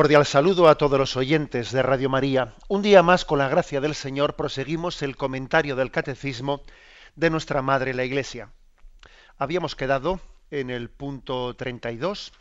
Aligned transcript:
Cordial 0.00 0.24
saludo 0.24 0.70
a 0.70 0.76
todos 0.76 0.98
los 0.98 1.14
oyentes 1.18 1.72
de 1.72 1.82
Radio 1.82 2.08
María. 2.08 2.54
Un 2.68 2.80
día 2.80 3.02
más, 3.02 3.26
con 3.26 3.38
la 3.38 3.50
gracia 3.50 3.82
del 3.82 3.94
Señor, 3.94 4.34
proseguimos 4.34 5.02
el 5.02 5.14
comentario 5.14 5.76
del 5.76 5.90
Catecismo 5.90 6.62
de 7.16 7.28
nuestra 7.28 7.60
Madre 7.60 7.92
la 7.92 8.04
Iglesia. 8.04 8.50
Habíamos 9.36 9.76
quedado 9.76 10.18
en 10.50 10.70
el 10.70 10.88
punto 10.88 11.54
32 11.54 12.32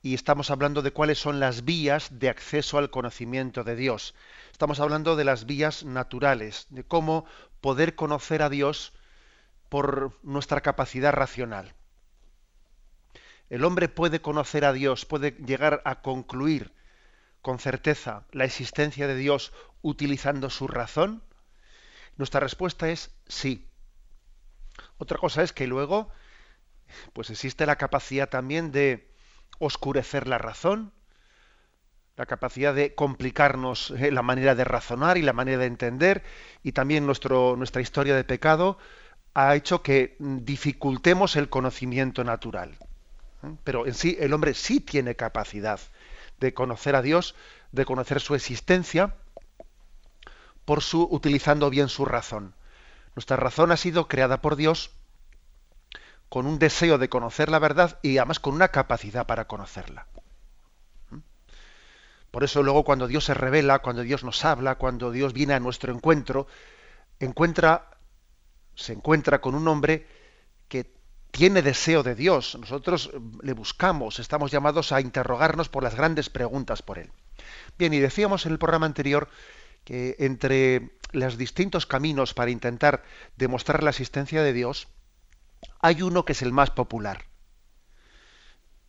y 0.00 0.14
estamos 0.14 0.50
hablando 0.50 0.80
de 0.80 0.92
cuáles 0.92 1.18
son 1.18 1.40
las 1.40 1.66
vías 1.66 2.08
de 2.18 2.30
acceso 2.30 2.78
al 2.78 2.88
conocimiento 2.88 3.62
de 3.62 3.76
Dios. 3.76 4.14
Estamos 4.50 4.80
hablando 4.80 5.16
de 5.16 5.24
las 5.24 5.44
vías 5.44 5.84
naturales, 5.84 6.68
de 6.70 6.84
cómo 6.84 7.26
poder 7.60 7.96
conocer 7.96 8.40
a 8.40 8.48
Dios 8.48 8.94
por 9.68 10.18
nuestra 10.22 10.62
capacidad 10.62 11.12
racional. 11.12 11.74
El 13.54 13.64
hombre 13.64 13.88
puede 13.88 14.20
conocer 14.20 14.64
a 14.64 14.72
Dios, 14.72 15.06
puede 15.06 15.30
llegar 15.30 15.80
a 15.84 16.02
concluir 16.02 16.72
con 17.40 17.60
certeza 17.60 18.24
la 18.32 18.44
existencia 18.44 19.06
de 19.06 19.14
Dios 19.14 19.52
utilizando 19.80 20.50
su 20.50 20.66
razón. 20.66 21.22
Nuestra 22.16 22.40
respuesta 22.40 22.88
es 22.88 23.12
sí. 23.28 23.68
Otra 24.98 25.18
cosa 25.18 25.44
es 25.44 25.52
que 25.52 25.68
luego 25.68 26.08
pues 27.12 27.30
existe 27.30 27.64
la 27.64 27.76
capacidad 27.76 28.28
también 28.28 28.72
de 28.72 29.08
oscurecer 29.60 30.26
la 30.26 30.38
razón, 30.38 30.92
la 32.16 32.26
capacidad 32.26 32.74
de 32.74 32.96
complicarnos 32.96 33.92
eh, 33.92 34.10
la 34.10 34.22
manera 34.22 34.56
de 34.56 34.64
razonar 34.64 35.16
y 35.16 35.22
la 35.22 35.32
manera 35.32 35.58
de 35.58 35.66
entender, 35.66 36.24
y 36.64 36.72
también 36.72 37.06
nuestro, 37.06 37.54
nuestra 37.54 37.82
historia 37.82 38.16
de 38.16 38.24
pecado 38.24 38.78
ha 39.32 39.54
hecho 39.54 39.80
que 39.84 40.16
dificultemos 40.18 41.36
el 41.36 41.48
conocimiento 41.48 42.24
natural. 42.24 42.76
Pero 43.64 43.86
en 43.86 43.94
sí 43.94 44.16
el 44.20 44.32
hombre 44.32 44.54
sí 44.54 44.80
tiene 44.80 45.16
capacidad 45.16 45.80
de 46.38 46.54
conocer 46.54 46.96
a 46.96 47.02
Dios, 47.02 47.34
de 47.72 47.84
conocer 47.84 48.20
su 48.20 48.34
existencia, 48.34 49.14
por 50.64 50.82
su 50.82 51.06
utilizando 51.10 51.70
bien 51.70 51.88
su 51.88 52.04
razón. 52.04 52.54
Nuestra 53.14 53.36
razón 53.36 53.70
ha 53.72 53.76
sido 53.76 54.08
creada 54.08 54.40
por 54.40 54.56
Dios 54.56 54.90
con 56.28 56.46
un 56.46 56.58
deseo 56.58 56.98
de 56.98 57.08
conocer 57.08 57.48
la 57.48 57.58
verdad 57.58 57.98
y 58.02 58.18
además 58.18 58.40
con 58.40 58.54
una 58.54 58.68
capacidad 58.68 59.26
para 59.26 59.46
conocerla. 59.46 60.06
Por 62.30 62.42
eso 62.42 62.64
luego 62.64 62.82
cuando 62.82 63.06
Dios 63.06 63.24
se 63.24 63.34
revela, 63.34 63.78
cuando 63.78 64.02
Dios 64.02 64.24
nos 64.24 64.44
habla, 64.44 64.74
cuando 64.74 65.12
Dios 65.12 65.32
viene 65.32 65.54
a 65.54 65.60
nuestro 65.60 65.94
encuentro, 65.94 66.48
encuentra, 67.20 67.90
se 68.74 68.94
encuentra 68.94 69.40
con 69.40 69.54
un 69.54 69.68
hombre 69.68 70.08
que 70.66 70.92
tiene 71.34 71.62
deseo 71.62 72.04
de 72.04 72.14
Dios. 72.14 72.56
Nosotros 72.60 73.10
eh, 73.12 73.18
le 73.42 73.54
buscamos, 73.54 74.20
estamos 74.20 74.52
llamados 74.52 74.92
a 74.92 75.00
interrogarnos 75.00 75.68
por 75.68 75.82
las 75.82 75.96
grandes 75.96 76.30
preguntas 76.30 76.80
por 76.80 76.98
Él. 76.98 77.10
Bien, 77.76 77.92
y 77.92 77.98
decíamos 77.98 78.46
en 78.46 78.52
el 78.52 78.58
programa 78.60 78.86
anterior 78.86 79.28
que 79.82 80.14
entre 80.20 80.96
los 81.10 81.36
distintos 81.36 81.86
caminos 81.86 82.34
para 82.34 82.52
intentar 82.52 83.02
demostrar 83.36 83.82
la 83.82 83.90
existencia 83.90 84.44
de 84.44 84.52
Dios, 84.52 84.86
hay 85.80 86.02
uno 86.02 86.24
que 86.24 86.32
es 86.32 86.42
el 86.42 86.52
más 86.52 86.70
popular. 86.70 87.24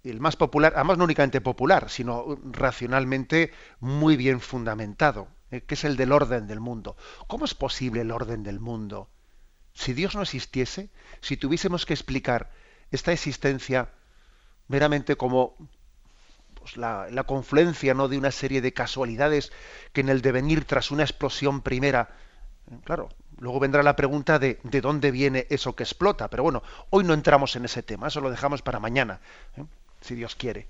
El 0.03 0.19
más 0.19 0.35
popular, 0.35 0.73
además 0.75 0.99
no 0.99 1.05
únicamente 1.05 1.41
popular, 1.41 1.89
sino 1.89 2.37
racionalmente 2.43 3.53
muy 3.79 4.17
bien 4.17 4.39
fundamentado, 4.39 5.29
eh, 5.49 5.61
que 5.61 5.73
es 5.73 5.83
el 5.83 5.97
del 5.97 6.11
orden 6.11 6.45
del 6.45 6.59
mundo. 6.59 6.95
¿Cómo 7.25 7.45
es 7.45 7.55
posible 7.55 8.01
el 8.01 8.11
orden 8.11 8.43
del 8.43 8.59
mundo? 8.59 9.09
Si 9.75 9.93
Dios 9.93 10.15
no 10.15 10.23
existiese, 10.23 10.89
si 11.21 11.37
tuviésemos 11.37 11.85
que 11.85 11.93
explicar 11.93 12.49
esta 12.91 13.11
existencia 13.11 13.89
meramente 14.67 15.17
como 15.17 15.55
pues, 16.55 16.77
la, 16.77 17.23
confluencia 17.27 17.93
¿no? 17.93 18.07
de 18.07 18.17
una 18.17 18.31
serie 18.31 18.61
de 18.61 18.73
casualidades 18.73 19.51
que 19.93 20.01
en 20.01 20.09
el 20.09 20.21
devenir 20.21 20.65
tras 20.65 20.91
una 20.91 21.03
explosión 21.03 21.61
primera, 21.61 22.15
claro, 22.85 23.09
luego 23.37 23.59
vendrá 23.59 23.83
la 23.83 23.95
pregunta 23.95 24.39
de 24.39 24.59
de 24.63 24.81
dónde 24.81 25.11
viene 25.11 25.45
eso 25.49 25.75
que 25.75 25.83
explota, 25.83 26.29
pero 26.29 26.43
bueno, 26.43 26.63
hoy 26.89 27.03
no 27.03 27.13
entramos 27.13 27.55
en 27.57 27.65
ese 27.65 27.83
tema, 27.83 28.07
eso 28.07 28.21
lo 28.21 28.31
dejamos 28.31 28.61
para 28.61 28.79
mañana, 28.79 29.19
¿eh? 29.57 29.65
si 30.01 30.15
Dios 30.15 30.35
quiere. 30.35 30.67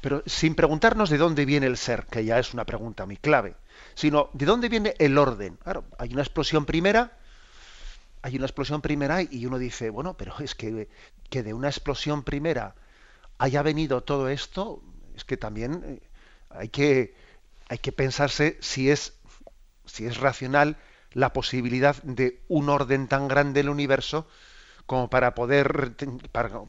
Pero 0.00 0.22
sin 0.26 0.54
preguntarnos 0.54 1.10
de 1.10 1.18
dónde 1.18 1.44
viene 1.44 1.66
el 1.66 1.76
ser, 1.76 2.06
que 2.06 2.24
ya 2.24 2.38
es 2.38 2.54
una 2.54 2.64
pregunta 2.64 3.04
muy 3.04 3.16
clave, 3.16 3.56
sino 3.94 4.30
de 4.32 4.46
dónde 4.46 4.68
viene 4.68 4.94
el 4.98 5.18
orden. 5.18 5.56
Claro, 5.56 5.84
hay 5.98 6.12
una 6.12 6.22
explosión 6.22 6.66
primera, 6.66 7.18
hay 8.24 8.36
una 8.36 8.46
explosión 8.46 8.80
primera 8.80 9.20
y 9.20 9.44
uno 9.44 9.58
dice, 9.58 9.90
bueno, 9.90 10.16
pero 10.16 10.34
es 10.38 10.54
que, 10.54 10.88
que 11.28 11.42
de 11.42 11.52
una 11.52 11.68
explosión 11.68 12.22
primera 12.22 12.74
haya 13.36 13.60
venido 13.60 14.02
todo 14.02 14.30
esto, 14.30 14.82
es 15.14 15.26
que 15.26 15.36
también 15.36 15.82
eh, 15.84 16.08
hay 16.48 16.70
que, 16.70 17.14
hay 17.68 17.76
que 17.76 17.92
pensarse 17.92 18.56
si 18.62 18.88
es, 18.88 19.12
si 19.84 20.06
es 20.06 20.16
racional 20.16 20.78
la 21.12 21.34
posibilidad 21.34 22.02
de 22.02 22.40
un 22.48 22.70
orden 22.70 23.08
tan 23.08 23.28
grande 23.28 23.60
del 23.60 23.68
universo 23.68 24.26
como 24.86 25.10
para 25.10 25.34
poder 25.34 25.92
para, 26.32 26.62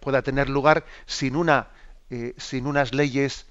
pueda 0.00 0.22
tener 0.22 0.48
lugar 0.48 0.84
sin 1.06 1.36
una 1.36 1.68
eh, 2.10 2.34
sin 2.38 2.66
unas 2.66 2.92
leyes 2.92 3.46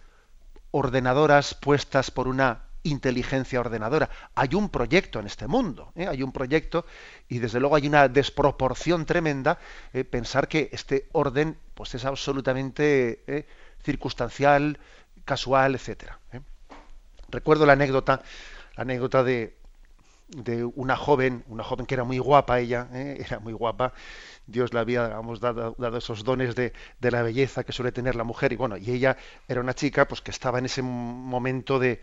ordenadoras 0.72 1.53
puestas 1.53 2.12
por 2.12 2.28
una 2.28 2.63
inteligencia 2.84 3.59
ordenadora. 3.59 4.09
Hay 4.36 4.56
un 4.56 4.69
proyecto 4.69 5.19
en 5.19 5.28
este 5.28 5.47
mundo, 5.47 5.92
¿eh? 5.96 6.08
hay 6.08 6.24
un 6.24 6.31
proyecto 6.31 6.86
y 7.28 7.40
desde 7.40 7.59
luego 7.59 7.75
hay 7.75 7.88
una 7.88 8.08
desproporción 8.08 9.06
tremenda 9.06 9.59
eh, 9.94 10.03
pensar 10.03 10.47
que 10.47 10.69
este 10.72 11.08
orden 11.12 11.58
pues 11.74 11.96
es 11.96 12.06
absolutamente 12.06 13.24
eh, 13.28 13.47
circunstancial, 13.84 14.80
casual, 15.25 15.75
etcétera. 15.75 16.19
Recuerdo 17.30 17.66
la 17.66 17.74
anécdota, 17.74 18.22
la 18.75 18.81
anécdota 18.81 19.24
de, 19.24 19.56
de 20.30 20.66
una 20.66 20.98
joven, 20.98 21.44
una 21.48 21.63
joven 21.63 21.86
que 21.86 21.96
era 21.96 22.03
muy 22.03 22.18
guapa 22.18 22.59
ella, 22.59 22.88
era 22.94 23.40
muy 23.40 23.53
guapa, 23.53 23.94
Dios 24.48 24.74
le 24.74 24.80
había 24.80 25.08
dado, 25.40 25.98
esos 25.98 26.24
dones 26.24 26.56
de, 26.56 26.74
de, 27.00 27.12
la 27.12 27.22
belleza 27.22 27.63
que 27.63 27.72
suele 27.72 27.92
tener 27.92 28.16
la 28.16 28.24
mujer 28.24 28.52
y 28.52 28.56
bueno, 28.56 28.75
y 28.75 28.92
ella 28.92 29.18
era 29.48 29.62
una 29.62 29.74
chica 29.74 30.08
pues 30.08 30.22
que 30.22 30.31
estaba 30.31 30.59
en 30.59 30.66
ese 30.66 30.81
momento 30.81 31.80
de, 31.80 32.02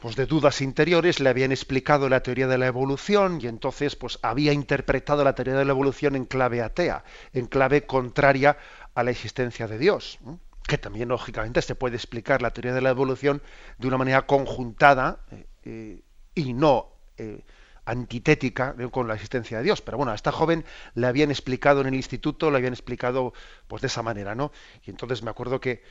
pues 0.00 0.16
de 0.16 0.26
dudas 0.26 0.60
interiores, 0.60 1.20
le 1.20 1.28
habían 1.28 1.52
explicado 1.52 2.08
la 2.08 2.22
teoría 2.22 2.46
de 2.48 2.58
la 2.58 2.66
evolución 2.66 3.38
y 3.40 3.46
entonces 3.46 3.96
pues 3.96 4.18
había 4.22 4.52
interpretado 4.52 5.22
la 5.22 5.34
teoría 5.34 5.54
de 5.54 5.64
la 5.64 5.72
evolución 5.72 6.16
en 6.16 6.24
clave 6.24 6.60
atea, 6.60 7.04
en 7.32 7.46
clave 7.46 7.86
contraria 7.86 8.56
a 8.94 9.02
la 9.02 9.10
existencia 9.10 9.68
de 9.68 9.78
Dios. 9.78 10.18
Que 10.66 10.78
también 10.78 11.08
lógicamente 11.08 11.62
se 11.62 11.74
puede 11.74 11.96
explicar 11.96 12.42
la 12.42 12.50
teoría 12.50 12.74
de 12.74 12.80
la 12.80 12.90
evolución 12.90 13.42
de 13.78 13.88
una 13.88 13.98
manera 13.98 14.26
conjuntada 14.26 15.20
eh, 15.30 15.46
eh, 15.64 16.02
y 16.34 16.52
no 16.52 16.88
eh, 17.16 17.44
antitética 17.84 18.74
con 18.90 19.08
la 19.08 19.14
existencia 19.14 19.58
de 19.58 19.64
Dios. 19.64 19.82
Pero 19.82 19.96
bueno, 19.96 20.12
a 20.12 20.14
esta 20.14 20.32
joven 20.32 20.64
le 20.94 21.06
habían 21.06 21.30
explicado 21.30 21.80
en 21.80 21.88
el 21.88 21.94
instituto, 21.94 22.50
le 22.50 22.58
habían 22.58 22.72
explicado 22.72 23.32
pues 23.66 23.82
de 23.82 23.88
esa 23.88 24.02
manera, 24.02 24.34
¿no? 24.34 24.52
Y 24.84 24.90
entonces 24.90 25.22
me 25.22 25.30
acuerdo 25.30 25.60
que 25.60 25.82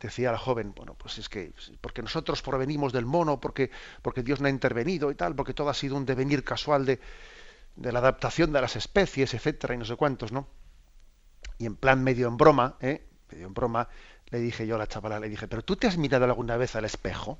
decía 0.00 0.32
la 0.32 0.38
joven, 0.38 0.72
bueno, 0.74 0.94
pues 0.94 1.18
es 1.18 1.28
que 1.28 1.52
porque 1.80 2.02
nosotros 2.02 2.42
provenimos 2.42 2.92
del 2.92 3.06
mono, 3.06 3.40
porque, 3.40 3.70
porque 4.02 4.22
Dios 4.22 4.40
no 4.40 4.46
ha 4.46 4.50
intervenido 4.50 5.10
y 5.10 5.14
tal, 5.14 5.34
porque 5.34 5.54
todo 5.54 5.68
ha 5.68 5.74
sido 5.74 5.96
un 5.96 6.06
devenir 6.06 6.44
casual 6.44 6.86
de, 6.86 7.00
de 7.76 7.92
la 7.92 7.98
adaptación 8.00 8.52
de 8.52 8.60
las 8.60 8.76
especies, 8.76 9.34
etcétera, 9.34 9.74
y 9.74 9.78
no 9.78 9.84
sé 9.84 9.96
cuántos, 9.96 10.32
¿no? 10.32 10.48
Y 11.58 11.66
en 11.66 11.76
plan 11.76 12.02
medio 12.02 12.28
en 12.28 12.36
broma, 12.36 12.76
¿eh? 12.80 13.06
medio 13.30 13.46
en 13.46 13.54
broma, 13.54 13.88
le 14.28 14.40
dije 14.40 14.66
yo 14.66 14.74
a 14.76 14.78
la 14.78 14.86
chavala, 14.86 15.20
le 15.20 15.28
dije, 15.28 15.48
pero 15.48 15.62
tú 15.62 15.76
te 15.76 15.86
has 15.86 15.96
mirado 15.96 16.24
alguna 16.24 16.56
vez 16.56 16.76
al 16.76 16.84
espejo? 16.84 17.38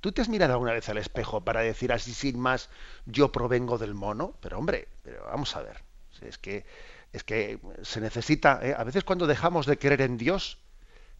¿Tú 0.00 0.12
te 0.12 0.20
has 0.20 0.28
mirado 0.28 0.52
alguna 0.52 0.72
vez 0.72 0.88
al 0.88 0.98
espejo 0.98 1.42
para 1.42 1.60
decir 1.60 1.92
así 1.92 2.12
sin 2.12 2.38
más, 2.38 2.68
yo 3.06 3.30
provengo 3.30 3.78
del 3.78 3.94
mono? 3.94 4.34
Pero 4.40 4.58
hombre, 4.58 4.88
pero 5.02 5.24
vamos 5.24 5.54
a 5.54 5.62
ver, 5.62 5.82
es 6.20 6.38
que 6.38 6.64
es 7.12 7.24
que 7.24 7.58
se 7.82 8.00
necesita, 8.00 8.58
¿eh? 8.62 8.74
a 8.76 8.84
veces 8.84 9.04
cuando 9.04 9.26
dejamos 9.26 9.66
de 9.66 9.78
creer 9.78 10.00
en 10.00 10.16
Dios, 10.16 10.58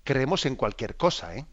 creemos 0.05 0.47
en 0.47 0.57
cualquier 0.57 0.97
cosa, 0.97 1.37
¿eh? 1.37 1.47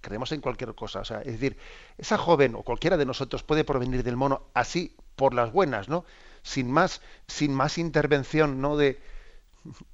Creemos 0.00 0.32
en 0.32 0.40
cualquier 0.40 0.74
cosa. 0.74 1.00
O 1.00 1.04
sea, 1.04 1.20
es 1.20 1.32
decir, 1.32 1.58
esa 1.98 2.16
joven 2.16 2.54
o 2.54 2.62
cualquiera 2.62 2.96
de 2.96 3.04
nosotros 3.04 3.42
puede 3.42 3.64
provenir 3.64 4.02
del 4.02 4.16
mono 4.16 4.46
así 4.54 4.96
por 5.16 5.34
las 5.34 5.52
buenas, 5.52 5.88
¿no? 5.88 6.04
Sin 6.42 6.70
más, 6.70 7.02
sin 7.26 7.52
más 7.52 7.76
intervención, 7.76 8.60
¿no? 8.60 8.76
De, 8.76 8.98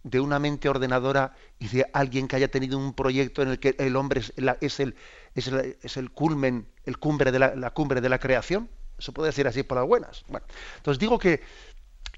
de 0.05 0.21
una 0.21 0.39
mente 0.39 0.69
ordenadora 0.69 1.35
y 1.59 1.69
de 1.69 1.87
alguien 1.93 2.29
que 2.29 2.37
haya 2.37 2.49
tenido 2.49 2.79
un 2.79 2.95
proyecto 2.95 3.43
en 3.43 3.49
el 3.49 3.59
que 3.59 3.75
el 3.79 3.97
hombre 3.97 4.21
es, 4.21 4.33
es 4.61 4.81
el, 4.81 4.95
es, 5.35 5.97
el, 5.97 6.11
culmen, 6.11 6.69
el 6.85 6.99
cumbre 6.99 7.33
de 7.33 7.39
la, 7.39 7.71
cumbre 7.71 8.01
de 8.01 8.09
la 8.09 8.19
creación. 8.19 8.69
Eso 8.99 9.13
puede 9.13 9.33
ser 9.33 9.47
así 9.47 9.63
por 9.63 9.79
las 9.79 9.87
buenas. 9.87 10.25
Bueno, 10.29 10.47
entonces 10.77 11.01
digo 11.01 11.19
que, 11.19 11.43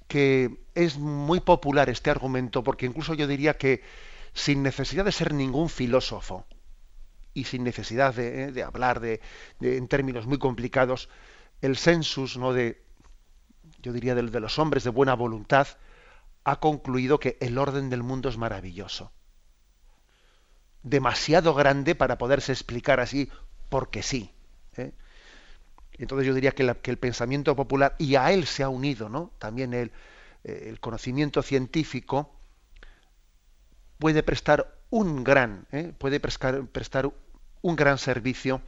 que 0.07 0.59
es 0.75 0.99
muy 0.99 1.41
popular 1.41 1.89
este 1.89 2.11
argumento 2.11 2.63
porque 2.63 2.87
incluso 2.87 3.15
yo 3.15 3.27
diría 3.27 3.57
que 3.57 3.83
sin 4.39 4.63
necesidad 4.63 5.05
de 5.05 5.13
ser 5.13 5.35
ningún 5.35 5.69
filósofo 5.69 6.47
y 7.35 7.45
sin 7.45 7.65
necesidad 7.65 8.15
de, 8.15 8.49
eh, 8.49 8.63
hablar 8.63 9.01
de, 9.01 9.21
en 9.61 9.89
términos 9.89 10.27
muy 10.27 10.39
complicados, 10.39 11.09
el 11.61 11.77
census 11.77 12.37
¿no? 12.37 12.53
de, 12.53 12.81
yo 13.83 13.93
diría, 13.93 14.15
de, 14.15 14.23
de 14.23 14.41
los 14.41 14.59
hombres 14.59 14.85
de 14.85 14.91
buena 14.91 15.15
voluntad, 15.15 15.67
ha 16.45 16.61
concluido 16.61 17.19
que 17.19 17.37
el 17.41 17.59
orden 17.59 17.91
del 17.91 18.03
mundo 18.03 18.29
es 18.29 18.39
maravilloso. 18.39 19.11
Demasiado 20.85 21.53
grande 21.53 21.97
para 21.97 22.17
poderse 22.17 22.53
explicar 22.53 23.01
así 23.01 23.31
porque 23.69 24.03
sí. 24.03 24.31
¿eh? 24.77 24.93
Entonces 25.95 26.27
yo 26.29 26.35
diría 26.35 26.53
que, 26.53 26.77
que, 26.81 26.91
el 26.93 26.99
pensamiento 26.99 27.57
popular, 27.57 27.97
y 27.99 28.15
a 28.15 28.31
él 28.31 28.47
se 28.47 28.63
ha 28.63 28.69
unido 28.69 29.09
¿no? 29.09 29.33
también 29.39 29.75
el, 29.75 29.91
el 30.45 30.79
conocimiento 30.79 31.43
científico, 31.43 32.38
puede 33.99 34.23
prestar 34.23 34.75
un 34.91 35.25
gran, 35.25 35.67
¿eh? 35.73 35.93
puede 35.99 36.21
prestar, 36.21 37.13
un 37.61 37.77
gran 37.77 37.99
servicio 37.99 38.63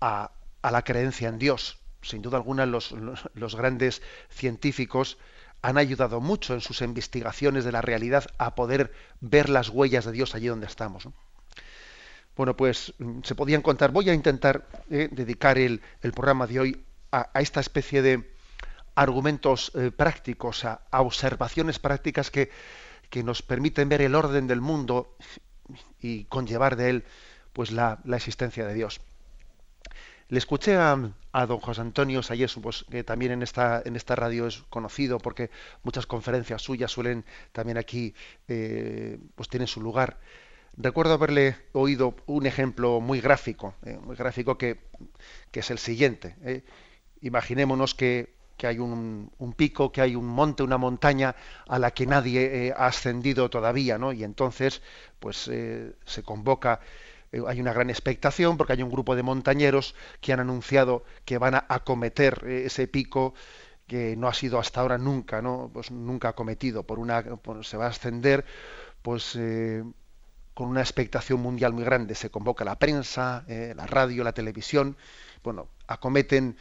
a, 0.00 0.32
a, 0.62 0.70
la 0.70 0.82
creencia 0.82 1.28
en 1.28 1.38
Dios. 1.38 1.78
Sin 2.02 2.20
duda 2.20 2.36
alguna 2.36 2.66
los, 2.66 2.92
los, 2.92 3.56
grandes 3.56 4.02
científicos 4.28 5.16
han 5.62 5.78
ayudado 5.78 6.20
mucho 6.20 6.52
en 6.52 6.60
sus 6.60 6.82
investigaciones 6.82 7.64
de 7.64 7.72
la 7.72 7.80
realidad 7.80 8.26
a 8.36 8.54
poder 8.54 8.92
ver 9.20 9.48
las 9.48 9.70
huellas 9.70 10.04
de 10.04 10.12
Dios 10.12 10.34
allí 10.34 10.48
donde 10.48 10.66
estamos. 10.66 11.06
¿no? 11.06 11.14
Bueno, 12.36 12.56
pues 12.56 12.92
mm, 12.98 13.20
se 13.22 13.34
podían 13.34 13.62
contar. 13.62 13.92
Voy 13.92 14.10
a 14.10 14.14
intentar 14.14 14.66
eh, 14.90 15.08
dedicar 15.10 15.56
el, 15.56 15.80
el, 16.02 16.12
programa 16.12 16.46
de 16.46 16.60
hoy 16.60 16.84
a, 17.10 17.30
a 17.32 17.40
esta 17.40 17.60
especie 17.60 18.02
de 18.02 18.34
argumentos 18.96 19.72
eh, 19.74 19.90
prácticos, 19.90 20.64
a, 20.64 20.82
a, 20.90 21.00
observaciones 21.00 21.78
prácticas 21.78 22.30
que, 22.30 22.50
que, 23.14 23.22
nos 23.22 23.42
permiten 23.42 23.88
ver 23.88 24.02
el 24.02 24.16
orden 24.16 24.48
del 24.48 24.60
mundo 24.60 25.16
y 26.00 26.24
conllevar 26.24 26.74
de 26.74 26.90
él 26.90 27.04
pues 27.52 27.70
la, 27.70 28.00
la 28.04 28.16
existencia 28.16 28.66
de 28.66 28.74
Dios. 28.74 29.00
Le 30.28 30.38
escuché 30.38 30.74
a, 30.74 30.98
a 31.32 31.46
don 31.46 31.60
José 31.60 31.80
Antonio 31.82 32.24
Sayesu, 32.24 32.60
pues, 32.60 32.84
que 32.90 33.04
también 33.04 33.30
en 33.30 33.42
esta, 33.42 33.80
en 33.84 33.94
esta 33.94 34.16
radio 34.16 34.48
es 34.48 34.64
conocido 34.68 35.18
porque 35.18 35.50
muchas 35.84 36.06
conferencias 36.06 36.62
suyas 36.62 36.90
suelen 36.90 37.24
también 37.52 37.78
aquí, 37.78 38.14
eh, 38.48 39.20
pues 39.36 39.48
tienen 39.48 39.68
su 39.68 39.80
lugar. 39.80 40.18
Recuerdo 40.76 41.14
haberle 41.14 41.56
oído 41.72 42.16
un 42.26 42.46
ejemplo 42.46 43.00
muy 43.00 43.20
gráfico, 43.20 43.76
eh, 43.84 43.96
muy 44.02 44.16
gráfico 44.16 44.58
que, 44.58 44.80
que, 45.52 45.60
es 45.60 45.70
el 45.70 45.78
siguiente. 45.78 46.34
Eh. 46.42 46.64
Imaginémonos 47.20 47.94
que, 47.94 48.34
que 48.56 48.66
hay 48.66 48.78
un, 48.78 49.30
pico, 49.56 49.90
que 49.92 50.00
hay 50.00 50.16
un 50.16 50.26
monte, 50.26 50.62
una 50.62 50.78
montaña 50.78 51.34
a 51.68 51.78
la 51.78 51.90
que 51.92 52.06
nadie 52.06 52.72
ha 52.76 52.86
ascendido 52.86 53.50
todavía, 53.50 53.98
¿no? 53.98 54.12
Y 54.12 54.24
entonces, 54.24 54.82
pues 55.18 55.36
se 55.38 56.22
convoca 56.24 56.80
hay 57.48 57.60
una 57.60 57.72
gran 57.72 57.90
expectación 57.90 58.56
porque 58.56 58.74
hay 58.74 58.82
un 58.84 58.92
grupo 58.92 59.16
de 59.16 59.24
montañeros 59.24 59.96
que 60.20 60.32
han 60.32 60.38
anunciado 60.38 61.02
que 61.24 61.36
van 61.36 61.56
a 61.56 61.66
acometer 61.68 62.44
ese 62.46 62.86
pico 62.86 63.34
que 63.86 64.16
no 64.16 64.28
ha 64.28 64.34
sido 64.34 64.58
hasta 64.58 64.80
ahora 64.80 64.98
nunca, 64.98 65.42
¿no? 65.42 65.70
Pues 65.72 65.90
nunca 65.90 66.28
acometido. 66.30 66.84
Por 66.84 66.98
una, 66.98 67.24
se 67.62 67.76
va 67.76 67.86
a 67.86 67.88
ascender, 67.88 68.44
pues 69.02 69.36
eh, 69.36 69.84
con 70.54 70.68
una 70.68 70.80
expectación 70.80 71.40
mundial 71.40 71.72
muy 71.72 71.84
grande. 71.84 72.14
Se 72.14 72.30
convoca 72.30 72.64
la 72.64 72.78
prensa, 72.78 73.44
eh, 73.48 73.74
la 73.76 73.86
radio, 73.86 74.24
la 74.24 74.32
televisión. 74.32 74.96
Bueno, 75.42 75.68
acometen 75.86 76.56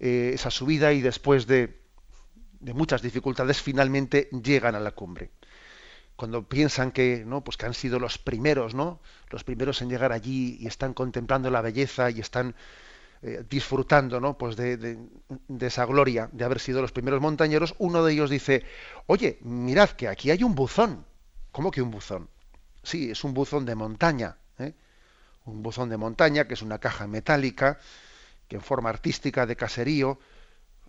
eh, 0.00 0.32
esa 0.34 0.50
subida 0.50 0.92
y 0.92 1.02
después 1.02 1.46
de, 1.46 1.78
de 2.60 2.74
muchas 2.74 3.02
dificultades 3.02 3.60
finalmente 3.60 4.30
llegan 4.42 4.74
a 4.74 4.80
la 4.80 4.92
cumbre. 4.92 5.30
Cuando 6.16 6.48
piensan 6.48 6.90
que 6.90 7.22
no 7.26 7.42
pues 7.44 7.56
que 7.56 7.66
han 7.66 7.74
sido 7.74 7.98
los 7.98 8.18
primeros 8.18 8.74
no 8.74 9.00
los 9.30 9.44
primeros 9.44 9.80
en 9.82 9.90
llegar 9.90 10.12
allí 10.12 10.56
y 10.60 10.66
están 10.66 10.94
contemplando 10.94 11.50
la 11.50 11.60
belleza 11.60 12.10
y 12.10 12.20
están 12.20 12.54
eh, 13.22 13.44
disfrutando 13.48 14.20
no 14.20 14.38
pues 14.38 14.56
de, 14.56 14.98
esa 15.60 15.84
gloria 15.84 16.30
de 16.32 16.44
haber 16.44 16.60
sido 16.60 16.80
los 16.80 16.92
primeros 16.92 17.20
montañeros 17.20 17.74
uno 17.78 18.02
de 18.02 18.14
ellos 18.14 18.30
dice 18.30 18.64
oye 19.06 19.38
mirad 19.42 19.90
que 19.90 20.08
aquí 20.08 20.30
hay 20.30 20.42
un 20.42 20.54
buzón 20.54 21.04
cómo 21.52 21.70
que 21.70 21.82
un 21.82 21.90
buzón 21.90 22.28
sí 22.82 23.10
es 23.10 23.24
un 23.24 23.34
buzón 23.34 23.66
de 23.66 23.74
montaña 23.74 24.38
¿eh? 24.58 24.74
un 25.44 25.62
buzón 25.62 25.90
de 25.90 25.98
montaña 25.98 26.46
que 26.46 26.54
es 26.54 26.62
una 26.62 26.78
caja 26.78 27.06
metálica 27.06 27.78
que 28.50 28.56
en 28.56 28.62
forma 28.62 28.90
artística 28.90 29.46
de 29.46 29.54
caserío 29.54 30.18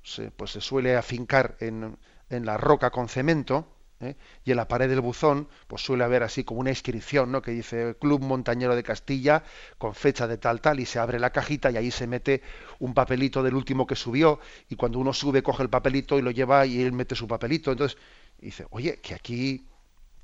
se, 0.01 0.31
pues 0.31 0.49
se 0.49 0.61
suele 0.61 0.97
afincar 0.97 1.57
en, 1.59 1.95
en 2.31 2.43
la 2.43 2.57
roca 2.57 2.89
con 2.89 3.07
cemento 3.07 3.67
¿eh? 3.99 4.15
y 4.43 4.49
en 4.49 4.57
la 4.57 4.67
pared 4.67 4.89
del 4.89 4.99
buzón 4.99 5.47
pues 5.67 5.83
suele 5.83 6.03
haber 6.03 6.23
así 6.23 6.43
como 6.43 6.59
una 6.59 6.71
inscripción 6.71 7.31
¿no? 7.31 7.43
que 7.43 7.51
dice 7.51 7.95
Club 8.01 8.21
Montañero 8.21 8.75
de 8.75 8.81
Castilla 8.81 9.43
con 9.77 9.93
fecha 9.93 10.25
de 10.25 10.39
tal 10.39 10.59
tal 10.59 10.79
y 10.79 10.87
se 10.87 10.97
abre 10.97 11.19
la 11.19 11.29
cajita 11.29 11.69
y 11.69 11.77
ahí 11.77 11.91
se 11.91 12.07
mete 12.07 12.41
un 12.79 12.95
papelito 12.95 13.43
del 13.43 13.53
último 13.53 13.85
que 13.85 13.95
subió 13.95 14.39
y 14.67 14.75
cuando 14.75 14.97
uno 14.97 15.13
sube 15.13 15.43
coge 15.43 15.61
el 15.61 15.69
papelito 15.69 16.17
y 16.17 16.23
lo 16.23 16.31
lleva 16.31 16.65
y 16.65 16.81
él 16.81 16.93
mete 16.93 17.13
su 17.13 17.27
papelito 17.27 17.71
entonces 17.71 17.95
dice 18.39 18.65
oye 18.71 18.99
que 19.01 19.13
aquí 19.13 19.67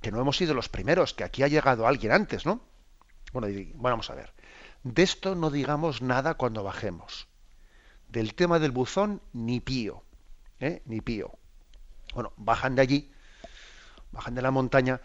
que 0.02 0.12
no 0.12 0.20
hemos 0.20 0.38
sido 0.38 0.56
los 0.56 0.70
primeros 0.70 1.14
que 1.14 1.24
aquí 1.24 1.44
ha 1.44 1.48
llegado 1.48 1.86
alguien 1.86 2.14
antes 2.14 2.48
no 2.48 2.62
bueno, 3.32 3.48
bueno 3.76 3.94
vamos 3.94 4.10
a 4.10 4.16
ver 4.16 4.34
de 4.94 5.04
esto 5.04 5.36
no 5.36 5.50
digamos 5.50 6.02
nada 6.02 6.36
cuando 6.36 6.64
bajemos 6.64 7.28
del 8.08 8.36
tema 8.36 8.60
del 8.60 8.72
buzón 8.72 9.22
ni 9.34 9.60
pío 9.60 10.04
¿eh? 10.60 10.82
ni 10.86 11.02
pío 11.02 11.38
bueno 12.14 12.34
bajan 12.38 12.76
de 12.76 12.82
allí 12.82 13.12
bajan 14.12 14.36
de 14.36 14.42
la 14.42 14.52
montaña, 14.52 15.02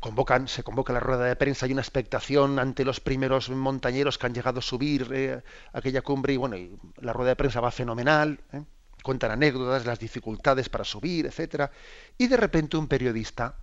convocan, 0.00 0.48
se 0.48 0.62
convoca 0.62 0.92
la 0.92 1.00
rueda 1.00 1.24
de 1.24 1.36
prensa, 1.36 1.66
hay 1.66 1.72
una 1.72 1.82
expectación 1.82 2.58
ante 2.58 2.84
los 2.84 3.00
primeros 3.00 3.50
montañeros 3.50 4.18
que 4.18 4.26
han 4.26 4.34
llegado 4.34 4.60
a 4.60 4.62
subir 4.62 5.08
eh, 5.12 5.42
aquella 5.72 6.02
cumbre 6.02 6.32
y 6.32 6.36
bueno, 6.36 6.56
la 6.96 7.12
rueda 7.12 7.30
de 7.30 7.36
prensa 7.36 7.60
va 7.60 7.70
fenomenal, 7.70 8.40
¿eh? 8.52 8.62
cuentan 9.02 9.30
anécdotas, 9.30 9.86
las 9.86 9.98
dificultades 9.98 10.68
para 10.68 10.84
subir, 10.84 11.26
etcétera, 11.26 11.70
y 12.16 12.26
de 12.26 12.36
repente 12.36 12.76
un 12.76 12.88
periodista 12.88 13.56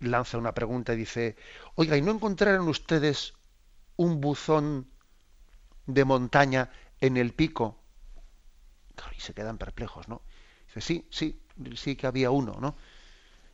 lanza 0.00 0.38
una 0.38 0.52
pregunta 0.52 0.92
y 0.92 0.96
dice, 0.96 1.36
oiga, 1.74 1.96
¿y 1.96 2.02
no 2.02 2.12
encontraron 2.12 2.68
ustedes 2.68 3.34
un 3.96 4.20
buzón 4.20 4.88
de 5.86 6.04
montaña 6.04 6.70
en 7.00 7.16
el 7.16 7.32
pico? 7.32 7.78
Y 9.16 9.20
se 9.20 9.34
quedan 9.34 9.58
perplejos, 9.58 10.08
¿no? 10.08 10.22
Dice, 10.66 10.80
sí, 10.80 11.06
sí, 11.10 11.40
sí 11.76 11.96
que 11.96 12.06
había 12.06 12.30
uno, 12.30 12.58
¿no? 12.60 12.76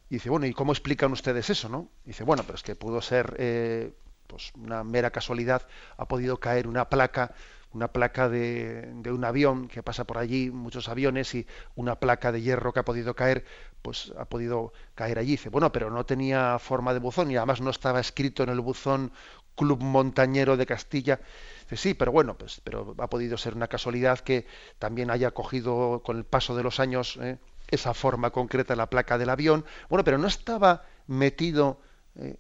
Y 0.09 0.17
dice, 0.17 0.31
bueno, 0.31 0.47
¿y 0.47 0.53
cómo 0.53 0.73
explican 0.73 1.13
ustedes 1.13 1.49
eso, 1.51 1.69
no? 1.69 1.89
Dice, 2.05 2.25
bueno, 2.25 2.43
pero 2.43 2.57
es 2.57 2.63
que 2.63 2.77
pudo 2.77 3.01
ser 3.01 3.35
eh, 3.39 3.93
pues 4.27 4.53
una 4.55 4.85
mera 4.85 5.11
casualidad, 5.11 5.67
ha 5.97 6.07
podido 6.07 6.39
caer 6.39 6.67
una 6.67 6.89
placa, 6.89 7.35
una 7.73 7.89
placa 7.89 8.29
de, 8.29 8.93
de, 8.97 9.13
un 9.13 9.25
avión 9.25 9.69
que 9.69 9.83
pasa 9.83 10.05
por 10.05 10.19
allí, 10.19 10.51
muchos 10.51 10.89
aviones, 10.89 11.35
y 11.35 11.47
una 11.77 11.99
placa 11.99 12.31
de 12.31 12.43
hierro 12.43 12.73
que 12.73 12.81
ha 12.81 12.85
podido 12.85 13.15
caer, 13.15 13.45
pues 13.81 14.13
ha 14.19 14.27
podido 14.27 14.73
caer 14.95 15.19
allí. 15.19 15.33
Dice, 15.33 15.49
bueno, 15.49 15.73
pero 15.73 15.91
no 15.91 16.05
tenía 16.05 16.59
forma 16.59 16.93
de 16.93 17.01
buzón 17.01 17.31
y 17.31 17.37
además 17.37 17.61
no 17.61 17.71
estaba 17.71 18.01
escrito 18.01 18.43
en 18.43 18.51
el 18.51 18.61
buzón 18.61 19.13
Club 19.57 19.81
Montañero 19.83 20.57
de 20.57 20.67
Castilla. 20.67 21.21
Sí, 21.75 21.95
pero 21.95 22.13
bueno, 22.13 22.37
pues 22.37 22.61
pero 22.63 22.95
ha 22.99 23.09
podido 23.09 23.39
ser 23.39 23.55
una 23.55 23.69
casualidad 23.69 24.21
que 24.21 24.47
también 24.79 25.11
haya 25.11 25.31
cogido 25.31 26.03
con 26.05 26.19
el 26.19 26.25
paso 26.25 26.55
de 26.55 26.63
los 26.63 26.81
años. 26.81 27.19
Eh, 27.23 27.39
esa 27.73 27.95
forma 27.95 28.31
concreta 28.31 28.77
la 28.77 28.91
placa 28.91 29.19
del 29.19 29.31
avión. 29.31 29.65
Bueno, 29.89 30.05
pero 30.05 30.19
no 30.19 30.27
estaba 30.27 30.85
metido 31.07 31.81
eh, 32.17 32.37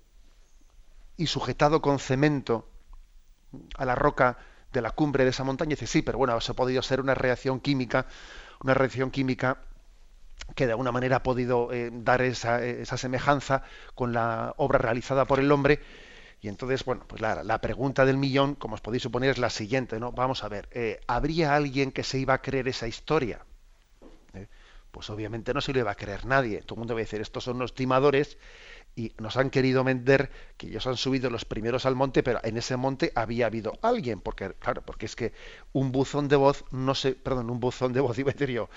y 1.16 1.26
sujetado 1.26 1.80
con 1.80 1.98
cemento 1.98 2.68
a 3.76 3.84
la 3.84 3.94
roca 3.94 4.38
de 4.72 4.82
la 4.82 4.90
cumbre 4.90 5.24
de 5.24 5.30
esa 5.30 5.44
montaña. 5.44 5.70
Dice, 5.70 5.86
sí, 5.86 6.02
pero 6.02 6.18
bueno, 6.18 6.36
eso 6.36 6.52
ha 6.52 6.56
podido 6.56 6.82
ser 6.82 7.00
una 7.00 7.14
reacción 7.14 7.60
química, 7.60 8.06
una 8.62 8.74
reacción 8.74 9.10
química 9.10 9.58
que 10.54 10.66
de 10.66 10.72
alguna 10.72 10.92
manera 10.92 11.16
ha 11.16 11.22
podido 11.22 11.72
eh, 11.72 11.90
dar 11.92 12.20
esa, 12.20 12.62
esa, 12.62 12.96
semejanza 12.96 13.62
con 13.94 14.12
la 14.12 14.54
obra 14.58 14.78
realizada 14.78 15.24
por 15.24 15.40
el 15.40 15.50
hombre. 15.50 15.80
Y 16.42 16.48
entonces, 16.48 16.84
bueno, 16.84 17.04
pues 17.06 17.22
la, 17.22 17.42
la, 17.44 17.60
pregunta 17.60 18.04
del 18.04 18.18
millón, 18.18 18.56
como 18.56 18.74
os 18.74 18.80
podéis 18.80 19.04
suponer, 19.04 19.30
es 19.30 19.38
la 19.38 19.48
siguiente, 19.48 19.98
¿no? 20.00 20.12
Vamos 20.12 20.44
a 20.44 20.48
ver, 20.48 20.68
eh, 20.72 21.00
¿habría 21.06 21.54
alguien 21.54 21.92
que 21.92 22.02
se 22.02 22.18
iba 22.18 22.34
a 22.34 22.42
creer 22.42 22.68
esa 22.68 22.86
historia? 22.86 23.46
pues 24.92 25.08
obviamente 25.08 25.54
no 25.54 25.60
se 25.60 25.72
le 25.72 25.82
va 25.82 25.92
a 25.92 25.96
creer 25.96 26.26
nadie. 26.26 26.60
Todo 26.60 26.74
el 26.74 26.80
mundo 26.80 26.94
va 26.94 27.00
a 27.00 27.04
decir, 27.04 27.20
estos 27.20 27.42
son 27.44 27.58
los 27.58 27.74
timadores 27.74 28.36
y 28.94 29.14
nos 29.18 29.38
han 29.38 29.48
querido 29.48 29.82
vender 29.82 30.30
que 30.58 30.66
ellos 30.66 30.86
han 30.86 30.98
subido 30.98 31.30
los 31.30 31.46
primeros 31.46 31.86
al 31.86 31.96
monte, 31.96 32.22
pero 32.22 32.40
en 32.44 32.58
ese 32.58 32.76
monte 32.76 33.10
había 33.14 33.46
habido 33.46 33.78
alguien, 33.80 34.20
porque 34.20 34.52
claro, 34.58 34.82
porque 34.82 35.06
es 35.06 35.16
que 35.16 35.32
un 35.72 35.92
buzón 35.92 36.28
de 36.28 36.36
voz 36.36 36.66
no 36.70 36.94
se, 36.94 37.12
perdón, 37.14 37.48
un 37.48 37.58
buzón 37.58 37.94
de 37.94 38.00
voz 38.00 38.18
iba 38.18 38.30
a 38.30 38.34
decir 38.34 38.50
yo, 38.50 38.68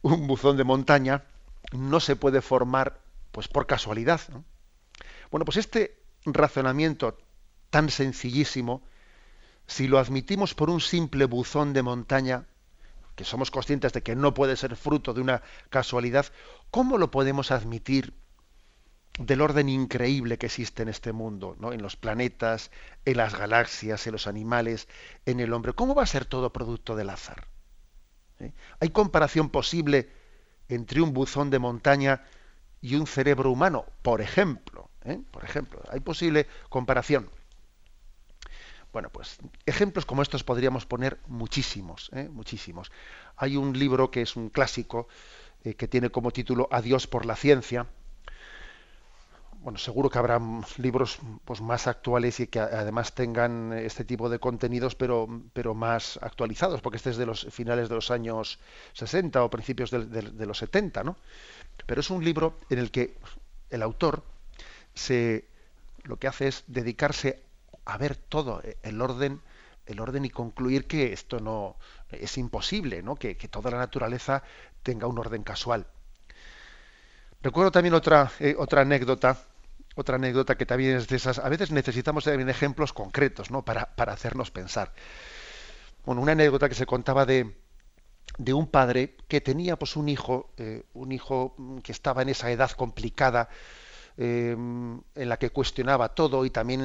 un 0.00 0.28
buzón 0.28 0.56
de 0.56 0.64
montaña 0.64 1.24
no 1.72 1.98
se 1.98 2.14
puede 2.14 2.40
formar 2.40 3.00
pues 3.32 3.48
por 3.48 3.66
casualidad. 3.66 4.20
Bueno, 5.30 5.44
pues 5.44 5.56
este 5.56 5.98
razonamiento 6.24 7.18
tan 7.70 7.90
sencillísimo, 7.90 8.82
si 9.66 9.86
lo 9.86 9.98
admitimos 9.98 10.54
por 10.54 10.70
un 10.70 10.80
simple 10.80 11.26
buzón 11.26 11.72
de 11.72 11.82
montaña, 11.82 12.46
que 13.16 13.24
somos 13.24 13.50
conscientes 13.50 13.92
de 13.92 14.02
que 14.02 14.14
no 14.14 14.32
puede 14.32 14.56
ser 14.56 14.76
fruto 14.76 15.12
de 15.12 15.20
una 15.20 15.42
casualidad, 15.70 16.26
¿cómo 16.70 16.98
lo 16.98 17.10
podemos 17.10 17.50
admitir 17.50 18.14
del 19.18 19.40
orden 19.40 19.68
increíble 19.68 20.38
que 20.38 20.46
existe 20.46 20.84
en 20.84 20.88
este 20.88 21.12
mundo, 21.12 21.56
¿no? 21.58 21.72
en 21.72 21.82
los 21.82 21.96
planetas, 21.96 22.70
en 23.04 23.16
las 23.16 23.36
galaxias, 23.36 24.06
en 24.06 24.12
los 24.12 24.28
animales, 24.28 24.86
en 25.26 25.40
el 25.40 25.52
hombre? 25.52 25.72
¿Cómo 25.72 25.96
va 25.96 26.04
a 26.04 26.06
ser 26.06 26.24
todo 26.24 26.52
producto 26.52 26.94
del 26.94 27.10
azar? 27.10 27.48
¿Hay 28.78 28.90
comparación 28.90 29.50
posible 29.50 30.10
entre 30.68 31.00
un 31.00 31.12
buzón 31.12 31.50
de 31.50 31.58
montaña 31.58 32.22
y 32.80 32.94
un 32.94 33.08
cerebro 33.08 33.50
humano? 33.50 33.84
Por 34.02 34.20
ejemplo, 34.20 34.77
¿eh? 35.04 35.20
por 35.30 35.44
ejemplo, 35.44 35.80
¿hay 35.90 36.00
posible 36.00 36.46
comparación? 36.68 37.30
Bueno, 38.92 39.10
pues 39.10 39.38
ejemplos 39.66 40.06
como 40.06 40.22
estos 40.22 40.44
podríamos 40.44 40.86
poner 40.86 41.18
muchísimos, 41.26 42.10
¿eh? 42.14 42.28
muchísimos. 42.30 42.90
Hay 43.36 43.56
un 43.56 43.78
libro 43.78 44.10
que 44.10 44.22
es 44.22 44.34
un 44.34 44.48
clásico 44.48 45.08
eh, 45.62 45.74
que 45.74 45.88
tiene 45.88 46.10
como 46.10 46.30
título 46.30 46.68
Adiós 46.70 47.06
por 47.06 47.26
la 47.26 47.36
ciencia. 47.36 47.86
Bueno, 49.60 49.78
seguro 49.78 50.08
que 50.08 50.18
habrá 50.18 50.40
libros 50.78 51.18
pues, 51.44 51.60
más 51.60 51.86
actuales 51.86 52.40
y 52.40 52.46
que 52.46 52.60
además 52.60 53.14
tengan 53.14 53.72
este 53.72 54.04
tipo 54.04 54.30
de 54.30 54.38
contenidos, 54.38 54.94
pero, 54.94 55.28
pero 55.52 55.74
más 55.74 56.18
actualizados, 56.22 56.80
porque 56.80 56.96
este 56.96 57.10
es 57.10 57.16
de 57.18 57.26
los 57.26 57.46
finales 57.50 57.88
de 57.88 57.96
los 57.96 58.10
años 58.10 58.58
60 58.94 59.42
o 59.44 59.50
principios 59.50 59.90
de, 59.90 60.06
de 60.06 60.46
los 60.46 60.58
70, 60.58 61.02
¿no? 61.02 61.16
Pero 61.86 62.00
es 62.00 62.10
un 62.10 62.24
libro 62.24 62.58
en 62.70 62.78
el 62.78 62.90
que 62.90 63.18
el 63.68 63.82
autor 63.82 64.22
se 64.98 65.48
lo 66.04 66.18
que 66.18 66.28
hace 66.28 66.48
es 66.48 66.64
dedicarse 66.66 67.42
a 67.84 67.96
ver 67.98 68.16
todo 68.16 68.60
eh, 68.62 68.76
el 68.82 69.00
orden 69.00 69.40
el 69.88 70.00
orden 70.00 70.24
y 70.24 70.30
concluir 70.30 70.86
que 70.86 71.12
esto 71.12 71.40
no 71.40 71.76
es 72.10 72.36
imposible, 72.36 73.02
¿no? 73.02 73.16
Que, 73.16 73.34
toda 73.34 73.70
la 73.70 73.78
naturaleza 73.78 74.42
tenga 74.82 75.06
un 75.06 75.18
orden 75.18 75.42
casual. 75.42 75.86
Recuerdo 77.42 77.70
también 77.70 77.94
otra, 77.94 78.30
eh, 78.38 78.54
otra 78.58 78.82
anécdota, 78.82 79.38
otra 79.94 80.16
anécdota 80.16 80.56
que 80.56 80.66
también 80.66 80.96
es 80.96 81.08
de 81.08 81.16
esas. 81.16 81.38
A 81.38 81.48
veces 81.48 81.70
necesitamos 81.70 82.24
también 82.24 82.50
ejemplos 82.50 82.92
concretos, 82.92 83.50
¿no? 83.50 83.64
Para, 83.64 83.86
para 83.96 84.12
hacernos 84.12 84.50
pensar. 84.50 84.92
Bueno, 86.04 86.20
una 86.20 86.32
anécdota 86.32 86.68
que 86.68 86.74
se 86.74 86.84
contaba 86.84 87.24
de, 87.24 87.56
de 88.36 88.52
un 88.52 88.66
padre 88.66 89.16
que 89.26 89.40
tenía 89.40 89.76
pues 89.76 89.96
un 89.96 90.08
hijo, 90.08 90.50
eh, 90.58 90.84
un 90.94 91.12
hijo 91.12 91.56
que 91.82 91.92
estaba 91.92 92.22
en 92.22 92.28
esa 92.28 92.50
edad 92.50 92.70
complicada 92.72 93.48
Em, 94.20 95.00
en 95.14 95.28
la 95.28 95.38
que 95.38 95.50
cuestionaba 95.50 96.08
todo 96.08 96.44
y 96.44 96.50
también 96.50 96.82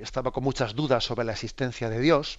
estaba 0.00 0.30
con 0.30 0.44
muchas 0.44 0.76
dudas 0.76 1.02
sobre 1.02 1.24
la 1.24 1.32
existencia 1.32 1.90
de 1.90 1.98
Dios. 1.98 2.38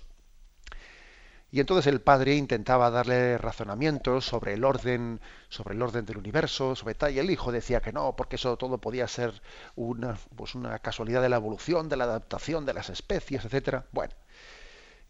Y 1.52 1.60
entonces 1.60 1.88
el 1.88 2.00
padre 2.00 2.36
intentaba 2.36 2.90
darle 2.90 3.38
razonamientos 3.38 4.26
sobre 4.26 4.54
el 4.54 4.64
orden, 4.64 5.20
sobre 5.50 5.76
el 5.76 5.82
orden 5.82 6.06
del 6.06 6.18
universo, 6.18 6.78
sobre 6.78 6.96
tal, 6.96 7.14
y 7.14 7.20
el 7.20 7.30
hijo 7.30 7.52
decía 7.52 7.82
que 7.82 7.92
no, 7.92 8.16
porque 8.16 8.38
eso 8.38 8.56
todo 8.56 8.78
podía 8.78 9.06
ser 9.10 9.42
una, 9.76 10.18
pues 10.38 10.56
una 10.56 10.80
casualidad 10.80 11.22
de 11.22 11.28
la 11.28 11.36
evolución, 11.36 11.90
de 11.90 11.98
la 11.98 12.06
adaptación 12.06 12.66
de 12.66 12.74
las 12.74 12.90
especies, 12.90 13.44
etcétera. 13.44 13.86
Bueno, 13.92 14.14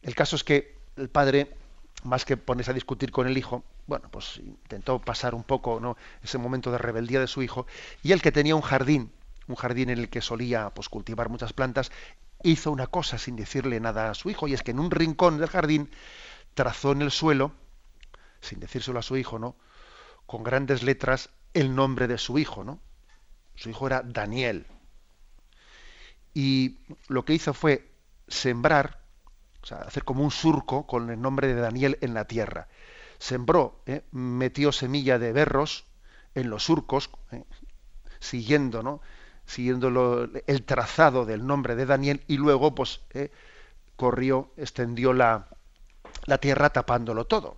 el 0.02 0.16
caso 0.16 0.36
es 0.36 0.44
que 0.44 0.78
el 0.96 1.10
padre, 1.10 1.56
más 2.04 2.26
que 2.26 2.38
ponerse 2.38 2.72
a 2.72 2.74
discutir 2.74 3.12
con 3.12 3.28
el 3.28 3.38
hijo, 3.38 3.64
bueno, 3.86 4.10
pues 4.10 4.38
intentó 4.38 5.00
pasar 5.00 5.36
un 5.36 5.44
poco 5.44 5.80
¿no? 5.80 5.96
ese 6.24 6.40
momento 6.40 6.72
de 6.72 6.80
rebeldía 6.80 7.20
de 7.20 7.28
su 7.28 7.44
hijo, 7.44 7.68
y 8.02 8.14
el 8.14 8.22
que 8.22 8.32
tenía 8.32 8.56
un 8.56 8.62
jardín 8.62 9.12
un 9.48 9.56
jardín 9.56 9.90
en 9.90 10.00
el 10.00 10.10
que 10.10 10.22
solía 10.22 10.70
pues, 10.72 10.90
cultivar 10.90 11.30
muchas 11.30 11.54
plantas, 11.54 11.92
hizo 12.44 12.72
una 12.72 12.88
cosa 12.88 13.18
sin 13.18 13.36
decirle 13.36 13.80
nada 13.80 14.10
a 14.10 14.14
su 14.14 14.30
hijo, 14.30 14.48
y 14.48 14.54
es 14.54 14.64
que 14.64 14.72
en 14.72 14.80
un 14.80 14.92
rincón 14.92 15.38
del 15.38 15.50
jardín 15.50 15.90
trazó 16.54 16.92
en 16.92 17.02
el 17.02 17.12
suelo, 17.12 17.52
sin 18.42 18.60
decírselo 18.60 19.00
a 19.00 19.04
su 19.04 19.18
hijo, 19.18 19.40
¿no? 19.40 19.56
Con 20.26 20.44
grandes 20.44 20.84
letras 20.84 21.30
el 21.54 21.74
nombre 21.74 22.08
de 22.08 22.18
su 22.18 22.38
hijo, 22.38 22.64
¿no? 22.64 22.80
Su 23.56 23.70
hijo 23.70 23.88
era 23.88 24.02
Daniel. 24.04 24.68
Y 26.34 26.80
lo 27.08 27.26
que 27.26 27.34
hizo 27.34 27.54
fue 27.54 27.92
sembrar, 28.28 29.02
o 29.64 29.66
sea, 29.66 29.78
hacer 29.80 30.04
como 30.04 30.24
un 30.24 30.32
surco 30.32 30.86
con 30.86 31.10
el 31.10 31.20
nombre 31.20 31.48
de 31.48 31.60
Daniel 31.60 31.98
en 32.02 32.14
la 32.14 32.26
tierra. 32.26 32.68
Sembró, 33.18 33.82
¿eh? 33.88 34.04
metió 34.12 34.72
semilla 34.72 35.18
de 35.18 35.32
berros 35.32 35.86
en 36.36 36.52
los 36.52 36.66
surcos, 36.66 37.10
¿eh? 37.32 37.44
siguiendo, 38.20 38.84
¿no? 38.84 39.02
Siguiendo 39.48 40.30
el 40.46 40.64
trazado 40.64 41.26
del 41.26 41.48
nombre 41.48 41.76
de 41.76 41.86
Daniel 41.86 42.22
y 42.28 42.38
luego 42.38 42.76
pues 42.76 43.00
eh, 43.14 43.32
corrió, 43.96 44.52
extendió 44.58 45.14
la, 45.14 45.48
tierra 46.40 46.70
tapándolo 46.70 47.26
todo. 47.26 47.58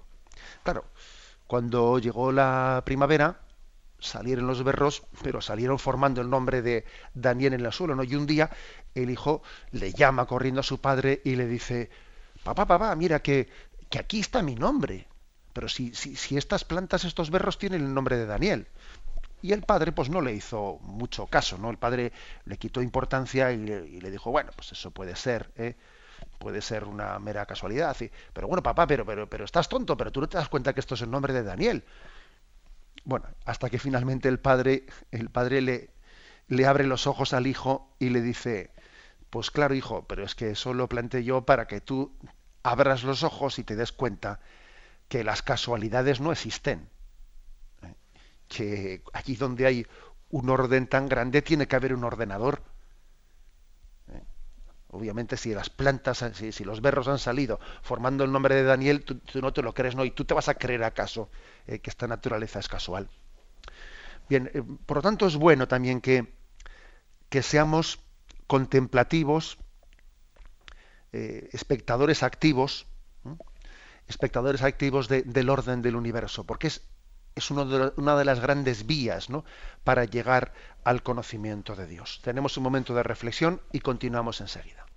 Claro, 0.64 0.86
cuando 1.48 1.98
llegó 1.98 2.32
la 2.32 2.84
primavera, 2.86 3.40
salieron 4.00 4.46
los 4.46 4.64
berros, 4.64 5.04
pero 5.24 5.42
salieron 5.42 5.80
formando 5.80 6.22
el 6.22 6.30
nombre 6.30 6.62
de 6.62 6.86
Daniel 7.16 7.56
en 7.56 7.66
el 7.66 7.74
suelo. 7.74 8.02
Y 8.04 8.16
un 8.16 8.28
día 8.28 8.52
el 8.94 9.10
hijo 9.10 9.42
le 9.72 9.92
llama 9.92 10.28
corriendo 10.28 10.62
a 10.62 10.64
su 10.64 10.80
padre 10.80 11.22
y 11.26 11.36
le 11.36 11.48
dice, 11.48 11.90
papá, 12.44 12.68
papá, 12.68 12.96
mira 12.96 13.22
que, 13.22 13.50
que 13.90 14.00
aquí 14.00 14.20
está 14.20 14.44
mi 14.44 14.54
nombre. 14.54 15.08
Pero 15.54 15.68
si, 15.68 15.96
si, 15.96 16.16
si 16.16 16.38
estas 16.38 16.64
plantas, 16.64 17.04
estos 17.04 17.32
berros 17.32 17.58
tienen 17.58 17.84
el 17.84 17.94
nombre 17.96 18.16
de 18.16 18.28
Daniel. 18.28 18.68
Y 19.42 19.54
el 19.54 19.62
padre 19.62 19.92
pues 19.92 20.10
no 20.10 20.22
le 20.22 20.34
hizo 20.34 20.80
mucho 20.82 21.28
caso, 21.28 21.58
¿no? 21.58 21.70
El 21.70 21.78
padre 21.78 22.12
le 22.46 22.58
quitó 22.58 22.82
importancia 22.82 23.52
y 23.52 23.58
le, 23.58 24.12
dijo, 24.12 24.32
bueno, 24.32 24.52
pues 24.56 24.72
eso 24.74 24.92
puede 24.92 25.16
ser, 25.16 25.52
¿eh? 25.56 25.76
puede 26.38 26.62
ser 26.62 26.84
una 26.84 27.18
mera 27.20 27.46
casualidad. 27.46 27.96
pero 28.34 28.48
bueno, 28.48 28.62
papá, 28.62 28.86
pero, 28.88 29.06
pero, 29.06 29.30
pero 29.30 29.46
estás 29.46 29.70
tonto, 29.70 29.96
pero 29.96 30.12
tú 30.12 30.22
no 30.22 30.28
te 30.28 30.38
das 30.38 30.50
cuenta 30.50 30.74
que 30.74 30.82
esto 30.82 30.96
es 30.96 31.02
el 31.02 31.12
nombre 31.12 31.34
de 31.34 31.44
Daniel. 31.44 31.86
Bueno, 33.06 33.28
hasta 33.46 33.70
que 33.70 33.80
finalmente 33.80 34.28
el 34.28 34.40
padre, 34.40 34.86
el 35.12 35.30
padre 35.30 35.62
le, 35.62 35.90
le 36.48 36.66
abre 36.66 36.86
los 36.86 37.08
ojos 37.08 37.34
al 37.34 37.48
hijo 37.48 37.96
y 37.98 38.10
le 38.10 38.22
dice, 38.22 38.72
pues 39.30 39.52
claro, 39.52 39.74
hijo, 39.74 40.06
pero 40.06 40.24
es 40.26 40.36
que 40.36 40.52
eso 40.52 40.74
lo 40.74 40.90
planteé 40.90 41.24
yo 41.24 41.46
para 41.46 41.66
que 41.68 41.80
tú 41.80 42.14
abras 42.64 43.04
los 43.04 43.24
ojos 43.24 43.58
y 43.58 43.64
te 43.64 43.78
des 43.78 43.94
cuenta 43.94 44.42
que 45.08 45.24
las 45.24 45.42
casualidades 45.42 46.20
no 46.20 46.32
existen 46.32 46.90
que 48.50 49.04
allí 49.14 49.36
donde 49.36 49.66
hay 49.66 49.88
un 50.32 50.50
orden 50.50 50.88
tan 50.88 51.08
grande 51.08 51.42
tiene 51.42 51.68
que 51.68 51.76
haber 51.76 51.94
un 51.94 52.04
ordenador. 52.04 52.62
¿Eh? 54.10 54.22
Obviamente 54.90 55.38
si 55.38 55.54
las 55.54 55.70
plantas, 55.70 56.26
si, 56.34 56.64
los 56.64 56.82
berros 56.82 57.08
han 57.08 57.20
salido 57.20 57.60
formando 57.82 58.24
el 58.24 58.32
nombre 58.32 58.56
de 58.56 58.64
Daniel, 58.64 59.06
tú, 59.06 59.22
no 59.40 59.54
te 59.54 59.62
lo 59.62 59.74
crees, 59.74 59.96
¿no? 59.96 60.04
Y 60.04 60.12
tú 60.12 60.26
te 60.26 60.34
vas 60.34 60.50
a 60.50 60.56
creer 60.56 60.84
acaso 60.84 61.30
eh, 61.68 61.80
que 61.80 61.90
esta 61.90 62.08
naturaleza 62.08 62.60
es 62.60 62.68
casual. 62.68 63.08
Bien, 64.28 64.52
eh, 64.54 64.64
por 64.86 64.98
lo 64.98 65.04
tanto 65.04 65.28
es 65.28 65.36
bueno 65.36 65.68
también 65.68 66.02
que, 66.02 66.34
que 67.30 67.44
seamos 67.44 68.00
contemplativos, 68.48 69.58
espectadores 71.12 72.22
activos, 72.22 72.86
espectadores 74.08 74.62
activos 74.62 75.08
del 75.08 75.50
orden 75.50 75.82
del 75.82 75.96
universo, 75.96 76.44
porque 76.44 76.68
es 76.68 76.84
es 77.36 77.52
una 77.52 78.16
de 78.16 78.26
las 78.26 78.40
grandes 78.40 78.86
vías 78.86 79.30
¿no? 79.30 79.46
para 79.84 80.06
llegar 80.06 80.54
al 80.84 81.04
conocimiento 81.04 81.76
de 81.76 81.88
Dios. 81.88 82.22
Tenemos 82.24 82.58
un 82.58 82.64
momento 82.64 82.94
de 82.94 83.04
reflexión 83.04 83.62
y 83.72 83.80
continuamos 83.80 84.42
enseguida. 84.42 84.89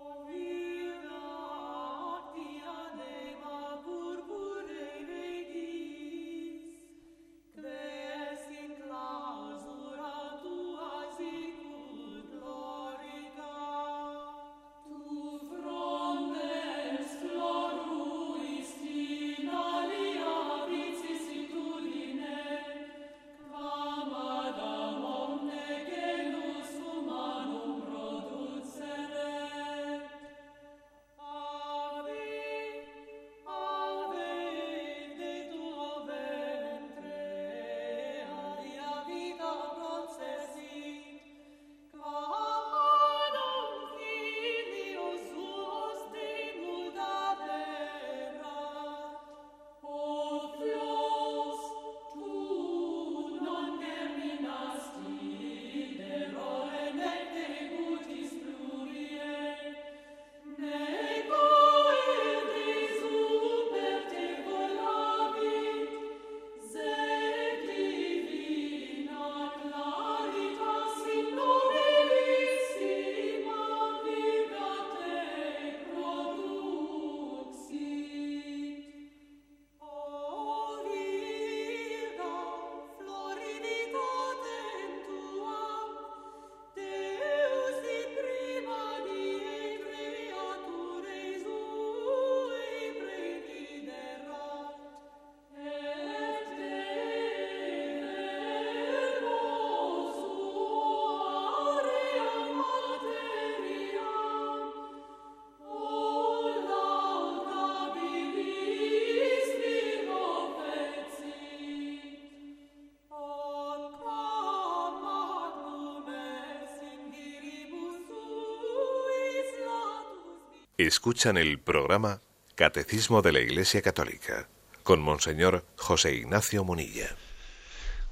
Escuchan 120.93 121.39
el 121.39 121.59
programa 121.59 122.21
Catecismo 122.55 123.23
de 123.23 123.33
la 123.33 123.41
Iglesia 123.41 123.81
Católica 123.81 124.47
con 124.83 125.01
Monseñor 125.01 125.65
José 125.79 126.17
Ignacio 126.17 126.65
Munilla. 126.65 127.17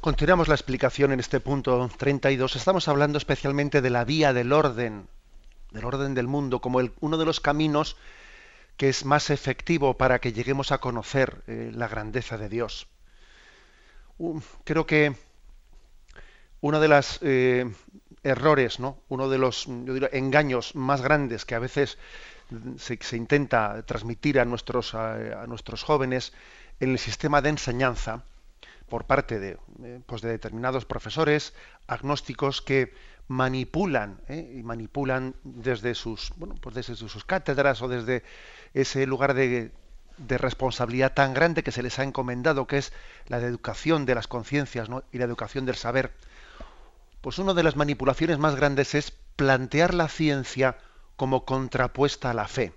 Continuamos 0.00 0.48
la 0.48 0.54
explicación 0.54 1.12
en 1.12 1.20
este 1.20 1.40
punto 1.40 1.90
32. 1.98 2.56
Estamos 2.56 2.88
hablando 2.88 3.18
especialmente 3.18 3.82
de 3.82 3.90
la 3.90 4.06
vía 4.06 4.32
del 4.32 4.50
orden, 4.54 5.08
del 5.72 5.84
orden 5.84 6.14
del 6.14 6.26
mundo, 6.26 6.62
como 6.62 6.80
uno 7.00 7.18
de 7.18 7.26
los 7.26 7.40
caminos 7.40 7.98
que 8.78 8.88
es 8.88 9.04
más 9.04 9.28
efectivo 9.28 9.98
para 9.98 10.18
que 10.18 10.32
lleguemos 10.32 10.72
a 10.72 10.78
conocer 10.78 11.42
eh, 11.48 11.70
la 11.74 11.86
grandeza 11.86 12.38
de 12.38 12.48
Dios. 12.48 12.86
creo 14.64 14.86
que 14.86 15.14
uno 16.62 16.80
de 16.80 16.88
los 16.88 17.18
eh, 17.20 17.70
errores, 18.22 18.80
¿no? 18.80 19.02
uno 19.10 19.28
de 19.28 19.36
los 19.36 19.68
engaños 20.12 20.74
más 20.74 21.02
grandes 21.02 21.44
que 21.44 21.54
a 21.54 21.58
veces 21.58 21.98
se, 22.78 23.16
intenta 23.16 23.82
transmitir 23.82 24.40
a 24.40 24.44
nuestros, 24.44 24.94
a 24.94 25.46
nuestros 25.46 25.82
jóvenes 25.82 26.32
en 26.80 26.90
el 26.90 26.98
sistema 26.98 27.42
de 27.42 27.50
enseñanza, 27.50 28.24
por 28.90 29.04
parte 29.04 29.38
de, 29.38 29.56
eh, 29.84 30.00
pues 30.04 30.20
de 30.20 30.28
determinados 30.28 30.84
profesores 30.84 31.54
agnósticos 31.86 32.60
que 32.60 32.92
manipulan 33.28 34.20
¿eh? 34.28 34.56
y 34.58 34.62
manipulan 34.64 35.36
desde 35.44 35.94
sus 35.94 36.32
bueno 36.36 36.56
pues 36.60 36.74
desde 36.74 36.96
sus 36.96 37.24
cátedras 37.24 37.80
o 37.80 37.88
desde 37.88 38.24
ese 38.74 39.06
lugar 39.06 39.34
de, 39.34 39.70
de, 40.18 40.38
responsabilidad 40.38 41.14
tan 41.14 41.32
grande 41.32 41.62
que 41.62 41.70
se 41.70 41.84
les 41.84 42.00
ha 42.00 42.02
encomendado 42.02 42.66
que 42.66 42.78
es 42.78 42.92
la 43.28 43.38
de 43.38 43.46
educación 43.46 44.04
de 44.04 44.16
las 44.16 44.26
conciencias 44.26 44.88
y 45.12 45.18
la 45.18 45.24
educación 45.24 45.64
del 45.64 45.76
saber 45.76 46.12
pues 47.20 47.38
una 47.38 47.54
de 47.54 47.62
las 47.62 47.76
manipulaciones 47.76 48.38
más 48.38 48.56
grandes 48.56 48.96
es 48.96 49.12
plantear 49.36 49.94
la 49.94 50.08
ciencia 50.08 50.76
como 51.20 51.44
contrapuesta 51.44 52.30
a 52.30 52.34
la 52.34 52.48
fe 52.48 52.72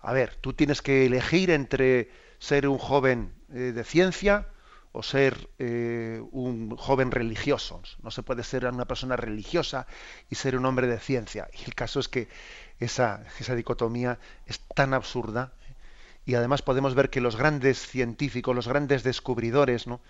a 0.00 0.12
ver 0.14 0.34
tú 0.40 0.54
tienes 0.54 0.80
que 0.80 1.04
elegir 1.04 1.50
entre 1.50 2.10
ser 2.38 2.66
un 2.68 2.78
joven 2.78 3.34
eh, 3.52 3.72
de 3.76 3.84
ciencia 3.84 4.48
o 4.92 5.02
ser 5.02 5.50
eh, 5.58 6.22
un 6.30 6.74
joven 6.76 7.10
religioso. 7.10 7.82
No 8.02 8.10
se 8.10 8.22
puede 8.22 8.44
ser 8.44 8.64
una 8.64 8.86
persona 8.86 9.16
religiosa 9.16 9.86
y 10.30 10.36
ser 10.36 10.56
un 10.56 10.64
hombre 10.64 10.86
de 10.86 10.98
ciencia. 11.00 11.50
Y 11.52 11.64
el 11.64 11.74
caso 11.74 12.00
es 12.00 12.08
que 12.08 12.28
esa, 12.78 13.26
esa 13.40 13.54
dicotomía 13.54 14.18
es 14.46 14.60
tan 14.74 14.94
absurda 14.94 15.52
y 16.24 16.34
además 16.34 16.62
podemos 16.62 16.94
ver 16.94 17.10
que 17.10 17.20
los 17.20 17.36
grandes 17.36 17.78
científicos, 17.86 18.56
los 18.56 18.68
grandes 18.68 19.02
descubridores, 19.02 19.86
¿no? 19.86 20.00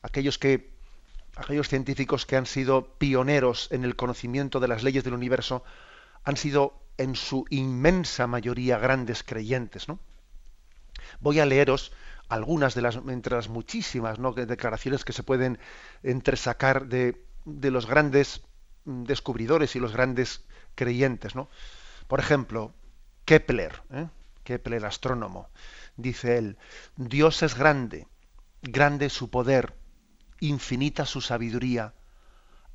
aquellos 0.00 0.38
que 0.38 0.72
aquellos 1.36 1.68
científicos 1.68 2.26
que 2.26 2.36
han 2.36 2.46
sido 2.46 2.96
pioneros 2.98 3.68
en 3.70 3.84
el 3.84 3.96
conocimiento 3.96 4.60
de 4.60 4.68
las 4.68 4.82
leyes 4.82 5.04
del 5.04 5.14
universo 5.14 5.64
han 6.24 6.36
sido 6.36 6.80
en 6.96 7.16
su 7.16 7.44
inmensa 7.50 8.26
mayoría 8.26 8.78
grandes 8.78 9.22
creyentes, 9.22 9.88
¿no? 9.88 9.98
Voy 11.20 11.40
a 11.40 11.46
leeros 11.46 11.92
algunas 12.28 12.74
de 12.74 12.82
las, 12.82 12.96
entre 12.96 13.36
las 13.36 13.48
muchísimas 13.48 14.18
declaraciones 14.46 15.04
que 15.04 15.12
se 15.12 15.22
pueden 15.22 15.58
entresacar 16.02 16.86
de, 16.86 17.22
de, 17.44 17.70
los 17.70 17.86
grandes 17.86 18.42
descubridores 18.84 19.76
y 19.76 19.80
los 19.80 19.92
grandes 19.92 20.44
creyentes. 20.74 21.34
¿no? 21.34 21.48
Por 22.08 22.20
ejemplo, 22.20 22.72
Kepler, 23.24 23.82
¿eh? 23.92 24.08
Kepler 24.42 24.84
astrónomo, 24.84 25.48
dice 25.96 26.36
él, 26.36 26.58
Dios 26.96 27.42
es 27.42 27.56
grande, 27.56 28.06
grande 28.62 29.08
su 29.08 29.30
poder, 29.30 29.74
infinita 30.48 31.06
su 31.06 31.20
sabiduría, 31.20 31.94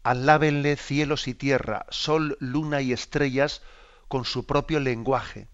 alábenle 0.03 0.75
cielos 0.75 1.27
y 1.27 1.33
tierra, 1.33 1.85
sol, 1.89 2.37
luna 2.39 2.81
y 2.81 2.93
estrellas 2.93 3.61
con 4.07 4.25
su 4.25 4.45
propio 4.45 4.79
lenguaje 4.79 5.47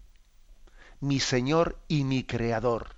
mi 1.00 1.20
Señor 1.20 1.78
y 1.88 2.04
mi 2.04 2.24
Creador. 2.24 2.96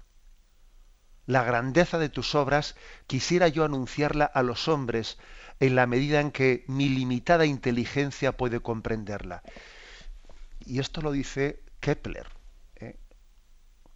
La 1.26 1.44
grandeza 1.44 1.98
de 1.98 2.08
tus 2.08 2.34
obras 2.34 2.74
quisiera 3.06 3.48
yo 3.48 3.64
anunciarla 3.64 4.24
a 4.24 4.42
los 4.42 4.68
hombres 4.68 5.18
en 5.60 5.74
la 5.74 5.86
medida 5.86 6.20
en 6.20 6.30
que 6.30 6.64
mi 6.68 6.88
limitada 6.88 7.44
inteligencia 7.44 8.36
puede 8.36 8.60
comprenderla. 8.60 9.42
Y 10.60 10.78
esto 10.78 11.02
lo 11.02 11.12
dice 11.12 11.62
Kepler, 11.80 12.28
¿eh? 12.76 12.98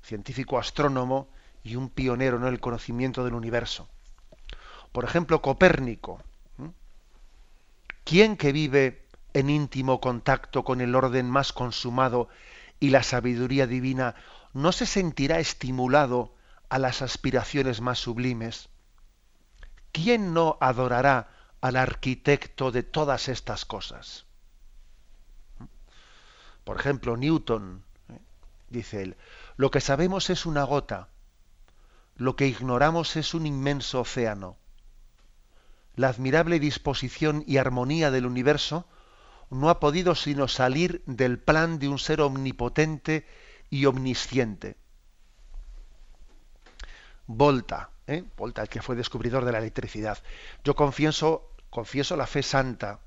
científico 0.02 0.58
astrónomo 0.58 1.30
y 1.62 1.76
un 1.76 1.88
pionero 1.88 2.36
en 2.36 2.44
el 2.44 2.60
conocimiento 2.60 3.24
del 3.24 3.34
universo. 3.34 3.88
Por 4.92 5.04
ejemplo, 5.04 5.40
Copérnico. 5.40 6.20
¿Quién 8.04 8.36
que 8.36 8.52
vive 8.52 9.06
en 9.32 9.48
íntimo 9.48 10.00
contacto 10.00 10.64
con 10.64 10.80
el 10.80 10.94
orden 10.94 11.30
más 11.30 11.52
consumado 11.52 12.28
y 12.78 12.90
la 12.90 13.02
sabiduría 13.02 13.66
divina 13.66 14.14
no 14.52 14.72
se 14.72 14.86
sentirá 14.86 15.38
estimulado 15.38 16.34
a 16.68 16.78
las 16.78 17.00
aspiraciones 17.00 17.80
más 17.80 17.98
sublimes? 17.98 18.68
¿Quién 19.92 20.34
no 20.34 20.58
adorará 20.60 21.30
al 21.60 21.76
arquitecto 21.76 22.70
de 22.70 22.82
todas 22.82 23.28
estas 23.28 23.64
cosas? 23.64 24.26
Por 26.64 26.78
ejemplo, 26.78 27.16
Newton, 27.16 27.82
¿eh? 28.08 28.18
dice 28.68 29.02
él, 29.02 29.16
lo 29.56 29.70
que 29.70 29.80
sabemos 29.80 30.28
es 30.28 30.44
una 30.44 30.64
gota, 30.64 31.08
lo 32.16 32.36
que 32.36 32.46
ignoramos 32.46 33.16
es 33.16 33.34
un 33.34 33.46
inmenso 33.46 34.00
océano. 34.00 34.56
La 35.94 36.08
admirable 36.08 36.58
disposición 36.58 37.44
y 37.46 37.58
armonía 37.58 38.10
del 38.10 38.26
universo 38.26 38.86
no 39.50 39.68
ha 39.68 39.80
podido 39.80 40.14
sino 40.14 40.48
salir 40.48 41.02
del 41.06 41.38
plan 41.38 41.78
de 41.78 41.88
un 41.88 41.98
ser 41.98 42.22
omnipotente 42.22 43.26
y 43.68 43.84
omnisciente. 43.84 44.76
Volta, 47.26 47.90
¿eh? 48.06 48.24
Volta, 48.36 48.62
el 48.62 48.68
que 48.68 48.82
fue 48.82 48.96
descubridor 48.96 49.44
de 49.44 49.52
la 49.52 49.58
electricidad. 49.58 50.18
Yo 50.64 50.74
confieso, 50.74 51.50
confieso 51.70 52.16
la 52.16 52.26
fe 52.26 52.42
santa, 52.42 53.00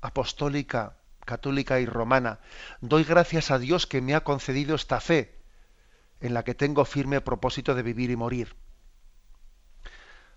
apostólica, 0.00 0.96
católica 1.24 1.80
y 1.80 1.86
romana. 1.86 2.40
Doy 2.80 3.04
gracias 3.04 3.50
a 3.50 3.58
Dios 3.58 3.86
que 3.86 4.00
me 4.00 4.14
ha 4.14 4.24
concedido 4.24 4.74
esta 4.74 5.00
fe, 5.00 5.40
en 6.20 6.34
la 6.34 6.44
que 6.44 6.54
tengo 6.54 6.84
firme 6.84 7.20
propósito 7.20 7.74
de 7.74 7.82
vivir 7.82 8.10
y 8.10 8.16
morir. 8.16 8.56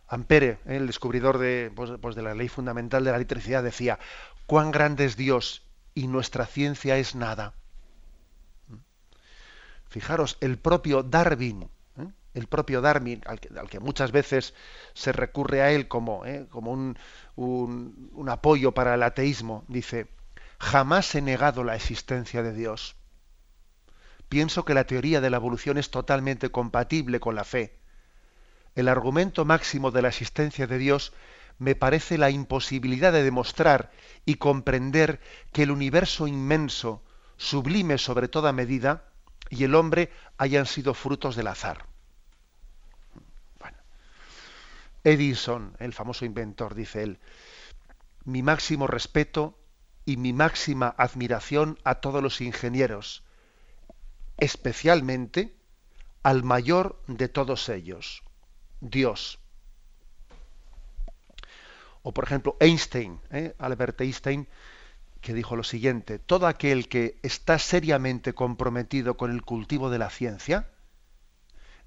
Ampere, 0.07 0.59
¿eh? 0.65 0.77
el 0.77 0.87
descubridor 0.87 1.37
de, 1.37 1.71
pues, 1.75 1.91
pues 2.01 2.15
de 2.15 2.21
la 2.21 2.33
ley 2.33 2.47
fundamental 2.47 3.03
de 3.03 3.11
la 3.11 3.17
electricidad, 3.17 3.63
decía, 3.63 3.99
cuán 4.45 4.71
grande 4.71 5.05
es 5.05 5.17
Dios 5.17 5.63
y 5.93 6.07
nuestra 6.07 6.45
ciencia 6.45 6.97
es 6.97 7.15
nada. 7.15 7.53
Fijaros, 9.89 10.37
el 10.41 10.57
propio 10.57 11.03
Darwin, 11.03 11.69
¿eh? 11.97 12.07
el 12.33 12.47
propio 12.47 12.81
Darwin, 12.81 13.21
al 13.25 13.39
que, 13.39 13.79
muchas 13.79 14.11
veces 14.11 14.53
se 14.93 15.11
recurre 15.11 15.61
a 15.61 15.71
él 15.71 15.87
como, 15.87 16.25
¿eh? 16.25 16.47
un 17.35 18.29
apoyo 18.29 18.73
para 18.73 18.95
el 18.95 19.03
ateísmo, 19.03 19.65
dice, 19.67 20.07
jamás 20.59 21.13
he 21.15 21.21
negado 21.21 21.63
la 21.63 21.75
existencia 21.75 22.43
de 22.43 22.53
Dios. 22.53 22.95
Pienso 24.29 24.65
que 24.65 24.73
la 24.73 24.85
teoría 24.85 25.21
de 25.21 25.29
la 25.29 25.37
evolución 25.37 25.77
es 25.77 25.89
totalmente 25.89 26.49
compatible 26.49 27.19
con 27.19 27.35
la 27.35 27.43
fe. 27.43 27.79
El 28.77 28.89
argumento 28.89 29.43
máximo 29.43 29.89
de 29.89 30.03
la 30.03 30.09
existencia 30.09 30.67
de 30.67 30.77
Dios 30.77 31.11
me 31.57 31.73
parece 31.73 32.19
la 32.19 32.29
imposibilidad 32.29 33.11
de 33.11 33.23
demostrar 33.23 33.89
y 34.23 34.35
comprender 34.35 35.19
que 35.51 35.63
el 35.63 35.71
universo 35.71 36.27
inmenso, 36.27 37.03
sublime 37.37 37.97
sobre 37.97 38.27
toda 38.27 38.53
medida, 38.53 39.09
y 39.49 39.63
el 39.63 39.73
hombre 39.73 40.11
hayan 40.37 40.67
sido 40.67 40.93
frutos 40.93 41.35
del 41.35 41.47
azar. 41.47 41.87
Edison, 45.03 45.75
el 45.79 45.91
famoso 45.91 46.25
inventor, 46.25 46.75
dice 46.75 47.01
él, 47.01 47.19
mi 48.25 48.43
máximo 48.43 48.85
respeto 48.85 49.57
y 50.05 50.17
mi 50.17 50.33
máxima 50.33 50.93
admiración 50.99 51.79
a 51.83 51.95
todos 51.95 52.21
los 52.21 52.41
ingenieros, 52.41 53.23
especialmente 54.37 55.57
al 56.21 56.43
mayor 56.43 57.01
de 57.07 57.27
todos 57.27 57.69
ellos, 57.69 58.21
Dios. 58.81 59.39
O 62.03 62.13
por 62.13 62.23
ejemplo, 62.23 62.55
Einstein, 62.59 63.19
¿eh? 63.31 63.55
Albert 63.59 64.01
Einstein, 64.01 64.47
que 65.21 65.33
dijo 65.33 65.55
lo 65.55 65.63
siguiente, 65.63 66.19
todo 66.19 66.47
aquel 66.47 66.87
que 66.87 67.19
está 67.23 67.59
seriamente 67.59 68.33
comprometido 68.33 69.17
con 69.17 69.31
el 69.31 69.41
cultivo 69.41 69.89
de 69.89 69.99
la 69.99 70.09
ciencia, 70.09 70.69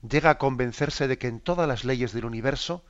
llega 0.08 0.30
a 0.30 0.38
convencerse 0.38 1.08
de 1.08 1.18
que 1.18 1.28
en 1.28 1.40
todas 1.40 1.68
las 1.68 1.84
leyes 1.84 2.12
del 2.12 2.24
universo 2.24 2.84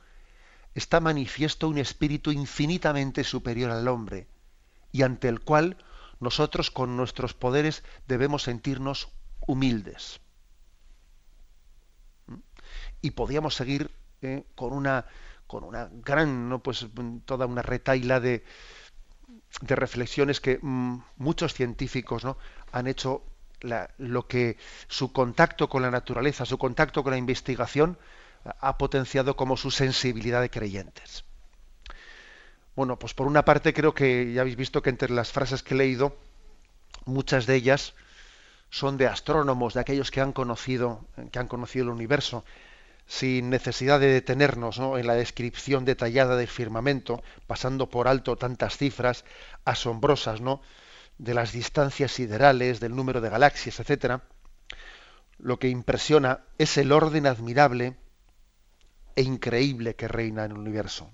está 0.73 0.99
manifiesto 0.99 1.67
un 1.67 1.77
espíritu 1.77 2.31
infinitamente 2.31 3.23
superior 3.23 3.71
al 3.71 3.87
hombre, 3.87 4.27
y 4.91 5.03
ante 5.03 5.27
el 5.27 5.41
cual 5.41 5.77
nosotros 6.19 6.71
con 6.71 6.95
nuestros 6.95 7.33
poderes 7.33 7.83
debemos 8.07 8.43
sentirnos 8.43 9.09
humildes. 9.47 10.20
¿Mm? 13.01 13.07
Y 13.07 13.11
podíamos 13.11 13.55
seguir 13.55 13.91
¿eh? 14.21 14.43
con 14.55 14.73
una 14.73 15.05
con 15.47 15.65
una 15.65 15.89
gran, 15.91 16.47
¿no? 16.47 16.63
pues 16.63 16.87
toda 17.25 17.45
una 17.45 17.61
retaila 17.61 18.21
de, 18.21 18.45
de 19.59 19.75
reflexiones 19.75 20.39
que 20.39 20.59
mm, 20.61 21.03
muchos 21.17 21.53
científicos 21.53 22.23
¿no? 22.23 22.37
han 22.71 22.87
hecho 22.87 23.23
lo 23.97 24.27
que 24.27 24.57
su 24.87 25.11
contacto 25.11 25.67
con 25.67 25.81
la 25.81 25.91
naturaleza, 25.91 26.45
su 26.45 26.57
contacto 26.57 27.03
con 27.03 27.11
la 27.11 27.17
investigación 27.17 27.97
ha 28.45 28.77
potenciado 28.77 29.35
como 29.35 29.57
su 29.57 29.71
sensibilidad 29.71 30.41
de 30.41 30.49
creyentes. 30.49 31.25
Bueno, 32.75 32.97
pues 32.97 33.13
por 33.13 33.27
una 33.27 33.43
parte 33.43 33.73
creo 33.73 33.93
que 33.93 34.31
ya 34.33 34.41
habéis 34.41 34.55
visto 34.55 34.81
que 34.81 34.89
entre 34.89 35.11
las 35.11 35.31
frases 35.31 35.61
que 35.61 35.73
he 35.73 35.77
leído, 35.77 36.17
muchas 37.05 37.45
de 37.45 37.55
ellas 37.55 37.93
son 38.69 38.97
de 38.97 39.05
astrónomos, 39.05 39.73
de 39.73 39.81
aquellos 39.81 40.11
que 40.11 40.21
han 40.21 40.31
conocido, 40.31 41.05
que 41.31 41.39
han 41.39 41.47
conocido 41.47 41.83
el 41.85 41.91
universo, 41.91 42.45
sin 43.05 43.49
necesidad 43.49 43.99
de 43.99 44.07
detenernos 44.07 44.77
en 44.77 45.07
la 45.07 45.15
descripción 45.15 45.85
detallada 45.85 46.35
del 46.37 46.47
firmamento, 46.47 47.21
pasando 47.47 47.89
por 47.89 48.07
alto 48.07 48.37
tantas 48.37 48.77
cifras 48.77 49.25
asombrosas, 49.65 50.41
¿no? 50.41 50.61
de 51.21 51.35
las 51.35 51.51
distancias 51.51 52.11
siderales, 52.11 52.79
del 52.79 52.95
número 52.95 53.21
de 53.21 53.29
galaxias, 53.29 53.79
etcétera. 53.79 54.23
Lo 55.37 55.59
que 55.59 55.69
impresiona 55.69 56.45
es 56.57 56.77
el 56.77 56.91
orden 56.91 57.27
admirable 57.27 57.95
e 59.15 59.21
increíble 59.21 59.95
que 59.95 60.07
reina 60.07 60.45
en 60.45 60.51
el 60.51 60.57
universo. 60.57 61.11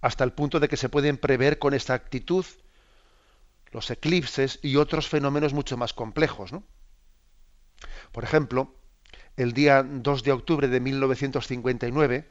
Hasta 0.00 0.24
el 0.24 0.32
punto 0.32 0.58
de 0.58 0.68
que 0.68 0.76
se 0.76 0.88
pueden 0.88 1.16
prever 1.16 1.60
con 1.60 1.74
exactitud 1.74 2.44
los 3.70 3.90
eclipses 3.90 4.58
y 4.62 4.76
otros 4.76 5.08
fenómenos 5.08 5.52
mucho 5.52 5.76
más 5.76 5.92
complejos. 5.92 6.50
Por 8.10 8.24
ejemplo, 8.24 8.74
el 9.36 9.52
día 9.52 9.82
2 9.82 10.22
de 10.22 10.32
octubre 10.32 10.68
de 10.68 10.80
1959, 10.80 12.28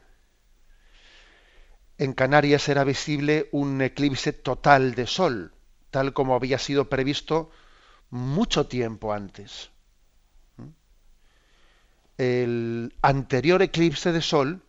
en 1.98 2.12
Canarias 2.12 2.68
era 2.68 2.84
visible 2.84 3.48
un 3.52 3.80
eclipse 3.80 4.32
total 4.32 4.94
de 4.94 5.06
sol, 5.06 5.52
tal 5.90 6.12
como 6.12 6.34
había 6.34 6.58
sido 6.58 6.88
previsto 6.88 7.50
mucho 8.10 8.66
tiempo 8.66 9.12
antes 9.12 9.70
el 12.18 12.94
anterior 13.02 13.62
eclipse 13.62 14.12
de 14.12 14.22
Sol 14.22 14.62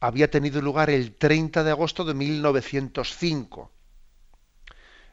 había 0.00 0.30
tenido 0.30 0.60
lugar 0.60 0.90
el 0.90 1.14
30 1.14 1.64
de 1.64 1.70
agosto 1.70 2.04
de 2.04 2.14
1905. 2.14 3.70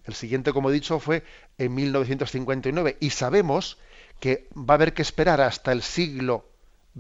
El 0.05 0.13
siguiente, 0.13 0.53
como 0.53 0.69
he 0.69 0.73
dicho, 0.73 0.99
fue 0.99 1.23
en 1.57 1.75
1959. 1.75 2.97
Y 3.01 3.09
sabemos 3.09 3.77
que 4.19 4.47
va 4.55 4.73
a 4.73 4.75
haber 4.75 4.93
que 4.93 5.01
esperar 5.01 5.41
hasta 5.41 5.71
el 5.71 5.81
siglo 5.81 6.45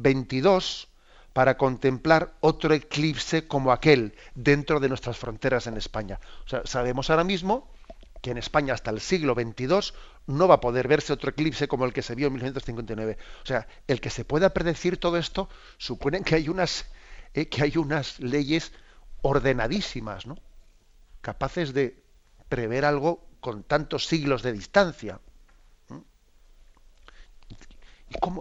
XXII 0.01 0.87
para 1.33 1.57
contemplar 1.57 2.33
otro 2.41 2.73
eclipse 2.73 3.47
como 3.47 3.71
aquel 3.71 4.15
dentro 4.35 4.79
de 4.79 4.89
nuestras 4.89 5.17
fronteras 5.17 5.67
en 5.67 5.77
España. 5.77 6.19
O 6.45 6.49
sea, 6.49 6.61
sabemos 6.65 7.09
ahora 7.09 7.23
mismo 7.23 7.71
que 8.21 8.31
en 8.31 8.37
España 8.37 8.73
hasta 8.73 8.91
el 8.91 8.99
siglo 8.99 9.35
XXII 9.35 9.93
no 10.27 10.47
va 10.47 10.55
a 10.55 10.61
poder 10.61 10.87
verse 10.87 11.13
otro 11.13 11.29
eclipse 11.29 11.67
como 11.67 11.85
el 11.85 11.93
que 11.93 12.01
se 12.01 12.15
vio 12.15 12.27
en 12.27 12.33
1959. 12.33 13.17
O 13.43 13.45
sea, 13.45 13.67
el 13.87 14.01
que 14.01 14.09
se 14.09 14.25
pueda 14.25 14.53
predecir 14.53 14.97
todo 14.97 15.17
esto 15.17 15.49
supone 15.77 16.23
que 16.23 16.35
hay 16.35 16.49
unas, 16.49 16.85
eh, 17.33 17.47
que 17.47 17.63
hay 17.63 17.77
unas 17.77 18.19
leyes 18.19 18.71
ordenadísimas, 19.21 20.25
¿no? 20.25 20.37
capaces 21.21 21.73
de 21.73 22.03
prever 22.49 22.85
algo 22.85 23.27
con 23.39 23.63
tantos 23.63 24.07
siglos 24.07 24.43
de 24.43 24.53
distancia. 24.53 25.19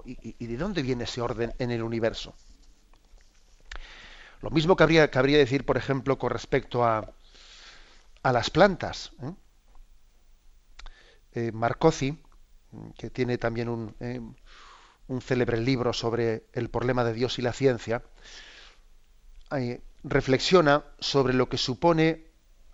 ¿Y, 0.05 0.47
de 0.47 0.57
dónde 0.57 0.83
viene 0.83 1.05
ese 1.05 1.21
orden 1.21 1.53
en 1.59 1.71
el 1.71 1.83
universo? 1.83 2.35
Lo 4.43 4.51
mismo 4.51 4.77
que 4.77 4.83
habría, 4.83 5.11
que 5.11 5.21
decir, 5.21 5.65
por 5.65 5.77
ejemplo, 5.77 6.19
con 6.19 6.31
respecto 6.31 6.85
a, 6.85 7.13
a 8.23 8.33
las 8.33 8.51
plantas. 8.51 9.13
¿eh? 9.23 9.33
eh, 11.33 12.17
que 12.99 13.11
tiene 13.11 13.39
también 13.39 13.69
un, 13.69 13.95
eh, 14.01 14.21
un, 15.09 15.21
célebre 15.21 15.59
libro 15.59 15.93
sobre 15.93 16.47
el 16.53 16.69
problema 16.69 17.05
de 17.05 17.15
Dios 17.15 17.39
y 17.39 17.43
la 17.43 17.53
ciencia, 17.53 18.03
reflexiona 20.03 20.85
sobre 20.99 21.35
lo 21.35 21.49
que 21.49 21.57
supone 21.57 22.27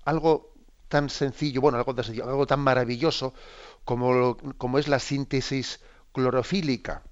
algo 0.05 0.53
tan 0.89 1.09
sencillo, 1.09 1.61
bueno, 1.61 1.79
algo, 1.79 1.95
algo 2.25 2.47
tan 2.47 2.61
maravilloso 2.61 3.35
como, 3.85 4.37
como, 4.59 4.79
es 4.79 4.89
la 4.89 4.99
síntesis 4.99 5.81
clorofílica. 6.13 7.03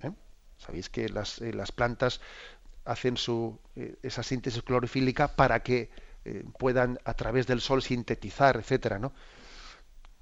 ¿eh? 0.00 0.12
Sabéis 0.58 0.88
que 0.88 1.08
las, 1.08 1.40
eh, 1.40 1.52
las, 1.52 1.72
plantas 1.72 2.20
hacen 2.84 3.16
su, 3.16 3.58
esa 4.02 4.22
síntesis 4.22 4.62
clorofílica 4.62 5.36
para 5.36 5.62
que 5.62 5.90
puedan 6.58 6.98
a 7.04 7.12
través 7.14 7.46
del 7.46 7.60
sol 7.60 7.82
sintetizar, 7.82 8.56
etcétera, 8.56 8.98
¿no? 8.98 9.12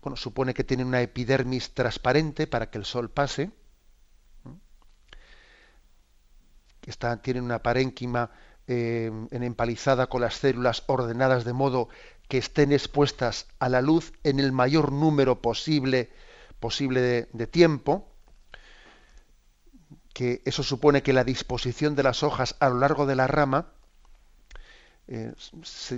bueno, 0.02 0.16
supone 0.16 0.52
que 0.52 0.64
tiene 0.64 0.84
una 0.84 1.00
epidermis 1.00 1.74
transparente 1.74 2.48
para 2.48 2.70
que 2.70 2.78
el 2.78 2.84
sol 2.84 3.08
pase, 3.10 3.50
Está, 6.84 7.22
tiene 7.22 7.40
una 7.40 7.62
parénquima 7.62 8.32
eh, 8.66 9.12
en 9.30 9.42
empalizada 9.44 10.08
con 10.08 10.20
las 10.20 10.34
células 10.34 10.82
ordenadas 10.88 11.44
de 11.44 11.52
modo 11.52 11.88
que 12.26 12.38
estén 12.38 12.72
expuestas 12.72 13.46
a 13.60 13.68
la 13.68 13.80
luz 13.80 14.12
en 14.24 14.40
el 14.40 14.50
mayor 14.50 14.90
número 14.90 15.40
posible, 15.40 16.10
posible 16.62 17.28
de, 17.32 17.46
tiempo, 17.48 18.08
que 20.14 20.40
eso 20.46 20.62
supone 20.62 21.02
que 21.02 21.12
la 21.12 21.24
disposición 21.24 21.96
de 21.96 22.04
las 22.04 22.22
hojas 22.22 22.56
a 22.60 22.70
lo 22.70 22.78
largo 22.78 23.04
de 23.04 23.16
la 23.16 23.26
rama 23.26 23.72
eh, 25.08 25.34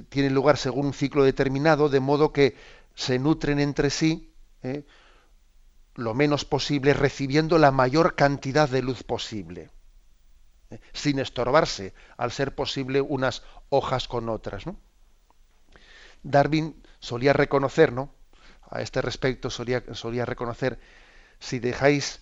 tiene 0.09 0.31
lugar 0.31 0.57
según 0.57 0.87
un 0.87 0.95
ciclo 0.95 1.23
determinado, 1.23 1.89
de 1.91 2.01
modo 2.01 2.33
que 2.33 2.57
se 2.95 3.19
nutren 3.19 3.61
entre 3.61 3.91
sí 3.91 4.33
¿eh? 4.63 4.85
lo 5.95 6.15
menos 6.15 6.47
posible, 6.47 6.95
recibiendo 6.95 7.59
la 7.59 7.71
mayor 7.71 8.17
cantidad 8.17 8.69
de 8.69 8.83
luz 8.83 9.03
posible, 9.03 9.71
¿eh? 10.71 10.81
sin 10.95 11.19
estorbarse, 11.19 11.93
al 12.17 12.33
ser 12.33 12.55
posible, 12.55 13.03
unas 13.03 13.43
hojas 13.69 14.09
con 14.09 14.31
otras. 14.31 14.65
Darwin 16.23 16.83
solía 17.01 17.35
reconocer, 17.35 17.93
¿no? 17.93 18.11
A 18.75 18.83
este 18.83 19.01
respecto 19.01 19.51
solía, 19.51 20.25
reconocer, 20.27 20.79
si 21.39 21.61
dejáis 21.61 22.21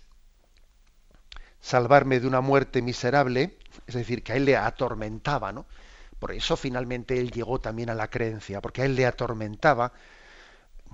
salvarme 1.60 2.20
de 2.20 2.26
una 2.26 2.40
muerte 2.40 2.82
miserable, 2.82 3.58
es 3.86 3.94
decir, 3.94 4.22
que 4.22 4.32
a 4.32 4.36
él 4.36 4.44
le 4.44 4.56
atormentaba, 4.56 5.52
¿no? 5.52 5.66
Por 6.18 6.32
eso 6.32 6.56
finalmente 6.56 7.18
él 7.18 7.30
llegó 7.30 7.58
también 7.58 7.90
a 7.90 7.94
la 7.94 8.08
creencia, 8.08 8.60
porque 8.60 8.82
a 8.82 8.84
él 8.84 8.94
le 8.94 9.06
atormentaba 9.06 9.92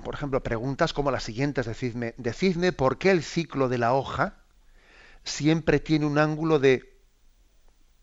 por 0.05 0.15
ejemplo, 0.15 0.43
preguntas 0.43 0.93
como 0.93 1.11
las 1.11 1.25
siguientes, 1.25 1.67
decidme, 1.67 2.15
decidme 2.19 2.73
por 2.73 2.99
qué 2.99 3.11
el 3.11 3.23
ciclo 3.23 3.69
de 3.69 3.79
la 3.79 3.95
hoja 3.95 4.37
siempre 5.25 5.81
tiene 5.81 6.07
un 6.07 6.19
ángulo 6.19 6.59
de 6.59 6.97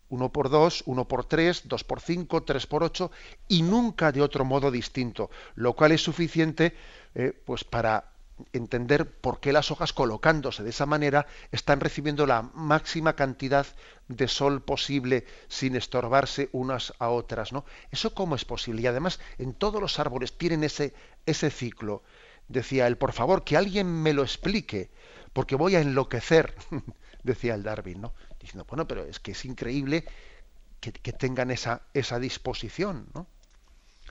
1 0.08 0.32
por 0.32 0.50
2, 0.50 0.84
1 0.86 1.08
por 1.08 1.24
3, 1.24 1.62
2 1.64 1.84
por 1.84 2.00
5, 2.00 2.42
3 2.44 2.66
por 2.66 2.84
8 2.84 3.10
y 3.48 3.62
nunca 3.62 4.12
de 4.12 4.22
otro 4.22 4.44
modo 4.44 4.70
distinto, 4.70 5.30
lo 5.54 5.74
cual 5.74 5.92
es 5.92 6.02
suficiente 6.02 6.76
eh, 7.16 7.32
pues 7.32 7.64
para 7.64 8.12
entender 8.52 9.10
por 9.10 9.40
qué 9.40 9.54
las 9.54 9.70
hojas 9.70 9.94
colocándose 9.94 10.62
de 10.62 10.68
esa 10.68 10.84
manera 10.84 11.26
están 11.50 11.80
recibiendo 11.80 12.26
la 12.26 12.42
máxima 12.42 13.16
cantidad 13.16 13.66
de 14.08 14.28
sol 14.28 14.62
posible 14.62 15.24
sin 15.48 15.76
estorbarse 15.76 16.50
unas 16.52 16.92
a 16.98 17.08
otras, 17.08 17.54
¿no? 17.54 17.64
Eso 17.90 18.12
cómo 18.12 18.34
es 18.34 18.44
posible 18.44 18.82
y 18.82 18.86
además 18.86 19.18
en 19.38 19.54
todos 19.54 19.80
los 19.80 19.98
árboles 19.98 20.36
tienen 20.36 20.62
ese 20.62 20.92
ese 21.24 21.50
ciclo. 21.50 22.02
Decía 22.48 22.86
él, 22.86 22.98
por 22.98 23.14
favor, 23.14 23.44
que 23.44 23.56
alguien 23.56 23.86
me 24.02 24.12
lo 24.12 24.22
explique, 24.22 24.90
porque 25.32 25.56
voy 25.56 25.74
a 25.74 25.80
enloquecer, 25.80 26.54
decía 27.22 27.54
el 27.54 27.62
Darwin, 27.62 28.02
¿no? 28.02 28.12
Diciendo, 28.38 28.66
bueno, 28.68 28.86
pero 28.86 29.04
es 29.04 29.18
que 29.18 29.32
es 29.32 29.44
increíble 29.46 30.04
que, 30.80 30.92
que 30.92 31.14
tengan 31.14 31.50
esa, 31.50 31.80
esa 31.94 32.18
disposición, 32.18 33.08
¿no? 33.14 33.26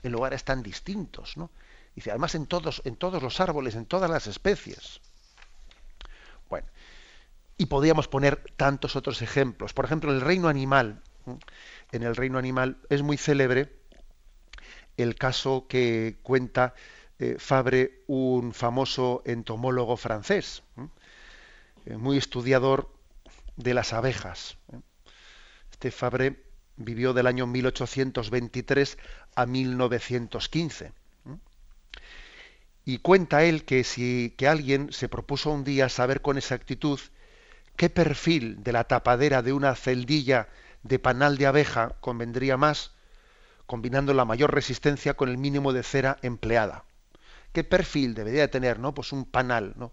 En 0.02 0.10
lugares 0.10 0.44
tan 0.44 0.64
distintos, 0.64 1.36
¿no? 1.36 1.50
Dice, 1.96 2.10
además 2.10 2.34
en 2.34 2.46
todos, 2.46 2.82
en 2.84 2.94
todos 2.94 3.22
los 3.22 3.40
árboles, 3.40 3.74
en 3.74 3.86
todas 3.86 4.10
las 4.10 4.26
especies. 4.26 5.00
Bueno, 6.50 6.68
y 7.56 7.66
podríamos 7.66 8.06
poner 8.06 8.44
tantos 8.56 8.96
otros 8.96 9.22
ejemplos. 9.22 9.72
Por 9.72 9.86
ejemplo, 9.86 10.10
en 10.10 10.16
el 10.16 10.20
reino 10.20 10.48
animal, 10.48 11.02
en 11.92 12.02
el 12.02 12.14
reino 12.14 12.38
animal 12.38 12.76
es 12.90 13.02
muy 13.02 13.16
célebre 13.16 13.72
el 14.98 15.14
caso 15.14 15.66
que 15.68 16.18
cuenta 16.22 16.74
eh, 17.18 17.36
Fabre, 17.38 18.02
un 18.06 18.52
famoso 18.52 19.22
entomólogo 19.24 19.96
francés, 19.96 20.62
eh, 21.86 21.96
muy 21.96 22.18
estudiador 22.18 22.92
de 23.56 23.72
las 23.72 23.94
abejas. 23.94 24.58
Este 25.72 25.90
Fabre 25.90 26.44
vivió 26.76 27.14
del 27.14 27.26
año 27.26 27.46
1823 27.46 28.98
a 29.34 29.46
1915. 29.46 30.92
Y 32.86 32.98
cuenta 32.98 33.44
él 33.44 33.66
que 33.66 33.84
si 33.84 34.32
que 34.38 34.48
alguien 34.48 34.90
se 34.92 35.10
propuso 35.10 35.50
un 35.50 35.64
día 35.64 35.90
saber 35.90 36.22
con 36.22 36.38
exactitud 36.38 36.98
qué 37.76 37.90
perfil 37.90 38.62
de 38.64 38.72
la 38.72 38.84
tapadera 38.84 39.42
de 39.42 39.52
una 39.52 39.74
celdilla 39.74 40.48
de 40.82 40.98
panal 40.98 41.36
de 41.36 41.46
abeja 41.46 41.96
convendría 42.00 42.56
más, 42.56 42.92
combinando 43.66 44.14
la 44.14 44.24
mayor 44.24 44.54
resistencia 44.54 45.14
con 45.14 45.28
el 45.28 45.36
mínimo 45.36 45.74
de 45.74 45.82
cera 45.82 46.16
empleada. 46.22 46.84
¿Qué 47.52 47.64
perfil 47.64 48.14
debería 48.14 48.50
tener, 48.50 48.78
no? 48.78 48.94
Pues 48.94 49.12
un 49.12 49.26
panal, 49.26 49.74
¿no? 49.76 49.92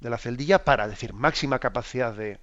de 0.00 0.10
la 0.10 0.18
celdilla 0.18 0.64
para 0.64 0.88
decir 0.88 1.12
máxima 1.12 1.58
capacidad 1.58 2.14
de, 2.14 2.38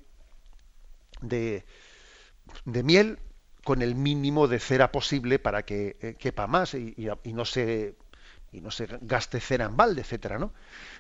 de, 1.22 2.84
miel 2.84 3.20
con 3.64 3.82
el 3.82 3.96
mínimo 3.96 4.48
de 4.48 4.60
cera 4.60 4.92
posible 4.92 5.40
para 5.40 5.64
que 5.64 5.98
eh, 6.02 6.16
quepa 6.18 6.48
más 6.48 6.74
y, 6.76 6.96
no 7.26 7.46
se 7.46 7.96
y 8.52 8.62
no 8.62 8.72
se 8.72 8.88
gaste 9.02 9.40
cera 9.40 9.66
en 9.66 9.78
balde, 9.78 10.02
etcétera, 10.02 10.40
¿no? 10.40 10.54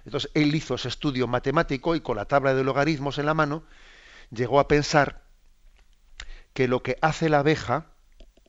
Entonces 0.06 0.30
él 0.34 0.54
hizo 0.54 0.76
ese 0.76 0.88
estudio 0.88 1.28
matemático 1.28 1.96
y 1.96 2.02
con 2.02 2.18
la 2.18 2.26
tabla 2.26 2.54
de 2.54 2.64
logaritmos 2.64 3.18
en 3.18 3.26
la 3.26 3.34
mano 3.34 3.64
llegó 4.32 4.60
a 4.60 4.68
pensar 4.68 5.24
que 6.54 6.68
lo 6.68 6.84
que 6.84 6.98
hace 7.02 7.30
la 7.30 7.40
abeja 7.40 7.88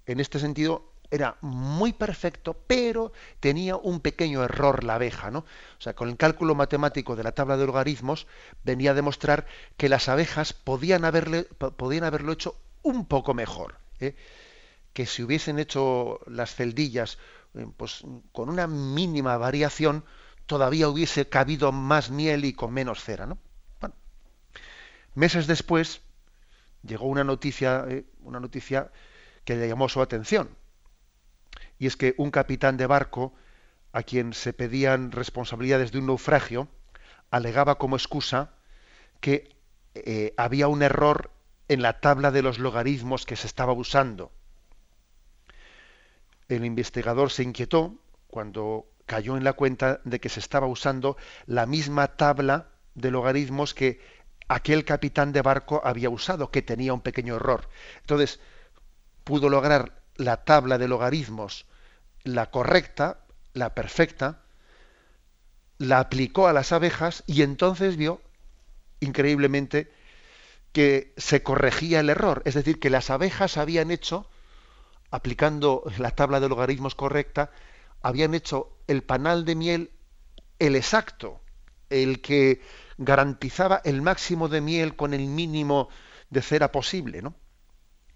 en 0.07 0.21
este 0.21 0.39
sentido 0.39 0.93
era 1.11 1.37
muy 1.41 1.93
perfecto, 1.93 2.55
pero 2.67 3.13
tenía 3.41 3.77
un 3.77 4.01
pequeño 4.01 4.43
error 4.45 4.85
la 4.85 4.97
abeja, 4.97 5.31
¿no? 5.31 5.41
O 5.41 5.81
sea, 5.81 5.95
con 5.95 6.09
el 6.09 6.17
cálculo 6.17 6.55
matemático 6.55 7.17
de 7.17 7.23
la 7.23 7.33
tabla 7.33 7.57
de 7.57 7.67
logaritmos 7.67 8.27
venía 8.65 8.91
a 8.91 8.95
demostrar 8.95 9.47
que 9.77 9.89
las 9.89 10.09
abejas 10.09 10.53
podían, 10.53 11.05
haberle, 11.05 11.45
podían 11.45 12.05
haberlo 12.05 12.33
hecho 12.33 12.57
un 12.83 13.07
poco 13.07 13.33
mejor, 13.35 13.77
¿eh? 14.01 14.15
que 14.93 15.07
si 15.07 15.23
hubiesen 15.23 15.59
hecho 15.59 16.21
las 16.27 16.55
celdillas 16.55 17.19
pues, 17.77 18.05
con 18.33 18.49
una 18.49 18.67
mínima 18.67 19.37
variación, 19.37 20.05
todavía 20.47 20.89
hubiese 20.89 21.29
cabido 21.29 21.73
más 21.73 22.11
miel 22.11 22.45
y 22.45 22.53
con 22.53 22.73
menos 22.73 23.03
cera, 23.03 23.27
¿no? 23.27 23.39
Bueno, 23.81 23.95
meses 25.15 25.47
después 25.47 26.01
llegó 26.83 27.07
una 27.07 27.25
noticia, 27.25 27.85
eh, 27.89 28.07
una 28.21 28.41
noticia 28.41 28.91
que 29.45 29.57
le 29.57 29.69
llamó 29.69 29.89
su 29.89 30.01
atención 30.01 30.49
y 31.79 31.87
es 31.87 31.97
que 31.97 32.15
un 32.19 32.31
capitán 32.31 32.77
de 32.77 32.87
barco 32.87 33.35
a 33.93 34.03
quien 34.03 34.33
se 34.33 34.53
pedían 34.53 35.13
responsabilidades 35.13 35.93
de 35.93 35.99
un 35.99 36.07
naufragio 36.07 36.69
alegaba 37.31 37.79
como 37.79 37.97
excusa 37.97 38.53
que 39.21 39.57
eh, 39.95 40.35
había 40.37 40.69
un 40.69 40.83
error 40.83 41.31
en 41.69 41.83
la 41.83 42.01
tabla 42.01 42.31
de 42.31 42.43
los 42.43 42.59
logaritmos 42.59 43.27
que 43.27 43.37
se 43.37 43.47
estaba 43.47 43.73
usando. 43.73 44.33
El 46.49 46.65
investigador 46.65 47.31
se 47.31 47.43
inquietó 47.43 47.95
cuando 48.27 48.87
cayó 49.07 49.37
en 49.37 49.45
la 49.45 49.53
cuenta 49.53 50.01
de 50.05 50.19
que 50.21 50.29
se 50.29 50.41
estaba 50.41 50.67
usando 50.67 51.17
la 51.47 51.67
misma 51.67 52.17
tabla 52.17 52.69
de 52.95 53.11
logaritmos 53.11 53.75
que 53.75 54.01
aquel 54.49 54.85
capitán 54.85 55.33
de 55.33 55.43
barco 55.43 55.83
había 55.85 56.11
usado, 56.11 56.51
que 56.51 56.63
tenía 56.63 56.95
un 56.95 57.03
pequeño 57.03 57.37
error. 57.37 57.69
Entonces, 58.01 58.41
pudo 59.25 59.51
lograr 59.51 60.03
la 60.17 60.45
tabla 60.45 60.79
de 60.79 60.89
logaritmos, 60.89 61.67
la 62.25 62.51
correcta, 62.51 63.21
la 63.53 63.75
perfecta, 63.75 64.43
la 65.77 66.01
aplicó 66.01 66.49
a 66.49 66.53
las 66.53 66.73
abejas 66.73 67.25
y 67.27 67.43
entonces 67.43 67.97
vio, 67.97 68.23
increíblemente, 69.01 69.93
que 70.73 71.13
se 71.17 71.43
corregía 71.43 72.01
el 72.01 72.11
error. 72.11 72.43
Es 72.47 72.55
decir, 72.55 72.81
que 72.81 72.91
las 72.91 73.11
abejas 73.11 73.57
habían 73.59 73.91
hecho, 73.91 74.29
aplicando 75.11 75.85
la 75.99 76.11
tabla 76.11 76.41
de 76.41 76.49
logaritmos 76.49 76.95
correcta, 76.95 77.51
habían 78.03 78.35
hecho 78.35 78.77
el 78.87 79.03
panal 79.03 79.45
de 79.45 79.55
miel 79.55 79.91
el 80.59 80.77
exacto, 80.77 81.41
el 81.91 82.21
que 82.21 82.61
garantizaba 82.97 83.81
el 83.85 84.03
máximo 84.03 84.49
de 84.49 84.61
miel 84.61 84.97
con 84.97 85.15
el 85.15 85.27
mínimo 85.27 85.89
de 86.31 86.43
cera 86.43 86.73
posible, 86.73 87.23
¿no? 87.23 87.35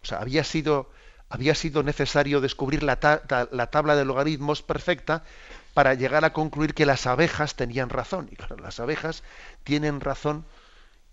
O 0.02 0.04
sea, 0.04 0.18
había 0.18 0.44
sido 0.44 0.90
había 1.32 1.54
sido 1.54 1.82
necesario 1.82 2.42
descubrir 2.42 2.82
la, 2.82 3.00
tabla 3.00 3.96
de 3.96 4.04
logaritmos 4.04 4.60
perfecta 4.60 5.24
para 5.72 5.94
llegar 5.94 6.26
a 6.26 6.34
concluir 6.34 6.74
que 6.74 6.84
las 6.84 7.06
abejas 7.06 7.54
tenían 7.54 7.88
razón. 7.88 8.28
Y 8.30 8.36
claro, 8.36 8.58
las 8.58 8.80
abejas 8.80 9.22
tienen 9.64 10.02
razón. 10.02 10.44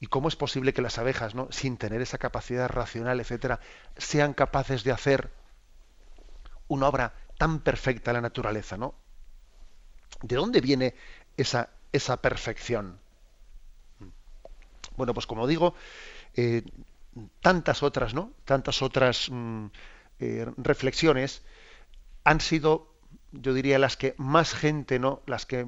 ¿Y 0.02 0.08
cómo 0.08 0.28
es 0.28 0.36
posible 0.36 0.74
que 0.74 0.82
las 0.82 0.98
abejas, 0.98 1.36
¿no? 1.36 1.48
sin 1.52 1.78
tener 1.78 2.02
esa 2.02 2.18
capacidad 2.18 2.68
racional, 2.68 3.22
etcétera, 3.22 3.62
sean 3.96 4.34
capaces 4.34 4.84
de 4.84 4.92
hacer 4.92 5.30
una 6.70 6.88
obra 6.88 7.14
tan 7.38 7.60
perfecta 7.60 8.14
la 8.14 8.22
naturaleza? 8.22 8.78
¿no? 8.78 8.96
¿De 10.22 10.36
dónde 10.36 10.62
viene 10.62 10.96
esa, 11.38 11.70
esa 11.92 12.22
perfección? 12.22 13.00
Bueno, 14.96 15.14
pues 15.14 15.28
como 15.28 15.48
digo, 15.48 15.76
eh, 16.36 16.64
tantas 17.42 17.84
otras, 17.84 18.14
¿no? 18.14 18.34
Tantas 18.46 18.82
otras 18.82 19.30
mm, 19.30 19.68
eh, 20.20 20.46
reflexiones 20.58 21.42
han 22.24 22.42
sido, 22.42 22.94
yo 23.32 23.54
diría, 23.54 23.80
las 23.80 23.98
que 23.98 24.14
más 24.18 24.54
gente, 24.54 25.00
¿no? 25.00 25.22
Las 25.26 25.46
que 25.46 25.66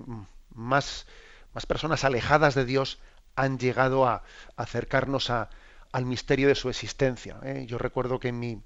más, 0.54 1.08
más 1.54 1.66
personas 1.66 2.04
alejadas 2.04 2.56
de 2.56 2.66
Dios 2.66 3.00
han 3.36 3.58
llegado 3.58 4.08
a, 4.08 4.24
acercarnos 4.58 5.30
a, 5.30 5.50
al 5.92 6.06
misterio 6.06 6.48
de 6.48 6.56
su 6.56 6.70
existencia. 6.70 7.40
¿eh? 7.44 7.66
Yo 7.68 7.78
recuerdo 7.78 8.20
que 8.20 8.30
en 8.30 8.40
mi, 8.40 8.62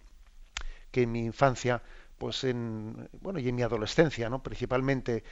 que 0.91 1.03
en 1.03 1.11
mi 1.11 1.25
infancia, 1.25 1.81
pues 2.25 2.43
en, 2.43 3.07
bueno, 3.21 3.38
y 3.38 3.47
en 3.47 3.53
mi 3.53 3.61
adolescencia, 3.61 4.31
¿no? 4.31 4.41
Principalmente 4.41 5.23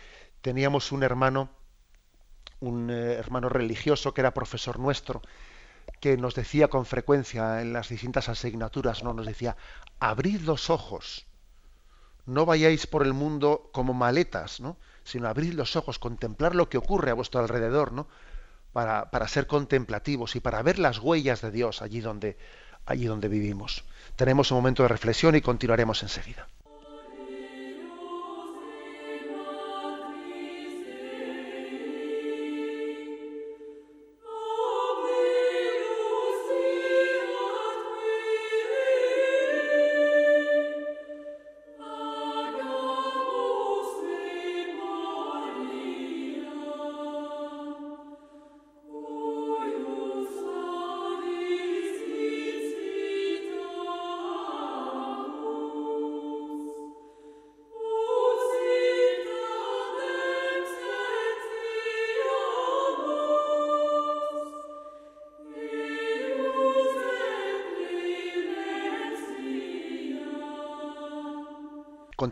teníamos 0.43 0.91
un 0.91 1.01
hermano, 1.01 1.49
un 2.59 2.91
eh, 2.91 3.13
hermano 3.13 3.49
religioso 3.49 4.13
que 4.13 4.21
era 4.21 4.35
profesor 4.35 4.77
nuestro, 4.77 5.23
que 5.99 6.17
nos 6.17 6.35
decía 6.35 6.67
con 6.67 6.85
frecuencia 6.85 7.63
en 7.63 7.73
las 7.73 7.89
distintas 7.89 8.29
asignaturas, 8.29 9.03
¿no? 9.03 9.11
Nos 9.11 9.25
decía, 9.25 9.57
abrid 9.99 10.41
los 10.41 10.69
ojos, 10.69 11.25
no 12.27 12.45
vayáis 12.45 12.85
por 12.85 13.01
el 13.01 13.13
mundo 13.13 13.71
como 13.73 13.95
maletas, 13.95 14.59
¿no? 14.59 14.77
Sino 15.03 15.27
abrid 15.27 15.53
los 15.53 15.75
ojos, 15.75 15.97
contemplar 15.97 16.53
lo 16.53 16.69
que 16.69 16.77
ocurre 16.77 17.09
a 17.09 17.15
vuestro 17.15 17.41
alrededor, 17.41 17.91
¿no? 17.91 18.07
Para, 18.71 19.09
para 19.09 19.27
ser 19.27 19.47
contemplativos 19.47 20.35
y 20.35 20.41
para 20.41 20.61
ver 20.61 20.77
las 20.77 20.99
huellas 20.99 21.41
de 21.41 21.49
Dios 21.49 21.81
allí 21.81 22.01
donde, 22.01 22.37
allí 22.85 23.05
donde 23.05 23.29
vivimos. 23.29 23.83
Tenemos 24.15 24.51
un 24.51 24.57
momento 24.57 24.83
de 24.83 24.89
reflexión 24.89 25.35
y 25.35 25.41
continuaremos 25.41 26.03
enseguida. 26.03 26.47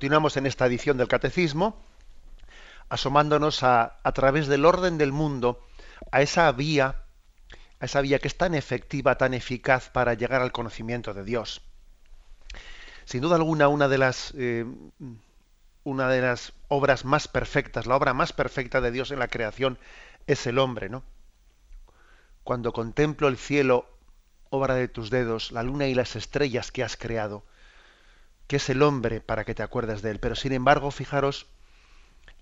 Continuamos 0.01 0.35
en 0.35 0.47
esta 0.47 0.65
edición 0.65 0.97
del 0.97 1.07
Catecismo, 1.07 1.79
asomándonos 2.89 3.61
a, 3.61 3.99
través 4.15 4.47
del 4.47 4.65
orden 4.65 4.97
del 4.97 5.11
mundo 5.11 5.63
a 6.11 6.23
esa 6.23 6.51
vía, 6.53 7.03
a 7.79 7.85
esa 7.85 8.01
vía 8.01 8.17
que 8.17 8.27
es 8.27 8.35
tan 8.35 8.55
efectiva, 8.55 9.19
tan 9.19 9.35
eficaz 9.35 9.91
para 9.91 10.15
llegar 10.15 10.41
al 10.41 10.51
conocimiento 10.51 11.13
de 11.13 11.23
Dios. 11.23 11.61
Sin 13.05 13.21
duda 13.21 13.35
alguna, 13.35 13.67
una 13.67 13.87
de 13.87 13.99
las 13.99 14.33
eh, 14.35 14.65
una 15.83 16.09
de 16.09 16.21
las 16.21 16.53
obras 16.67 17.05
más 17.05 17.27
perfectas, 17.27 17.85
la 17.85 17.95
obra 17.95 18.15
más 18.15 18.33
perfecta 18.33 18.81
de 18.81 18.89
Dios 18.89 19.11
en 19.11 19.19
la 19.19 19.27
creación 19.27 19.77
es 20.25 20.47
el 20.47 20.57
hombre, 20.57 20.89
¿no? 20.89 21.03
Cuando 22.43 22.73
contemplo 22.73 23.27
el 23.27 23.37
cielo, 23.37 23.87
obra 24.49 24.73
de 24.73 24.87
tus 24.87 25.11
dedos, 25.11 25.51
la 25.51 25.61
luna 25.61 25.85
y 25.85 25.93
las 25.93 26.15
estrellas 26.15 26.71
que 26.71 26.83
has 26.83 26.97
creado, 26.97 27.43
que 28.51 28.57
es 28.57 28.69
el 28.69 28.81
hombre 28.81 29.21
para 29.21 29.45
que 29.45 29.55
te 29.55 29.63
acuerdes 29.63 30.01
de 30.01 30.11
él. 30.11 30.19
Pero 30.19 30.35
sin 30.35 30.51
embargo, 30.51 30.91
fijaros, 30.91 31.47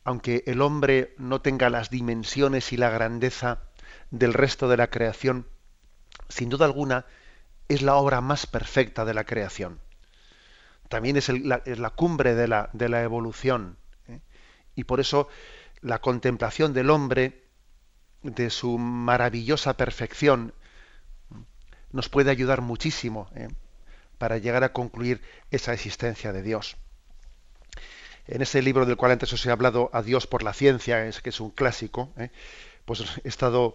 aunque 0.03 0.43
el 0.47 0.59
hombre 0.59 1.13
no 1.19 1.41
tenga 1.41 1.69
las 1.69 1.91
dimensiones 1.91 2.73
y 2.73 2.77
la 2.77 2.89
grandeza 2.89 3.59
del 4.09 4.33
resto 4.33 4.67
de 4.67 4.77
la 4.77 4.89
creación, 4.89 5.45
sin 6.27 6.49
duda 6.49 6.65
alguna 6.65 7.05
es 7.67 7.83
la 7.83 7.93
obra 7.93 8.21
más 8.21 8.47
perfecta 8.47 9.05
de 9.05 9.13
la 9.13 9.23
creación. 9.23 9.81
También 10.87 11.15
es, 11.15 11.29
la, 11.29 11.89
cumbre 11.91 12.33
de 12.33 12.47
la, 12.47 12.71
de 12.73 12.89
la 12.89 13.03
evolución. 13.03 13.77
¿eh? 14.07 14.19
Y 14.73 14.85
por 14.85 14.99
eso 14.99 15.27
la 15.79 16.01
contemplación 16.01 16.73
del 16.73 16.89
hombre, 16.89 17.43
de 18.23 18.49
su 18.49 18.79
maravillosa 18.79 19.77
perfección, 19.77 20.55
nos 21.91 22.09
puede 22.09 22.31
ayudar 22.31 22.61
muchísimo. 22.61 23.29
¿eh? 23.35 23.49
Para 24.19 24.37
llegar 24.37 24.63
a 24.63 24.73
concluir 24.73 25.23
esa 25.49 25.73
existencia 25.73 26.31
de 26.31 26.43
Dios. 26.43 26.77
En 28.27 28.43
ese 28.43 28.61
libro 28.61 28.85
del 28.85 28.97
cual 28.97 29.13
antes 29.13 29.33
os 29.33 29.43
he 29.43 29.49
hablado, 29.49 29.89
A 29.91 30.03
Dios 30.03 30.27
por 30.27 30.43
la 30.43 30.53
ciencia, 30.53 31.09
que 31.09 31.29
es 31.29 31.39
un 31.39 31.49
clásico, 31.49 32.13
¿eh? 32.17 32.29
pues 32.85 33.03
he 33.23 33.27
estado 33.27 33.73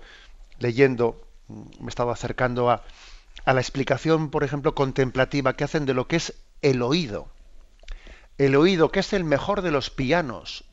leyendo, 0.60 1.26
me 1.80 1.88
estaba 1.88 2.12
acercando 2.12 2.70
a, 2.70 2.84
a 3.44 3.52
la 3.52 3.60
explicación, 3.60 4.30
por 4.30 4.44
ejemplo, 4.44 4.76
contemplativa 4.76 5.54
que 5.54 5.64
hacen 5.64 5.86
de 5.86 5.94
lo 5.94 6.06
que 6.06 6.16
es 6.16 6.34
el 6.62 6.82
oído. 6.82 7.28
El 8.38 8.54
oído, 8.54 8.92
que 8.92 9.00
es 9.00 9.12
el 9.12 9.24
mejor 9.24 9.62
de 9.62 9.72
los 9.72 9.90
pianos, 9.90 10.64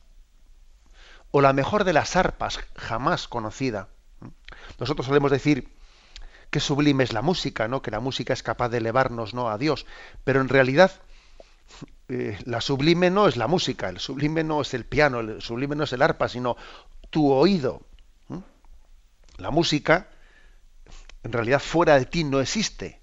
o 1.32 1.40
la 1.40 1.52
mejor 1.52 1.84
de 1.84 1.92
las 1.92 2.14
arpas 2.14 2.60
jamás 2.76 3.26
conocida. 3.26 3.88
Nosotros 4.78 5.06
solemos 5.06 5.30
decir 5.30 5.68
que 6.52 6.60
sublime 6.60 7.02
es 7.02 7.14
la 7.14 7.22
música, 7.22 7.66
¿no? 7.66 7.80
Que 7.80 7.90
la 7.90 7.98
música 7.98 8.34
es 8.34 8.42
capaz 8.42 8.68
de 8.68 8.76
elevarnos, 8.76 9.32
¿no? 9.32 9.48
a 9.48 9.56
Dios, 9.56 9.86
pero 10.22 10.42
en 10.42 10.50
realidad 10.50 10.92
eh, 12.10 12.38
la 12.44 12.60
sublime 12.60 13.08
no 13.08 13.26
es 13.26 13.38
la 13.38 13.46
música, 13.46 13.88
el 13.88 13.98
sublime 13.98 14.44
no 14.44 14.60
es 14.60 14.74
el 14.74 14.84
piano, 14.84 15.20
el 15.20 15.40
sublime 15.40 15.74
no 15.74 15.84
es 15.84 15.94
el 15.94 16.02
arpa, 16.02 16.28
sino 16.28 16.58
tu 17.08 17.32
oído. 17.32 17.80
La 19.38 19.50
música, 19.50 20.10
en 21.22 21.32
realidad, 21.32 21.58
fuera 21.58 21.98
de 21.98 22.04
ti 22.04 22.22
no 22.22 22.38
existe. 22.38 23.00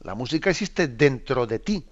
La 0.00 0.16
música 0.16 0.50
existe 0.50 0.88
dentro 0.88 1.46
de 1.46 1.60
ti. 1.60 1.86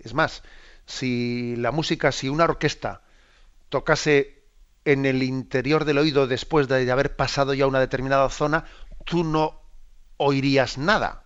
Es 0.00 0.12
más, 0.12 0.42
si 0.84 1.56
la 1.56 1.72
música, 1.72 2.12
si 2.12 2.28
una 2.28 2.44
orquesta 2.44 3.00
tocase 3.70 4.33
en 4.84 5.06
el 5.06 5.22
interior 5.22 5.84
del 5.84 5.98
oído 5.98 6.26
después 6.26 6.68
de 6.68 6.90
haber 6.90 7.16
pasado 7.16 7.54
ya 7.54 7.66
una 7.66 7.80
determinada 7.80 8.28
zona, 8.28 8.64
tú 9.04 9.24
no 9.24 9.60
oirías 10.16 10.78
nada. 10.78 11.24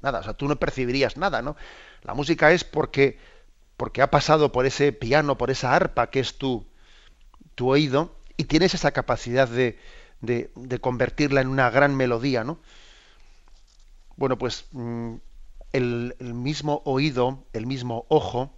Nada, 0.00 0.20
o 0.20 0.22
sea, 0.22 0.34
tú 0.34 0.48
no 0.48 0.56
percibirías 0.56 1.16
nada, 1.16 1.42
¿no? 1.42 1.56
La 2.02 2.14
música 2.14 2.52
es 2.52 2.64
porque, 2.64 3.18
porque 3.76 4.02
ha 4.02 4.10
pasado 4.10 4.52
por 4.52 4.66
ese 4.66 4.92
piano, 4.92 5.36
por 5.36 5.50
esa 5.50 5.74
arpa 5.74 6.10
que 6.10 6.20
es 6.20 6.38
tu, 6.38 6.66
tu 7.54 7.70
oído, 7.70 8.16
y 8.36 8.44
tienes 8.44 8.74
esa 8.74 8.92
capacidad 8.92 9.48
de, 9.48 9.78
de, 10.20 10.78
convertirla 10.80 11.40
en 11.40 11.48
una 11.48 11.70
gran 11.70 11.96
melodía, 11.96 12.44
¿no? 12.44 12.60
Bueno, 14.16 14.38
pues 14.38 14.66
mm, 14.72 15.14
el, 15.72 16.16
el 16.20 16.34
mismo 16.34 16.82
oído, 16.84 17.44
el 17.52 17.66
mismo 17.66 18.06
ojo, 18.08 18.52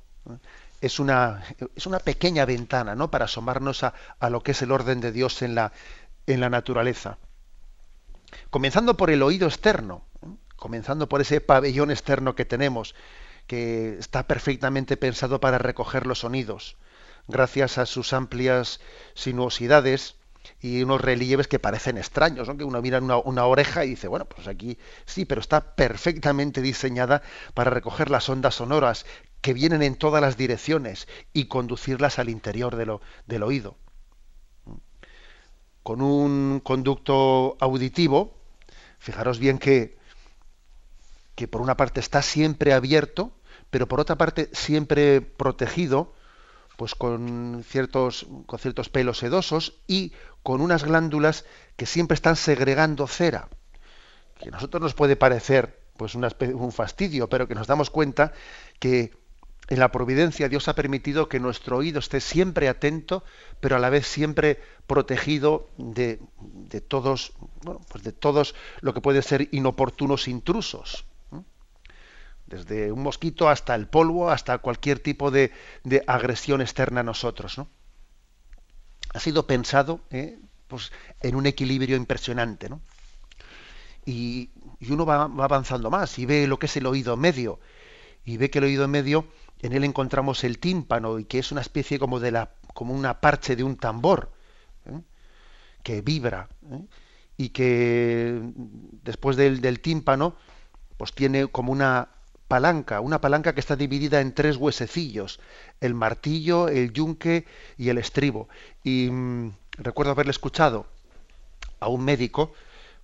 es 0.81 0.99
una, 0.99 1.45
es 1.77 1.87
una 1.87 1.99
pequeña 1.99 2.45
ventana 2.45 2.95
¿no? 2.95 3.11
para 3.11 3.27
asomarnos 3.27 3.85
a, 3.85 3.95
lo 4.31 4.43
que 4.43 4.53
es 4.53 4.63
el 4.63 4.73
orden 4.73 5.01
de 5.01 5.13
Dios 5.13 5.43
en 5.43 5.55
la, 5.55 5.73
en 6.27 6.41
la 6.41 6.51
naturaleza. 6.51 7.19
Comenzando 8.51 8.97
por 8.97 9.11
el 9.11 9.23
oído 9.23 9.47
externo, 9.49 10.05
comenzando 10.57 11.09
por 11.09 11.21
ese 11.21 11.41
pabellón 11.41 11.91
externo 11.91 12.35
que 12.35 12.45
tenemos, 12.45 12.95
que 13.47 13.99
está 13.99 14.27
perfectamente 14.27 14.97
pensado 14.97 15.41
para 15.41 15.59
recoger 15.59 16.07
los 16.07 16.21
sonidos, 16.21 16.77
gracias 17.27 17.79
a 17.79 17.87
sus 17.87 18.13
amplias 18.13 18.81
sinuosidades, 19.15 20.17
y 20.63 20.83
unos 20.83 21.01
relieves 21.01 21.49
que 21.49 21.59
parecen 21.59 21.99
extraños, 21.99 22.49
¿no? 22.49 22.57
que 22.57 22.65
uno 22.65 22.81
mira 22.81 22.99
una, 22.99 23.19
una, 23.19 23.45
oreja 23.45 23.85
y 23.85 23.91
dice, 23.91 24.09
bueno, 24.09 24.25
pues 24.25 24.49
aquí 24.49 24.79
sí, 25.05 25.27
pero 25.27 25.41
está 25.41 25.75
perfectamente 25.75 26.63
diseñada 26.63 27.23
para 27.53 27.71
recoger 27.71 28.11
las 28.11 28.29
ondas 28.29 28.55
sonoras 28.55 29.05
que 29.41 29.55
vienen 29.55 29.83
en 29.83 29.97
todas 29.97 30.21
las 30.21 30.37
direcciones 30.37 31.09
y 31.33 31.47
conducirlas 31.47 32.19
al 32.19 32.29
interior 32.29 32.77
de 32.77 32.87
lo, 32.87 33.01
del 33.27 33.43
oído. 33.43 33.77
Con 35.83 36.03
un 36.03 36.61
conducto 36.61 37.57
auditivo, 37.61 38.35
fijaros 38.99 39.39
bien 39.39 39.59
que, 39.59 39.97
que 41.35 41.49
por 41.49 41.63
una 41.63 41.77
parte 41.77 42.01
está 42.01 42.23
siempre 42.23 42.75
abierto, 42.75 43.33
pero 43.71 43.89
por 43.89 44.01
otra 44.01 44.17
parte 44.17 44.51
siempre 44.53 45.21
protegido 45.21 46.13
pues 46.77 46.95
con 46.95 47.63
ciertos, 47.69 48.27
con 48.47 48.59
ciertos 48.59 48.89
pelos 48.89 49.19
sedosos 49.19 49.75
y 49.87 50.15
con 50.43 50.63
unas 50.63 50.83
glándulas 50.83 51.45
que 51.77 51.85
siempre 51.85 52.15
están 52.15 52.37
segregando 52.37 53.07
cera, 53.07 53.51
que 54.39 54.49
a 54.49 54.53
nosotros 54.53 54.83
nos 54.83 54.95
puede 54.95 55.15
parecer 55.15 55.79
pues 55.99 56.15
un 56.15 56.73
fastidio, 56.73 57.29
pero 57.29 57.47
que 57.47 57.55
nos 57.55 57.67
damos 57.67 57.91
cuenta 57.91 58.33
que 58.79 59.13
en 59.71 59.81
la 59.81 59.91
providencia 59.91 60.49
Dios 60.49 60.69
ha 60.69 60.75
permitido 60.75 61.29
que 61.29 61.41
nuestro 61.41 61.79
oído 61.79 62.01
esté 62.01 62.21
siempre 62.21 62.69
atento, 62.69 63.25
pero 63.61 63.77
a 63.77 63.79
la 63.79 63.89
vez 63.89 64.07
siempre 64.07 64.61
protegido 64.87 65.69
de, 65.79 66.21
todos, 66.87 67.33
bueno, 67.63 67.81
pues 67.89 68.05
de 68.05 68.13
todos 68.13 68.55
lo 68.81 68.93
que 68.93 69.01
puede 69.01 69.23
ser 69.23 69.49
inoportunos 69.53 70.29
intrusos 70.29 71.07
desde 72.51 72.91
un 72.91 73.03
mosquito 73.03 73.49
hasta 73.49 73.75
el 73.77 73.87
polvo, 73.87 74.29
hasta 74.29 74.59
cualquier 74.59 74.99
tipo 74.99 75.31
de, 75.31 75.53
agresión 76.07 76.61
externa 76.61 77.01
a 77.01 77.05
nosotros. 77.05 77.57
¿no? 77.57 77.69
Ha 79.15 79.21
sido 79.21 79.47
pensado 79.47 80.01
¿eh? 80.11 80.39
pues, 80.67 80.93
en 81.23 81.37
un 81.37 81.47
equilibrio 81.47 81.97
impresionante. 81.97 82.69
¿no? 82.69 82.81
Y, 84.05 84.51
uno 84.89 85.07
va, 85.07 85.23
avanzando 85.23 85.91
más 85.91 86.19
y 86.19 86.27
ve 86.27 86.47
lo 86.49 86.59
que 86.59 86.67
es 86.67 86.77
el 86.77 86.87
oído 86.87 87.17
medio. 87.17 87.61
Y 88.25 88.37
ve 88.37 88.51
que 88.51 88.59
el 88.59 88.65
oído 88.65 88.87
medio, 88.89 89.27
en 89.63 89.73
él 89.73 89.85
encontramos 89.85 90.45
el 90.45 90.59
tímpano 90.59 91.19
y 91.19 91.25
que 91.25 91.39
es 91.39 91.53
una 91.53 91.61
especie 91.61 91.99
como 91.99 92.21
de 92.21 92.31
la, 92.31 92.51
como 92.75 92.95
una 92.95 93.21
parche 93.21 93.57
de 93.57 93.65
un 93.65 93.77
tambor 93.77 94.31
¿eh? 94.87 95.01
que 95.83 96.03
vibra 96.03 96.49
¿eh? 96.71 96.83
y 97.37 97.49
que 97.51 98.41
después 99.03 99.37
del, 99.37 99.61
del 99.61 99.81
tímpano 99.81 100.37
pues 100.97 101.13
tiene 101.13 101.47
como 101.47 101.73
una 101.73 102.09
palanca, 102.51 103.01
una 103.01 103.21
palanca 103.21 103.55
que 103.55 103.61
está 103.61 103.77
dividida 103.77 104.21
en 104.21 104.35
tres 104.35 104.57
huesecillos, 104.57 105.39
el 105.81 105.95
martillo, 105.95 106.69
el 106.69 106.93
yunque 106.93 107.47
y 107.79 107.91
el 107.91 107.99
estribo. 107.99 108.49
Y 108.83 109.09
mm, 109.09 109.53
recuerdo 109.79 110.11
haberle 110.11 110.33
escuchado 110.33 110.87
a 111.79 111.89
un 111.89 112.05
médico 112.05 112.53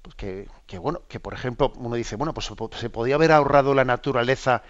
pues 0.03 0.17
que, 0.17 0.79
bueno, 0.79 1.03
que 1.09 1.21
por 1.21 1.33
ejemplo 1.33 1.73
uno 1.77 1.97
dice, 1.97 2.17
bueno, 2.17 2.35
pues 2.35 2.51
se 2.79 2.91
podía 2.91 3.15
haber 3.15 3.33
ahorrado 3.33 3.73
la 3.73 3.85
naturaleza 3.85 4.63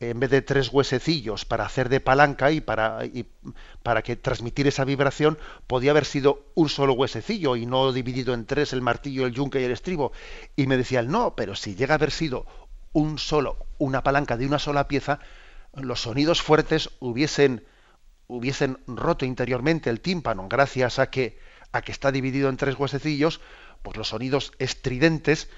en 0.00 0.20
vez 0.20 0.30
de 0.30 0.42
tres 0.42 0.72
huesecillos 0.72 1.44
para 1.44 1.64
hacer 1.64 1.88
de 1.88 2.00
palanca 2.00 2.50
y 2.50 2.60
para, 2.60 3.04
y 3.04 3.26
para 3.82 4.02
que 4.02 4.16
transmitir 4.16 4.66
esa 4.66 4.84
vibración 4.84 5.38
podía 5.66 5.92
haber 5.92 6.04
sido 6.04 6.44
un 6.54 6.68
solo 6.68 6.94
huesecillo 6.94 7.56
y 7.56 7.66
no 7.66 7.92
dividido 7.92 8.34
en 8.34 8.46
tres 8.46 8.72
el 8.72 8.82
martillo, 8.82 9.26
el 9.26 9.32
yunque 9.32 9.60
y 9.60 9.64
el 9.64 9.72
estribo. 9.72 10.12
Y 10.56 10.66
me 10.66 10.76
decía, 10.76 11.02
no, 11.02 11.34
pero 11.36 11.54
si 11.54 11.74
llega 11.74 11.94
a 11.94 11.96
haber 11.96 12.10
sido 12.10 12.46
un 12.92 13.18
solo, 13.18 13.56
una 13.78 14.02
palanca 14.02 14.36
de 14.36 14.46
una 14.46 14.58
sola 14.58 14.88
pieza, 14.88 15.20
los 15.74 16.02
sonidos 16.02 16.42
fuertes 16.42 16.90
hubiesen, 17.00 17.64
hubiesen 18.26 18.78
roto 18.86 19.24
interiormente 19.24 19.90
el 19.90 20.00
tímpano, 20.00 20.48
gracias 20.48 20.98
a 20.98 21.10
que, 21.10 21.38
a 21.72 21.82
que 21.82 21.92
está 21.92 22.12
dividido 22.12 22.48
en 22.48 22.56
tres 22.56 22.78
huesecillos, 22.78 23.40
pues 23.84 23.98
los 23.98 24.08
sonidos 24.08 24.54
estridentes 24.58 25.50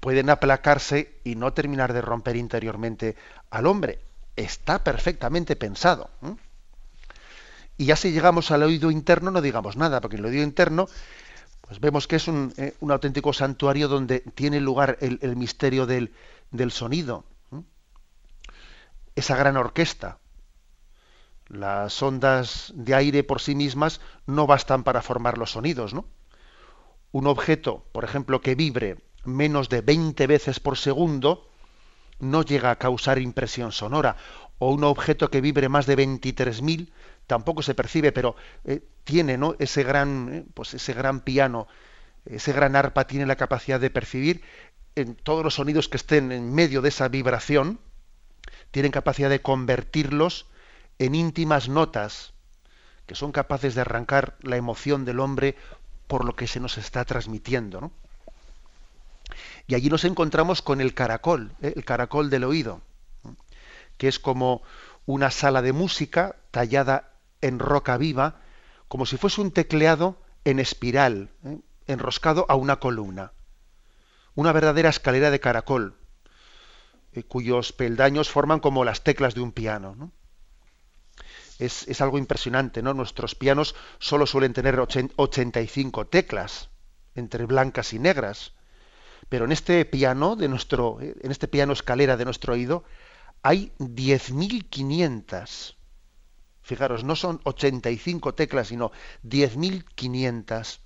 pueden 0.00 0.28
aplacarse 0.28 1.14
y 1.22 1.36
no 1.36 1.52
terminar 1.52 1.92
de 1.92 2.02
romper 2.02 2.34
interiormente 2.34 3.14
al 3.48 3.66
hombre. 3.66 4.00
Está 4.34 4.82
perfectamente 4.82 5.54
pensado. 5.54 6.10
Y 7.78 7.84
ya 7.86 7.94
si 7.94 8.10
llegamos 8.10 8.50
al 8.50 8.64
oído 8.64 8.90
interno 8.90 9.30
no 9.30 9.40
digamos 9.40 9.76
nada, 9.76 10.00
porque 10.00 10.16
el 10.16 10.24
oído 10.24 10.42
interno 10.42 10.88
pues 11.60 11.78
vemos 11.78 12.08
que 12.08 12.16
es 12.16 12.26
un, 12.26 12.52
eh, 12.56 12.74
auténtico 12.88 13.32
santuario 13.32 13.86
donde 13.86 14.18
tiene 14.18 14.60
lugar 14.60 14.98
el 15.00 15.36
misterio 15.36 15.86
del, 15.86 16.12
del 16.50 16.72
sonido. 16.72 17.24
Esa 19.14 19.36
gran 19.36 19.56
orquesta. 19.56 20.18
Las 21.46 22.02
ondas 22.02 22.72
de 22.74 22.96
aire 22.96 23.22
por 23.22 23.40
sí 23.40 23.54
mismas 23.54 24.00
no 24.26 24.48
bastan 24.48 24.82
para 24.82 25.02
formar 25.02 25.38
los 25.38 25.52
sonidos, 25.52 25.94
¿no? 25.94 26.04
Un 27.12 27.26
objeto, 27.26 27.84
por 27.92 28.04
ejemplo, 28.04 28.40
que 28.40 28.54
vibre 28.54 28.98
menos 29.24 29.68
de 29.68 29.80
20 29.80 30.26
veces 30.26 30.60
por 30.60 30.78
segundo, 30.78 31.48
no 32.20 32.42
llega 32.42 32.70
a 32.70 32.76
causar 32.76 33.18
impresión 33.18 33.72
sonora. 33.72 34.16
O 34.58 34.70
un 34.72 34.84
objeto 34.84 35.30
que 35.30 35.40
vibre 35.40 35.68
más 35.68 35.86
de 35.86 35.96
23.000 35.96 36.90
tampoco 37.26 37.62
se 37.62 37.74
percibe, 37.74 38.12
pero 38.12 38.36
eh, 38.64 38.82
tiene 39.04 39.38
¿no? 39.38 39.56
ese, 39.58 39.82
gran, 39.82 40.34
eh, 40.34 40.44
pues 40.54 40.74
ese 40.74 40.92
gran 40.92 41.20
piano, 41.20 41.66
ese 42.26 42.52
gran 42.52 42.76
arpa 42.76 43.06
tiene 43.06 43.26
la 43.26 43.36
capacidad 43.36 43.80
de 43.80 43.90
percibir 43.90 44.42
en 44.96 45.14
todos 45.14 45.44
los 45.44 45.54
sonidos 45.54 45.88
que 45.88 45.96
estén 45.96 46.32
en 46.32 46.52
medio 46.52 46.82
de 46.82 46.90
esa 46.90 47.08
vibración, 47.08 47.80
tienen 48.70 48.92
capacidad 48.92 49.30
de 49.30 49.40
convertirlos 49.40 50.46
en 50.98 51.14
íntimas 51.14 51.68
notas 51.68 52.34
que 53.06 53.14
son 53.16 53.32
capaces 53.32 53.74
de 53.74 53.80
arrancar 53.80 54.36
la 54.42 54.56
emoción 54.56 55.04
del 55.04 55.18
hombre 55.18 55.56
por 56.10 56.24
lo 56.24 56.34
que 56.34 56.48
se 56.48 56.58
nos 56.58 56.76
está 56.76 57.04
transmitiendo. 57.04 57.92
Y 59.68 59.76
allí 59.76 59.88
nos 59.88 60.04
encontramos 60.04 60.60
con 60.60 60.80
el 60.80 60.92
caracol, 60.92 61.52
¿eh? 61.62 61.72
el 61.76 61.84
caracol 61.84 62.30
del 62.30 62.42
oído, 62.42 62.80
que 63.96 64.08
es 64.08 64.18
como 64.18 64.62
una 65.06 65.30
sala 65.30 65.62
de 65.62 65.72
música 65.72 66.34
tallada 66.50 67.12
en 67.40 67.60
roca 67.60 67.96
viva, 67.96 68.40
como 68.88 69.06
si 69.06 69.16
fuese 69.16 69.40
un 69.40 69.52
tecleado 69.52 70.16
en 70.44 70.58
espiral, 70.58 71.30
¿eh? 71.44 71.60
enroscado 71.86 72.44
a 72.48 72.56
una 72.56 72.80
columna 72.80 73.30
una 74.34 74.52
verdadera 74.52 74.88
escalera 74.88 75.30
de 75.30 75.40
caracol, 75.40 75.94
eh, 77.12 77.22
cuyos 77.22 77.72
peldaños 77.72 78.30
forman 78.30 78.60
como 78.60 78.84
las 78.84 79.02
teclas 79.02 79.34
de 79.34 79.42
un 79.42 79.52
piano. 79.52 80.10
Es, 81.60 82.00
algo 82.00 82.18
impresionante, 82.18 82.82
¿no? 82.82 82.94
Nuestros 82.94 83.34
pianos 83.34 83.74
solo 83.98 84.26
suelen 84.26 84.54
tener 84.54 84.80
85 84.80 86.06
teclas, 86.06 86.70
entre 87.14 87.44
blancas 87.46 87.92
y 87.92 87.98
negras. 87.98 88.54
Pero 89.28 89.44
en 89.44 89.52
este 89.52 89.84
piano 89.84 90.36
de 90.36 90.48
nuestro, 90.48 90.98
en 91.00 91.30
este 91.30 91.48
piano 91.48 91.72
escalera 91.72 92.16
de 92.16 92.24
nuestro 92.24 92.54
oído, 92.54 92.84
hay 93.42 93.72
10.500. 93.78 95.76
Fijaros, 96.62 97.04
no 97.04 97.14
son 97.14 97.40
85 97.44 98.34
teclas, 98.34 98.68
sino 98.68 98.90
10.500. 99.24 100.80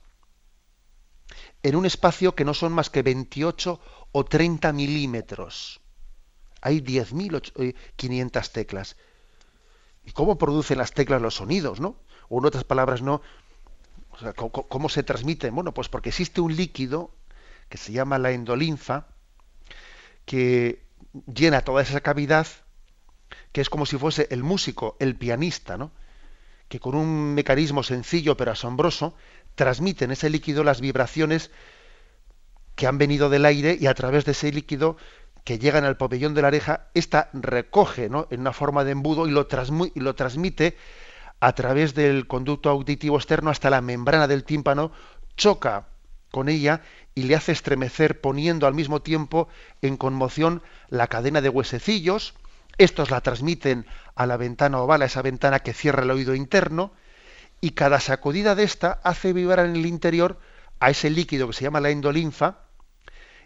En 1.63 1.77
un 1.77 1.87
espacio 1.87 2.35
que 2.35 2.45
no 2.45 2.53
son 2.53 2.73
más 2.73 2.91
que 2.91 3.03
28 3.03 3.81
o 4.13 4.25
30 4.25 4.73
milímetros. 4.73 5.81
Hay 6.61 6.81
10.500 6.81 8.53
teclas. 8.53 8.97
¿Y 10.05 10.13
cómo 10.13 10.39
producen 10.39 10.79
las 10.79 10.93
teclas 10.93 11.23
los 11.23 11.37
sonidos, 11.37 11.81
no? 11.81 11.97
O 12.29 12.39
en 12.39 12.47
otras 12.47 12.65
palabras, 12.65 13.03
no. 13.03 13.23
¿cómo, 14.37 14.89
se 14.89 15.03
transmiten? 15.03 15.55
Bueno, 15.55 15.73
pues 15.73 15.89
porque 15.89 16.11
existe 16.11 16.41
un 16.41 16.55
líquido 16.55 17.11
que 17.69 17.79
se 17.79 17.93
llama 17.93 18.19
la 18.19 18.31
endolinfa, 18.31 19.07
que 20.25 20.85
llena 21.27 21.63
toda 21.63 21.83
esa 21.83 22.01
cavidad, 22.01 22.47
que 23.53 23.61
es 23.61 23.71
como 23.71 23.87
si 23.87 23.99
fuese 23.99 24.29
el 24.31 24.43
músico, 24.43 24.97
el 25.01 25.17
pianista, 25.17 25.77
¿no? 25.77 25.91
que 26.69 26.81
con 26.81 26.95
un 26.95 27.35
mecanismo 27.35 27.83
sencillo 27.83 28.37
pero 28.37 28.53
asombroso 28.53 29.15
transmiten 29.55 30.11
ese 30.11 30.31
líquido 30.31 30.65
las 30.65 30.81
vibraciones 30.81 31.51
que 32.75 32.87
han 32.87 32.99
venido 32.99 33.31
del 33.31 33.45
aire 33.45 33.77
y 33.81 33.87
a 33.87 33.95
través 33.95 34.25
de 34.25 34.33
ese 34.33 34.51
líquido 34.51 34.97
que 35.45 35.59
llegan 35.59 35.85
al 35.85 35.97
pabellón 35.97 36.35
de 36.35 36.43
la 36.43 36.49
oreja, 36.49 36.89
esta 36.95 37.29
recoge 37.35 38.07
en 38.07 38.41
una 38.41 38.53
forma 38.53 38.83
de 38.83 38.93
embudo 38.93 39.27
y 39.27 39.31
lo, 39.31 39.47
y 39.95 40.01
lo 40.01 40.15
transmite 40.15 40.77
a 41.39 41.53
través 41.55 41.95
del 41.95 42.27
conducto 42.27 42.71
auditivo 42.71 43.17
externo 43.17 43.51
hasta 43.51 43.69
la 43.69 43.83
membrana 43.83 44.27
del 44.27 44.45
tímpano, 44.45 44.93
choca 45.37 45.89
con 46.31 46.49
ella 46.49 46.81
y 47.15 47.25
le 47.25 47.37
hace 47.37 47.53
estremecer 47.53 48.21
poniendo 48.21 48.67
al 48.67 48.75
mismo 48.75 49.03
tiempo 49.03 49.49
en 49.83 49.97
conmoción 49.97 50.63
la 50.89 51.09
cadena 51.09 51.43
de 51.43 51.51
huesecillos. 51.51 52.35
Estos 52.79 53.11
la 53.11 53.21
transmiten 53.21 53.87
a 54.15 54.27
la 54.27 54.37
ventana 54.37 54.81
oval, 54.81 55.03
a 55.03 55.07
esa 55.07 55.23
ventana 55.23 55.61
que 55.61 55.75
cierra 55.75 56.03
el 56.03 56.11
oído 56.11 56.35
interno, 56.35 56.93
y 57.61 57.71
cada 57.71 58.01
sacudida 58.01 58.55
de 58.55 58.65
esta 58.65 59.01
hace 59.05 59.33
vibrar 59.33 59.67
en 59.67 59.77
el 59.77 59.87
interior 59.87 60.41
a 60.81 60.91
ese 60.91 61.11
líquido 61.11 61.47
que 61.47 61.53
se 61.53 61.65
llama 61.65 61.81
la 61.81 61.91
endolinfa 61.91 62.59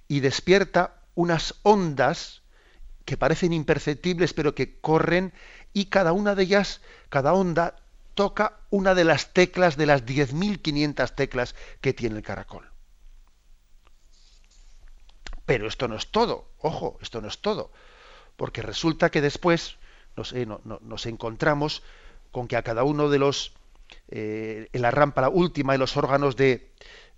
y 0.09 0.21
despierta 0.21 0.98
unas 1.19 1.57
ondas 1.65 2.43
que 3.05 3.17
parecen 3.17 3.53
imperceptibles 3.53 4.33
pero 4.35 4.55
que 4.55 4.79
corren 4.79 5.33
y 5.73 5.87
cada 5.87 6.13
una 6.13 6.37
de 6.37 6.45
ellas, 6.45 6.81
cada 7.09 7.35
onda 7.35 7.75
toca 8.15 8.61
una 8.71 8.95
de 8.95 9.03
las 9.03 9.33
teclas 9.33 9.77
de 9.77 9.87
las 9.87 10.07
10.500 10.07 11.15
teclas 11.17 11.57
que 11.81 11.93
tiene 11.93 12.19
el 12.19 12.23
caracol. 12.23 12.71
Pero 15.45 15.67
esto 15.67 15.89
no 15.89 15.97
es 15.97 16.07
todo, 16.07 16.53
ojo, 16.61 16.99
esto 17.03 17.21
no 17.21 17.27
es 17.27 17.39
todo, 17.41 17.73
porque 18.37 18.63
resulta 18.63 19.11
que 19.11 19.21
después 19.21 19.77
nos, 20.17 20.33
eh, 20.33 20.47
nos 20.47 21.07
encontramos 21.07 21.83
con 22.31 22.47
que 22.47 22.57
a 22.57 22.63
cada 22.63 22.85
uno 22.85 23.09
de 23.09 23.19
los, 23.19 23.55
eh, 24.07 24.69
en 24.73 24.83
la 24.83 24.93
rampa 24.93 25.23
la 25.23 25.31
última 25.31 25.73
de 25.73 25.79
los 25.79 25.97
órganos 25.97 26.37
de, 26.37 26.71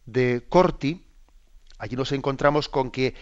de 0.07 0.47
Corti, 0.49 1.05
allí 1.77 1.97
nos 1.97 2.13
encontramos 2.13 2.71
con 2.71 2.91
que 2.91 3.15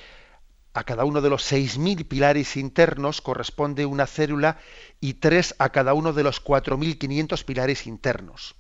a 0.75 0.85
cada 0.85 1.05
uno 1.05 1.21
de 1.21 1.31
los 1.31 1.51
6.000 1.51 2.07
pilares 2.07 2.57
internos 2.57 3.21
corresponde 3.21 3.87
una 3.87 4.07
célula 4.07 4.59
y 5.01 5.14
tres 5.14 5.55
a 5.59 5.71
cada 5.71 5.95
uno 5.95 6.12
de 6.12 6.23
los 6.23 6.45
4.500 6.45 7.45
pilares 7.45 7.87
internos. 7.87 8.55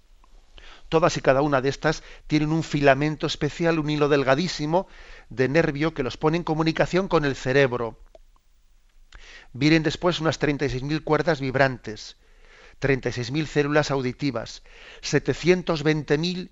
Todas 0.88 1.16
y 1.18 1.20
cada 1.20 1.42
una 1.42 1.60
de 1.60 1.68
estas 1.68 2.02
tienen 2.26 2.50
un 2.50 2.62
filamento 2.62 3.26
especial, 3.26 3.78
un 3.78 3.90
hilo 3.90 4.08
delgadísimo 4.08 4.88
de 5.28 5.48
nervio 5.48 5.92
que 5.92 6.02
los 6.02 6.16
pone 6.16 6.38
en 6.38 6.44
comunicación 6.44 7.08
con 7.08 7.24
el 7.24 7.36
cerebro. 7.36 8.00
Vienen 9.52 9.82
después 9.82 10.20
unas 10.20 10.40
36.000 10.40 11.04
cuerdas 11.04 11.40
vibrantes, 11.40 12.16
36.000 12.80 13.46
células 13.46 13.90
auditivas, 13.90 14.62
720.000 15.02 16.50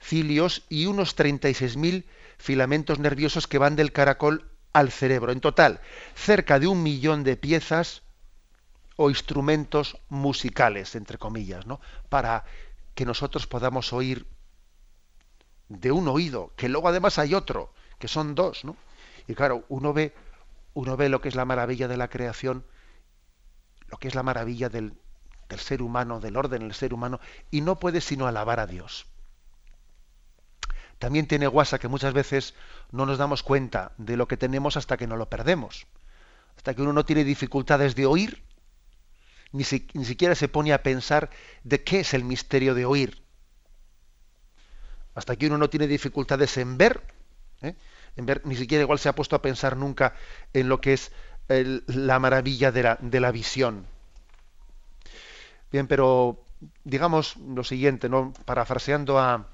cilios 0.00 0.64
y 0.68 0.86
unos 0.86 1.16
36.000 1.16 2.04
filamentos 2.36 2.98
nerviosos 2.98 3.46
que 3.46 3.58
van 3.58 3.76
del 3.76 3.92
caracol 3.92 4.51
al 4.72 4.90
cerebro. 4.90 5.32
En 5.32 5.40
total, 5.40 5.80
cerca 6.14 6.58
de 6.58 6.66
un 6.66 6.82
millón 6.82 7.24
de 7.24 7.36
piezas 7.36 8.02
o 8.96 9.10
instrumentos 9.10 9.98
musicales, 10.08 10.94
entre 10.94 11.18
comillas, 11.18 11.66
¿no? 11.66 11.80
para 12.08 12.44
que 12.94 13.06
nosotros 13.06 13.46
podamos 13.46 13.92
oír 13.92 14.26
de 15.68 15.92
un 15.92 16.08
oído, 16.08 16.52
que 16.56 16.68
luego 16.68 16.88
además 16.88 17.18
hay 17.18 17.34
otro, 17.34 17.72
que 17.98 18.08
son 18.08 18.34
dos, 18.34 18.64
¿no? 18.64 18.76
Y 19.26 19.34
claro, 19.34 19.64
uno 19.68 19.94
ve, 19.94 20.14
uno 20.74 20.96
ve 20.96 21.08
lo 21.08 21.22
que 21.22 21.28
es 21.28 21.34
la 21.34 21.46
maravilla 21.46 21.88
de 21.88 21.96
la 21.96 22.08
creación, 22.08 22.64
lo 23.88 23.96
que 23.96 24.08
es 24.08 24.14
la 24.14 24.22
maravilla 24.22 24.68
del, 24.68 24.92
del 25.48 25.60
ser 25.60 25.80
humano, 25.80 26.20
del 26.20 26.36
orden 26.36 26.62
del 26.62 26.74
ser 26.74 26.92
humano, 26.92 27.20
y 27.50 27.62
no 27.62 27.78
puede 27.78 28.02
sino 28.02 28.26
alabar 28.26 28.60
a 28.60 28.66
Dios 28.66 29.06
también 31.02 31.26
tiene 31.26 31.48
guasa 31.48 31.80
que 31.80 31.88
muchas 31.88 32.14
veces 32.14 32.54
no 32.92 33.06
nos 33.06 33.18
damos 33.18 33.42
cuenta 33.42 33.90
de 33.98 34.16
lo 34.16 34.28
que 34.28 34.36
tenemos 34.36 34.76
hasta 34.76 34.96
que 34.96 35.08
no 35.08 35.16
lo 35.16 35.28
perdemos. 35.28 35.88
Hasta 36.56 36.74
que 36.74 36.82
uno 36.82 36.92
no 36.92 37.04
tiene 37.04 37.24
dificultades 37.24 37.96
de 37.96 38.06
oír, 38.06 38.44
ni, 39.50 39.64
siquiera 39.64 40.36
se 40.36 40.46
pone 40.46 40.72
a 40.72 40.84
pensar 40.84 41.28
de 41.64 41.82
qué 41.82 41.98
es 41.98 42.14
el 42.14 42.22
misterio 42.22 42.76
de 42.76 42.84
oír. 42.84 43.20
Hasta 45.16 45.34
que 45.34 45.48
uno 45.48 45.58
no 45.58 45.68
tiene 45.68 45.88
dificultades 45.88 46.56
en 46.56 46.78
ver, 46.78 47.02
¿eh? 47.62 47.74
en 48.14 48.24
ver, 48.24 48.46
ni 48.46 48.54
siquiera 48.54 48.82
igual 48.82 49.00
se 49.00 49.08
ha 49.08 49.16
puesto 49.16 49.34
a 49.34 49.42
pensar 49.42 49.76
nunca 49.76 50.14
en 50.52 50.68
lo 50.68 50.80
que 50.80 50.92
es 50.92 51.10
la 51.48 52.20
maravilla 52.20 52.70
de 52.70 52.82
la, 52.84 52.98
de 53.00 53.18
la 53.18 53.32
visión. 53.32 53.86
Bien, 55.72 55.88
pero 55.88 56.44
digamos 56.84 57.36
lo 57.38 57.64
siguiente, 57.64 58.08
¿no? 58.08 58.32
parafraseando 58.44 59.18
a, 59.18 59.48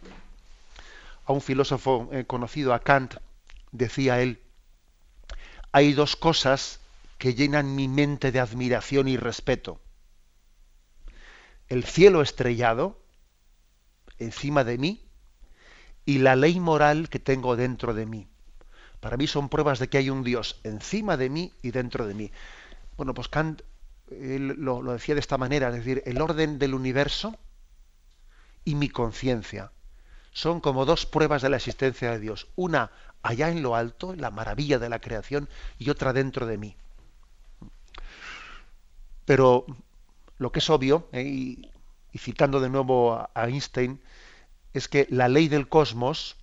a 1.29 1.33
un 1.33 1.43
filósofo 1.43 2.09
eh, 2.11 2.25
conocido, 2.25 2.73
a 2.73 2.81
Kant, 2.81 3.17
decía 3.71 4.23
él, 4.23 4.41
hay 5.73 5.93
dos 5.93 6.17
cosas 6.17 6.81
que 7.19 7.35
llenan 7.35 7.75
mi 7.75 7.87
mente 7.87 8.33
de 8.33 8.41
admiración 8.41 9.09
y 9.09 9.19
respeto. 9.19 9.79
El 11.69 11.85
cielo 11.85 12.23
estrellado 12.23 12.99
encima 14.19 14.65
de 14.65 14.79
mí 14.79 15.07
y 16.07 16.19
la 16.19 16.35
ley 16.35 16.59
moral 16.61 17.11
que 17.11 17.19
tengo 17.19 17.57
dentro 17.57 17.93
de 17.93 18.07
mí. 18.07 18.27
Para 19.01 19.19
mí 19.19 19.27
son 19.27 19.51
pruebas 19.51 19.79
de 19.81 19.89
que 19.89 19.99
hay 19.99 20.09
un 20.09 20.25
Dios 20.25 20.59
encima 20.65 21.19
de 21.19 21.29
mí 21.29 21.53
y 21.61 21.73
dentro 21.73 22.07
de 22.07 22.15
mí. 22.15 22.33
Bueno, 22.97 23.13
pues 23.13 23.29
Kant 23.29 23.61
lo, 24.11 24.81
lo 24.81 24.93
decía 24.93 25.15
de 25.15 25.21
esta 25.21 25.37
manera, 25.37 25.69
es 25.69 25.75
decir, 25.75 26.03
el 26.07 26.23
orden 26.23 26.59
del 26.59 26.73
universo 26.73 27.39
y 28.65 28.77
mi 28.77 28.89
conciencia 28.89 29.73
son 30.39 30.61
como 30.61 30.85
dos 30.85 31.05
pruebas 31.05 31.43
de 31.43 31.49
la 31.49 31.57
existencia 31.57 32.13
de 32.13 32.21
Dios. 32.21 32.47
Una 32.55 32.93
allá 33.23 33.51
en 33.51 33.61
lo 33.61 33.75
alto, 33.75 34.15
la 34.15 34.31
maravilla 34.31 34.79
de 34.79 34.89
la 34.89 35.01
creación, 35.01 35.49
y 35.81 35.91
otra 35.91 36.13
dentro 36.13 36.47
de 36.47 36.57
mí. 36.57 36.77
Pero 39.25 39.67
lo 40.39 40.53
que 40.53 40.61
es 40.61 40.71
obvio, 40.71 41.09
eh, 41.11 41.23
y, 41.25 41.73
citando 42.17 42.61
de 42.61 42.69
nuevo 42.69 43.15
a, 43.15 43.49
Einstein, 43.49 44.01
es 44.75 44.87
que 44.87 45.09
la 45.11 45.27
ley 45.27 45.49
del 45.49 45.69
cosmos 45.69 46.37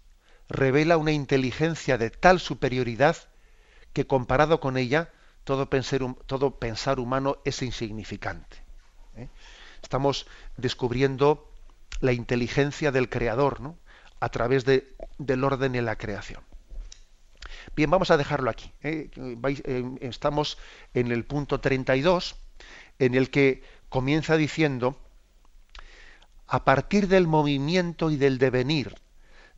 revela 0.49 0.97
una 0.97 1.13
inteligencia 1.13 1.97
de 1.97 2.09
tal 2.09 2.41
superioridad 2.41 3.15
que 3.93 4.05
comparado 4.05 4.59
con 4.59 4.75
ella 4.75 5.09
todo 5.45 5.69
pensar, 5.69 6.99
humano 6.99 7.37
es 7.45 7.61
insignificante. 7.61 8.57
¿eh? 9.15 9.29
Estamos 9.81 10.27
descubriendo 10.57 11.49
la 12.01 12.11
inteligencia 12.11 12.91
del 12.91 13.09
Creador, 13.09 13.61
¿no? 13.61 13.77
A 14.25 14.29
través 14.29 14.65
de, 14.65 14.95
del 15.19 15.43
orden 15.43 15.75
en 15.75 15.85
la 15.85 15.97
creación. 15.97 16.41
Bien, 17.75 17.91
vamos 17.91 18.09
a 18.09 18.17
dejarlo 18.17 18.49
aquí. 18.49 18.71
¿eh? 18.81 19.11
Eh, 19.15 19.83
estamos 20.01 20.57
en 20.95 21.11
el 21.11 21.25
punto 21.25 21.59
32, 21.59 22.35
en 22.97 23.13
el 23.13 23.29
que 23.29 23.61
comienza 23.87 24.35
diciendo, 24.35 24.97
a 26.47 26.65
partir 26.65 27.07
del 27.07 27.27
movimiento 27.27 28.09
y 28.09 28.17
del 28.17 28.39
devenir, 28.39 28.95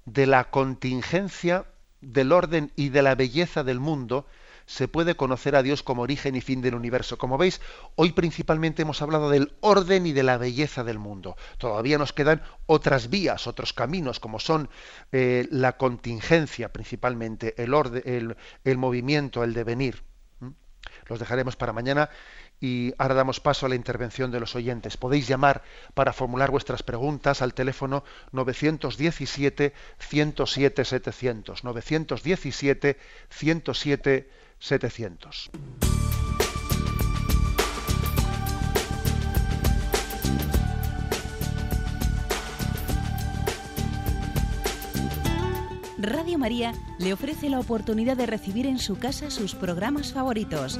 de 0.03 0.27
la 0.27 0.49
contingencia, 0.49 1.65
del 2.01 2.33
orden 2.33 2.73
y 2.75 2.89
de 2.89 3.03
la 3.03 3.15
belleza 3.15 3.63
del 3.63 3.79
mundo, 3.79 4.27
se 4.67 4.89
puede 4.89 5.15
conocer 5.15 5.55
a 5.55 5.63
Dios 5.63 5.81
como 5.81 6.03
origen 6.03 6.35
y 6.35 6.41
fin 6.41 6.61
del 6.61 6.75
universo. 6.75 7.17
Como 7.17 7.37
veis, 7.37 7.61
hoy 7.95 8.11
principalmente 8.11 8.81
hemos 8.83 9.01
hablado 9.01 9.29
del 9.29 9.53
orden 9.61 10.05
y 10.05 10.11
de 10.11 10.23
la 10.23 10.37
belleza 10.37 10.83
del 10.83 10.99
mundo. 10.99 11.37
Todavía 11.57 11.97
nos 11.97 12.11
quedan 12.13 12.43
otras 12.65 13.09
vías, 13.09 13.47
otros 13.47 13.71
caminos, 13.71 14.19
como 14.19 14.39
son 14.39 14.69
eh, 15.13 15.47
la 15.51 15.77
contingencia 15.77 16.71
principalmente, 16.73 17.55
el, 17.63 17.73
orden, 17.73 18.35
el, 18.65 18.77
movimiento, 18.77 19.43
el 19.43 19.53
devenir. 19.53 20.03
Los 21.07 21.19
dejaremos 21.19 21.55
para 21.55 21.71
mañana 21.71 22.09
Y 22.59 22.93
ahora 22.97 23.15
damos 23.15 23.39
paso 23.39 23.65
a 23.65 23.69
la 23.69 23.75
intervención 23.75 24.31
de 24.31 24.41
los 24.41 24.55
oyentes. 24.55 24.97
Podéis 24.97 25.27
llamar 25.27 25.63
para 25.93 26.11
formular 26.11 26.51
vuestras 26.51 26.83
preguntas 26.83 27.41
al 27.41 27.53
teléfono 27.53 28.03
917 28.33 29.73
107 29.99 30.83
700. 30.83 31.63
917 31.63 32.97
107 33.29 34.46
700. 34.59 35.49
Radio 45.99 46.37
María 46.37 46.73
le 46.99 47.11
ofrece 47.11 47.49
la 47.49 47.59
oportunidad 47.59 48.15
de 48.15 48.27
recibir 48.27 48.67
en 48.67 48.77
su 48.77 48.99
casa 48.99 49.31
sus 49.31 49.55
programas 49.55 50.13
favoritos. 50.13 50.79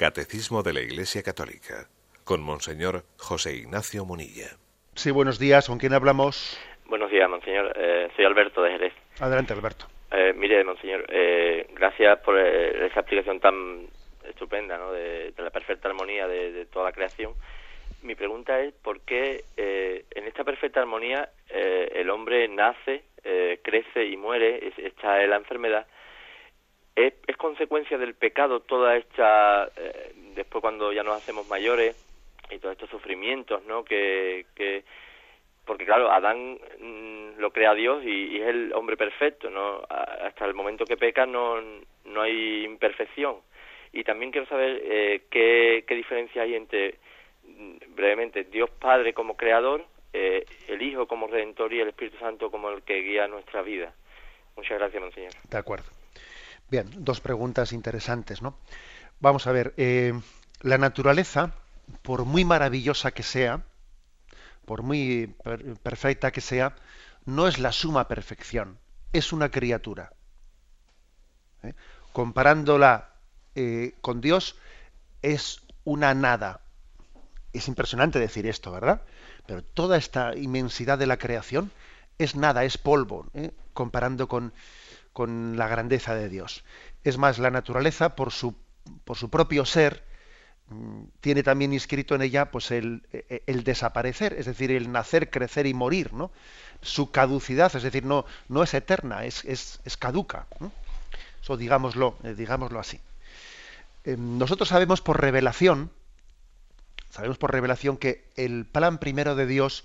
Catecismo 0.00 0.62
de 0.62 0.72
la 0.72 0.80
Iglesia 0.80 1.22
Católica 1.22 1.86
con 2.24 2.40
Monseñor 2.40 3.02
José 3.18 3.52
Ignacio 3.52 4.06
Munilla. 4.06 4.56
Sí, 4.94 5.10
buenos 5.10 5.38
días. 5.38 5.68
¿Con 5.68 5.76
quién 5.76 5.92
hablamos? 5.92 6.58
Buenos 6.86 7.10
días, 7.10 7.28
Monseñor. 7.28 7.70
Eh, 7.76 8.08
soy 8.16 8.24
Alberto 8.24 8.62
de 8.62 8.70
Jerez. 8.70 8.94
Adelante, 9.20 9.52
Alberto. 9.52 9.84
Eh, 10.10 10.32
mire, 10.34 10.64
Monseñor, 10.64 11.04
eh, 11.10 11.66
gracias 11.74 12.18
por 12.20 12.38
esa 12.38 13.00
explicación 13.00 13.40
tan 13.40 13.88
estupenda 14.26 14.78
¿no? 14.78 14.90
de, 14.90 15.34
la 15.36 15.50
perfecta 15.50 15.88
armonía 15.88 16.26
de, 16.26 16.64
toda 16.72 16.86
la 16.86 16.92
creación. 16.92 17.34
Mi 18.02 18.14
pregunta 18.14 18.58
es 18.58 18.72
por 18.72 19.02
qué 19.02 19.44
en 19.58 20.24
esta 20.24 20.44
perfecta 20.44 20.80
armonía 20.80 21.28
el 21.50 22.08
hombre 22.08 22.48
nace, 22.48 23.04
crece 23.62 24.06
y 24.06 24.16
muere, 24.16 24.72
está 24.78 25.22
en 25.22 25.28
la 25.28 25.36
enfermedad, 25.36 25.86
es, 27.06 27.36
consecuencia 27.36 27.98
del 27.98 28.14
pecado 28.14 28.60
toda 28.60 28.96
esta, 28.96 29.70
eh, 29.76 30.12
después 30.34 30.60
cuando 30.60 30.92
ya 30.92 31.02
nos 31.02 31.16
hacemos 31.16 31.48
mayores 31.48 31.96
y 32.50 32.58
todos 32.58 32.72
estos 32.72 32.90
sufrimientos, 32.90 33.64
¿no? 33.64 33.84
Que, 33.84 34.46
que 34.54 34.84
porque 35.64 35.84
claro, 35.84 36.10
Adán 36.10 36.58
mm, 36.80 37.38
lo 37.38 37.52
crea 37.52 37.74
Dios 37.74 38.02
y, 38.04 38.40
es 38.40 38.48
el 38.48 38.72
hombre 38.72 38.96
perfecto, 38.96 39.50
¿no? 39.50 39.82
hasta 39.88 40.44
el 40.44 40.54
momento 40.54 40.84
que 40.84 40.96
peca 40.96 41.26
no, 41.26 41.60
no 42.04 42.22
hay 42.22 42.64
imperfección. 42.64 43.36
Y 43.92 44.04
también 44.04 44.32
quiero 44.32 44.46
saber 44.48 44.80
eh, 44.84 45.22
qué, 45.30 45.84
qué 45.86 45.94
diferencia 45.94 46.42
hay 46.42 46.54
entre, 46.54 46.96
mm, 47.44 47.94
brevemente, 47.94 48.44
Dios 48.44 48.70
Padre 48.70 49.12
como 49.14 49.36
creador, 49.36 49.84
eh, 50.12 50.44
el 50.66 50.82
Hijo 50.82 51.06
como 51.06 51.28
redentor 51.28 51.72
y 51.72 51.80
el 51.80 51.88
Espíritu 51.88 52.18
Santo 52.18 52.50
como 52.50 52.70
el 52.70 52.82
que 52.82 53.00
guía 53.02 53.28
nuestra 53.28 53.62
vida. 53.62 53.94
Muchas 54.56 54.78
gracias, 54.78 55.00
Monseñor. 55.00 55.32
De 55.48 55.58
acuerdo. 55.58 55.99
Bien, 56.70 56.88
dos 56.98 57.20
preguntas 57.20 57.72
interesantes, 57.72 58.42
¿no? 58.42 58.56
Vamos 59.18 59.48
a 59.48 59.52
ver, 59.52 59.74
eh, 59.76 60.14
la 60.60 60.78
naturaleza, 60.78 61.52
por 62.02 62.24
muy 62.24 62.44
maravillosa 62.44 63.10
que 63.10 63.24
sea, 63.24 63.64
por 64.66 64.84
muy 64.84 65.34
perfecta 65.82 66.30
que 66.30 66.40
sea, 66.40 66.76
no 67.24 67.48
es 67.48 67.58
la 67.58 67.72
suma 67.72 68.06
perfección, 68.06 68.78
es 69.12 69.32
una 69.32 69.50
criatura. 69.50 70.12
¿eh? 71.64 71.74
Comparándola 72.12 73.14
eh, 73.56 73.94
con 74.00 74.20
Dios, 74.20 74.56
es 75.22 75.62
una 75.82 76.14
nada. 76.14 76.60
Es 77.52 77.66
impresionante 77.66 78.20
decir 78.20 78.46
esto, 78.46 78.70
¿verdad? 78.70 79.02
Pero 79.44 79.64
toda 79.64 79.96
esta 79.96 80.36
inmensidad 80.36 80.98
de 80.98 81.08
la 81.08 81.16
creación 81.16 81.72
es 82.18 82.36
nada, 82.36 82.62
es 82.62 82.78
polvo, 82.78 83.26
comparando 83.72 84.28
con, 84.28 84.52
con 85.20 85.58
la 85.58 85.68
grandeza 85.68 86.14
de 86.14 86.30
Dios. 86.30 86.64
Es 87.04 87.18
más, 87.18 87.38
la 87.38 87.50
naturaleza, 87.50 88.16
por 88.16 88.32
su, 88.32 88.54
por 89.04 89.18
su 89.18 89.28
propio 89.28 89.66
ser, 89.66 90.02
mm, 90.68 91.02
tiene 91.20 91.42
también 91.42 91.74
inscrito 91.74 92.14
en 92.14 92.22
ella 92.22 92.50
pues 92.50 92.70
el, 92.70 93.02
e, 93.12 93.42
el, 93.46 93.62
desaparecer, 93.62 94.32
es 94.32 94.46
decir, 94.46 94.70
el 94.70 94.90
nacer, 94.90 95.28
crecer 95.28 95.66
y 95.66 95.74
morir, 95.74 96.14
¿no? 96.14 96.30
Su 96.80 97.10
caducidad, 97.10 97.70
es 97.76 97.82
decir, 97.82 98.06
no, 98.06 98.24
no 98.48 98.62
es 98.62 98.72
eterna, 98.72 99.26
es, 99.26 99.44
es, 99.44 99.80
es 99.84 99.98
caduca. 99.98 100.46
Eso 101.42 101.58
digámoslo, 101.58 102.16
eh, 102.24 102.32
digámoslo 102.34 102.80
así. 102.80 102.98
Eh, 104.04 104.16
nosotros 104.16 104.70
sabemos 104.70 105.02
por 105.02 105.20
revelación, 105.20 105.90
sabemos 107.10 107.36
por 107.36 107.52
revelación 107.52 107.98
que 107.98 108.24
el 108.36 108.64
plan 108.64 108.96
primero 108.96 109.34
de 109.34 109.44
Dios 109.44 109.84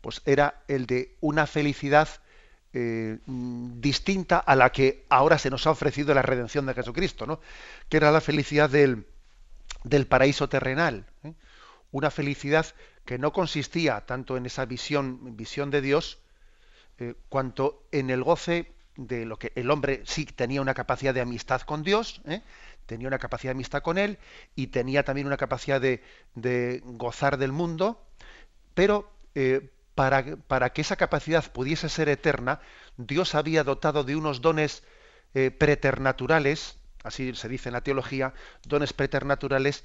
pues 0.00 0.22
era 0.26 0.60
el 0.66 0.86
de 0.86 1.14
una 1.20 1.46
felicidad 1.46 2.08
eh, 2.74 3.18
distinta 3.26 4.38
a 4.38 4.56
la 4.56 4.72
que 4.72 5.04
ahora 5.10 5.36
se 5.36 5.50
nos 5.50 5.66
ha 5.66 5.70
ofrecido 5.70 6.14
la 6.14 6.22
redención 6.22 6.64
de 6.64 6.72
Jesucristo, 6.72 7.26
¿no? 7.26 7.40
que 7.90 7.98
era 7.98 8.10
la 8.10 8.22
felicidad 8.22 8.70
del, 8.70 9.06
del 9.84 10.06
paraíso 10.06 10.48
terrenal. 10.48 11.04
¿eh? 11.22 11.34
Una 11.90 12.10
felicidad 12.10 12.66
que 13.04 13.18
no 13.18 13.32
consistía 13.32 14.06
tanto 14.06 14.38
en 14.38 14.46
esa 14.46 14.64
visión, 14.64 15.36
visión 15.36 15.70
de 15.70 15.82
Dios, 15.82 16.18
eh, 16.98 17.14
cuanto 17.28 17.84
en 17.92 18.08
el 18.08 18.22
goce 18.22 18.72
de 18.96 19.26
lo 19.26 19.38
que 19.38 19.52
el 19.54 19.70
hombre 19.70 20.02
sí 20.06 20.24
tenía 20.24 20.62
una 20.62 20.74
capacidad 20.74 21.12
de 21.12 21.20
amistad 21.20 21.62
con 21.62 21.82
Dios, 21.82 22.22
tenía 22.86 23.08
una 23.08 23.18
capacidad 23.18 23.50
de 23.50 23.56
amistad 23.56 23.82
con 23.82 23.98
Él 23.98 24.18
y 24.54 24.68
tenía 24.68 25.02
también 25.02 25.26
una 25.26 25.36
capacidad 25.36 25.80
de, 25.80 26.02
de 26.34 26.82
gozar 26.84 27.38
del 27.38 27.52
mundo, 27.52 28.02
pero 28.74 29.10
para, 29.94 30.70
que 30.72 30.80
esa 30.80 30.96
capacidad 30.96 31.50
pudiese 31.52 31.88
ser 31.88 32.08
eterna, 32.08 32.60
Dios 32.96 33.34
había 33.34 33.64
dotado 33.64 34.04
de 34.04 34.16
unos 34.16 34.40
dones 34.40 34.82
eh, 35.34 35.50
preternaturales, 35.50 36.78
así 37.04 37.34
se 37.34 37.48
dice 37.48 37.68
en 37.68 37.74
la 37.74 37.82
teología, 37.82 38.32
dones 38.64 38.92
preternaturales, 38.92 39.84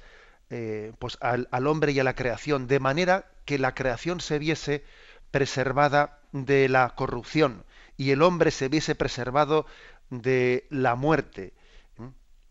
eh, 0.50 0.92
pues 0.98 1.18
al, 1.20 1.66
hombre 1.66 1.92
y 1.92 2.00
a 2.00 2.04
la 2.04 2.14
creación, 2.14 2.66
de 2.68 2.80
manera 2.80 3.26
que 3.44 3.58
la 3.58 3.74
creación 3.74 4.20
se 4.20 4.38
viese 4.38 4.84
preservada 5.30 6.20
de 6.32 6.68
la 6.68 6.94
corrupción 6.94 7.64
y 7.96 8.12
el 8.12 8.22
hombre 8.22 8.50
se 8.50 8.68
viese 8.68 8.94
preservado 8.94 9.66
de 10.08 10.66
la 10.70 10.94
muerte 10.94 11.52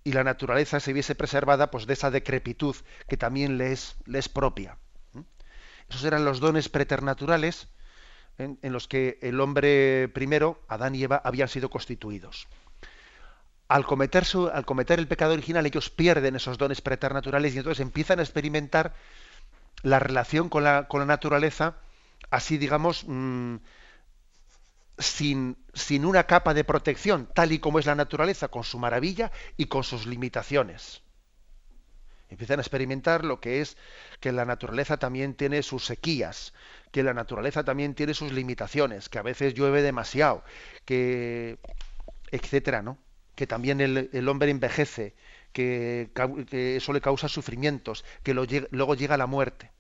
y 0.03 0.14
la 0.14 0.24
naturaleza 0.24 0.80
se 0.80 0.93
viese 0.93 1.16
preservada 1.16 1.72
pues 1.72 1.88
de 1.88 1.93
esa 1.93 2.12
decrepitud 2.12 2.76
que 3.08 3.18
también 3.18 3.58
le 3.58 3.72
es 3.72 4.30
propia. 4.32 4.78
Esos 5.89 6.03
eran 6.03 6.25
los 6.25 6.39
dones 6.39 6.69
preternaturales 6.69 7.67
en, 8.38 8.59
los 8.61 8.88
que 8.88 9.17
el 9.21 9.39
hombre 9.39 10.09
primero, 10.09 10.61
Adán 10.67 10.95
y 10.95 11.03
Eva, 11.03 11.21
habían 11.23 11.47
sido 11.47 11.69
constituidos. 11.69 12.47
Al 13.67 13.85
cometer, 13.85 14.25
al 14.53 14.65
cometer 14.65 14.99
el 14.99 15.07
pecado 15.07 15.33
original, 15.33 15.65
ellos 15.65 15.89
pierden 15.89 16.35
esos 16.35 16.57
dones 16.57 16.81
preternaturales 16.81 17.55
y 17.55 17.57
entonces 17.57 17.81
empiezan 17.81 18.19
a 18.19 18.23
experimentar 18.23 18.93
la 19.83 19.99
relación 19.99 20.49
con 20.49 20.63
la, 20.63 20.88
naturaleza, 21.05 21.75
así 22.29 22.57
digamos, 22.57 23.05
mm, 23.07 23.55
sin, 24.97 25.57
sin 25.73 26.05
una 26.05 26.23
capa 26.25 26.53
de 26.53 26.63
protección, 26.63 27.27
tal 27.33 27.51
y 27.51 27.59
como 27.59 27.79
es 27.79 27.85
la 27.85 27.95
naturaleza, 27.95 28.47
con 28.47 28.63
su 28.63 28.79
maravilla 28.79 29.31
y 29.57 29.65
con 29.65 29.83
sus 29.83 30.05
limitaciones. 30.05 31.01
Empiezan 32.30 32.59
a 32.59 32.61
experimentar 32.61 33.23
lo 33.23 33.39
que 33.39 33.61
es 33.61 33.78
que 34.19 34.32
la 34.32 34.45
naturaleza 34.45 34.97
también 34.97 35.34
tiene 35.34 35.63
sus 35.63 35.86
sequías, 35.86 36.53
que 36.91 37.03
la 37.03 37.13
naturaleza 37.13 37.63
también 37.63 37.93
tiene 37.93 38.13
sus 38.13 38.32
limitaciones, 38.34 39.09
que 39.09 39.19
a 39.19 39.23
veces 39.23 39.53
llueve 39.53 39.82
demasiado, 39.82 40.43
que 40.86 41.57
etcétera, 42.32 42.82
¿no? 42.82 42.97
Que 43.36 43.47
también 43.47 43.80
el, 43.82 44.28
hombre 44.28 44.49
envejece, 44.49 45.15
que, 45.53 46.09
eso 46.51 46.93
le 46.93 47.01
causa 47.01 47.30
sufrimientos, 47.30 48.03
que 48.23 48.34
luego 48.34 48.95
llega 48.95 49.15
la 49.17 49.28
muerte. 49.28 49.71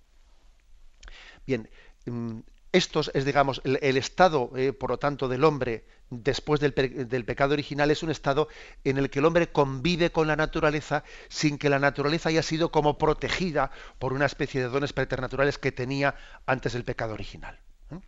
Bien, 1.45 1.69
mm, 2.05 2.39
esto 2.71 3.01
es, 3.13 3.25
digamos, 3.25 3.61
el, 3.63 3.97
estado, 3.97 4.51
eh, 4.55 4.73
por 4.73 4.91
lo 4.91 4.97
tanto, 4.97 5.27
del 5.27 5.43
hombre 5.43 5.85
después 6.09 6.59
del, 6.59 6.73
pecado 6.73 7.53
original 7.53 7.91
es 7.91 8.03
un 8.03 8.11
estado 8.11 8.47
en 8.83 8.97
el 8.97 9.09
que 9.09 9.19
el 9.19 9.25
hombre 9.25 9.47
convive 9.47 10.11
con 10.11 10.27
la 10.27 10.35
naturaleza 10.35 11.03
sin 11.27 11.57
que 11.57 11.69
la 11.69 11.79
naturaleza 11.79 12.29
haya 12.29 12.43
sido 12.43 12.71
como 12.71 12.97
protegida 12.97 13.71
por 13.99 14.13
una 14.13 14.25
especie 14.25 14.61
de 14.61 14.69
dones 14.69 14.93
preternaturales 14.93 15.57
que 15.57 15.71
tenía 15.71 16.15
antes 16.45 16.73
del 16.73 16.83
pecado 16.83 17.13
original. 17.13 17.59
¿eh? 17.91 17.99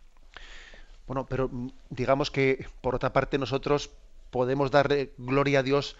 Bueno, 1.06 1.26
pero 1.26 1.48
mm, 1.48 1.70
digamos 1.90 2.30
que, 2.30 2.66
por 2.80 2.94
otra 2.94 3.12
parte, 3.12 3.38
nosotros 3.38 3.90
podemos 4.30 4.70
darle 4.70 5.12
gloria 5.18 5.60
a 5.60 5.62
Dios 5.62 5.96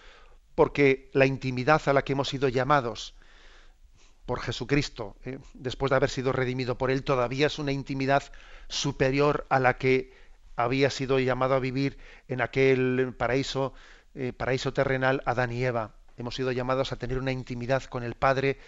porque 0.55 1.09
la 1.13 1.25
intimidad 1.25 1.81
a 1.85 1.93
la 1.93 2.03
que 2.03 2.13
hemos 2.13 2.29
sido 2.29 2.47
llamados, 2.47 3.13
por 4.25 4.39
Jesucristo, 4.39 5.15
¿eh? 5.25 5.39
después 5.53 5.89
de 5.89 5.95
haber 5.95 6.09
sido 6.09 6.31
redimido 6.31 6.77
por 6.77 6.91
Él, 6.91 7.03
todavía 7.03 7.47
es 7.47 7.59
una 7.59 7.71
intimidad 7.71 8.23
superior 8.67 9.45
a 9.49 9.59
la 9.59 9.77
que 9.77 10.13
había 10.55 10.89
sido 10.89 11.19
llamado 11.19 11.55
a 11.55 11.59
vivir 11.59 11.97
en 12.27 12.41
aquel 12.41 13.13
paraíso, 13.17 13.73
eh, 14.15 14.33
paraíso 14.33 14.73
terrenal 14.73 15.21
Adán 15.25 15.51
y 15.51 15.63
Eva. 15.63 15.91
Hemos 16.17 16.35
sido 16.35 16.51
llamados 16.51 16.91
a 16.91 16.97
tener 16.97 17.17
una 17.17 17.31
intimidad 17.31 17.83
con 17.83 18.03
el 18.03 18.15
Padre, 18.15 18.59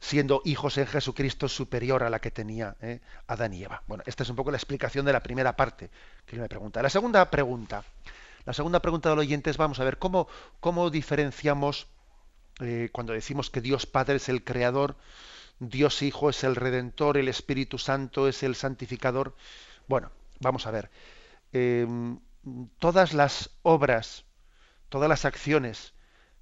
siendo 0.00 0.42
hijos 0.44 0.78
en 0.78 0.86
Jesucristo 0.86 1.48
superior 1.48 2.02
a 2.02 2.10
la 2.10 2.20
que 2.20 2.30
tenía 2.30 2.76
¿eh? 2.80 3.00
Adán 3.26 3.54
y 3.54 3.64
Eva. 3.64 3.82
Bueno, 3.86 4.02
esta 4.06 4.22
es 4.22 4.30
un 4.30 4.36
poco 4.36 4.50
la 4.50 4.56
explicación 4.56 5.04
de 5.06 5.12
la 5.12 5.22
primera 5.22 5.56
parte 5.56 5.90
que 6.26 6.36
me 6.36 6.48
pregunta. 6.48 6.82
La 6.82 6.90
segunda 6.90 7.30
pregunta, 7.30 7.84
la 8.44 8.52
segunda 8.52 8.80
pregunta 8.80 9.10
del 9.10 9.18
oyente 9.18 9.50
es, 9.50 9.56
vamos 9.56 9.80
a 9.80 9.84
ver, 9.84 9.98
¿cómo, 9.98 10.28
cómo 10.60 10.90
diferenciamos 10.90 11.88
eh, 12.60 12.88
cuando 12.92 13.12
decimos 13.12 13.50
que 13.50 13.60
Dios 13.60 13.86
Padre 13.86 14.16
es 14.16 14.28
el 14.28 14.44
Creador, 14.44 14.96
Dios 15.58 16.02
Hijo 16.02 16.30
es 16.30 16.44
el 16.44 16.56
Redentor, 16.56 17.18
el 17.18 17.28
Espíritu 17.28 17.78
Santo 17.78 18.28
es 18.28 18.42
el 18.42 18.54
Santificador. 18.54 19.34
Bueno, 19.88 20.10
vamos 20.40 20.66
a 20.66 20.70
ver. 20.70 20.90
Em, 21.52 22.18
todas 22.78 23.12
las 23.12 23.50
obras, 23.62 24.24
todas 24.88 25.08
las 25.08 25.24
acciones 25.24 25.92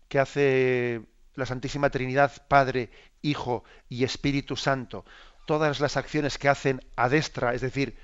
que 0.08 0.18
hace 0.18 1.02
la 1.34 1.46
Santísima 1.46 1.90
Trinidad, 1.90 2.46
Padre, 2.48 2.90
Hijo 3.22 3.64
y 3.88 4.04
Espíritu 4.04 4.56
Santo, 4.56 5.04
todas 5.46 5.80
las 5.80 5.96
acciones 5.96 6.38
que 6.38 6.48
hacen 6.48 6.80
a 6.94 7.08
destra, 7.08 7.54
es 7.54 7.60
decir, 7.60 7.96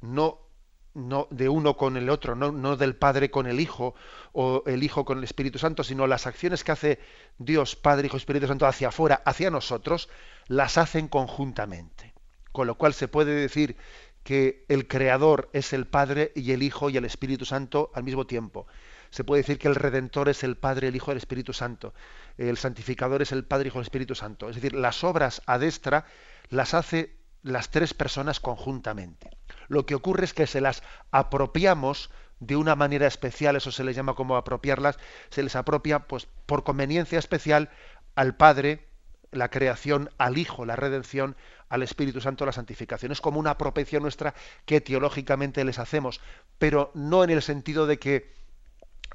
no 0.00 0.47
no 0.98 1.28
de 1.30 1.48
uno 1.48 1.76
con 1.76 1.96
el 1.96 2.10
otro, 2.10 2.34
no, 2.34 2.76
del 2.76 2.96
Padre 2.96 3.30
con 3.30 3.46
el 3.46 3.60
Hijo 3.60 3.94
o 4.32 4.62
el 4.66 4.82
Hijo 4.82 5.04
con 5.04 5.18
el 5.18 5.24
Espíritu 5.24 5.58
Santo, 5.58 5.84
sino 5.84 6.06
las 6.06 6.26
acciones 6.26 6.64
que 6.64 6.72
hace 6.72 6.98
Dios, 7.38 7.76
Padre, 7.76 8.06
Hijo, 8.06 8.16
Espíritu 8.16 8.46
Santo 8.46 8.66
hacia 8.66 8.88
afuera, 8.88 9.22
hacia 9.24 9.50
nosotros, 9.50 10.08
las 10.48 10.76
hacen 10.76 11.08
conjuntamente. 11.08 12.14
Con 12.52 12.66
lo 12.66 12.76
cual 12.76 12.94
se 12.94 13.08
puede 13.08 13.32
decir 13.32 13.76
que 14.24 14.64
el 14.68 14.88
Creador 14.88 15.48
es 15.52 15.72
el 15.72 15.86
Padre 15.86 16.32
y 16.34 16.52
el 16.52 16.62
Hijo 16.62 16.90
y 16.90 16.96
el 16.96 17.04
Espíritu 17.04 17.44
Santo 17.44 17.90
al 17.94 18.04
mismo 18.04 18.26
tiempo. 18.26 18.66
Se 19.10 19.24
puede 19.24 19.42
decir 19.42 19.58
que 19.58 19.68
el 19.68 19.74
Redentor 19.74 20.28
es 20.28 20.44
el 20.44 20.56
Padre, 20.56 20.88
el 20.88 20.96
Hijo 20.96 21.10
y 21.10 21.12
el 21.12 21.18
Espíritu 21.18 21.52
Santo. 21.52 21.94
El 22.36 22.58
Santificador 22.58 23.22
es 23.22 23.32
el 23.32 23.44
Padre, 23.44 23.68
Hijo 23.68 23.78
y 23.78 23.80
el 23.80 23.86
Espíritu 23.86 24.14
Santo. 24.14 24.50
Es 24.50 24.56
decir, 24.56 24.74
las 24.74 25.02
obras 25.04 25.40
a 25.46 25.58
destra 25.58 26.04
las 26.50 26.74
hace 26.74 27.16
las 27.42 27.70
tres 27.70 27.94
personas 27.94 28.40
conjuntamente. 28.40 29.37
Lo 29.68 29.86
que 29.86 29.94
ocurre 29.94 30.24
es 30.24 30.34
que 30.34 30.46
se 30.46 30.60
las 30.60 30.82
apropiamos 31.10 32.10
de 32.40 32.56
una 32.56 32.76
manera 32.76 33.06
especial, 33.06 33.56
eso 33.56 33.72
se 33.72 33.84
les 33.84 33.96
llama 33.96 34.14
como 34.14 34.36
apropiarlas, 34.36 34.98
se 35.30 35.42
les 35.42 35.56
apropia 35.56 36.00
pues 36.00 36.26
por 36.46 36.64
conveniencia 36.64 37.18
especial 37.18 37.70
al 38.14 38.36
Padre, 38.36 38.86
la 39.30 39.50
creación, 39.50 40.10
al 40.18 40.38
Hijo, 40.38 40.64
la 40.64 40.76
redención, 40.76 41.36
al 41.68 41.82
Espíritu 41.82 42.20
Santo, 42.20 42.46
la 42.46 42.52
santificación. 42.52 43.12
Es 43.12 43.20
como 43.20 43.38
una 43.38 43.50
apropiación 43.50 44.02
nuestra 44.02 44.34
que 44.64 44.80
teológicamente 44.80 45.64
les 45.64 45.78
hacemos, 45.78 46.20
pero 46.58 46.90
no 46.94 47.24
en 47.24 47.30
el 47.30 47.42
sentido 47.42 47.86
de 47.86 47.98
que 47.98 48.32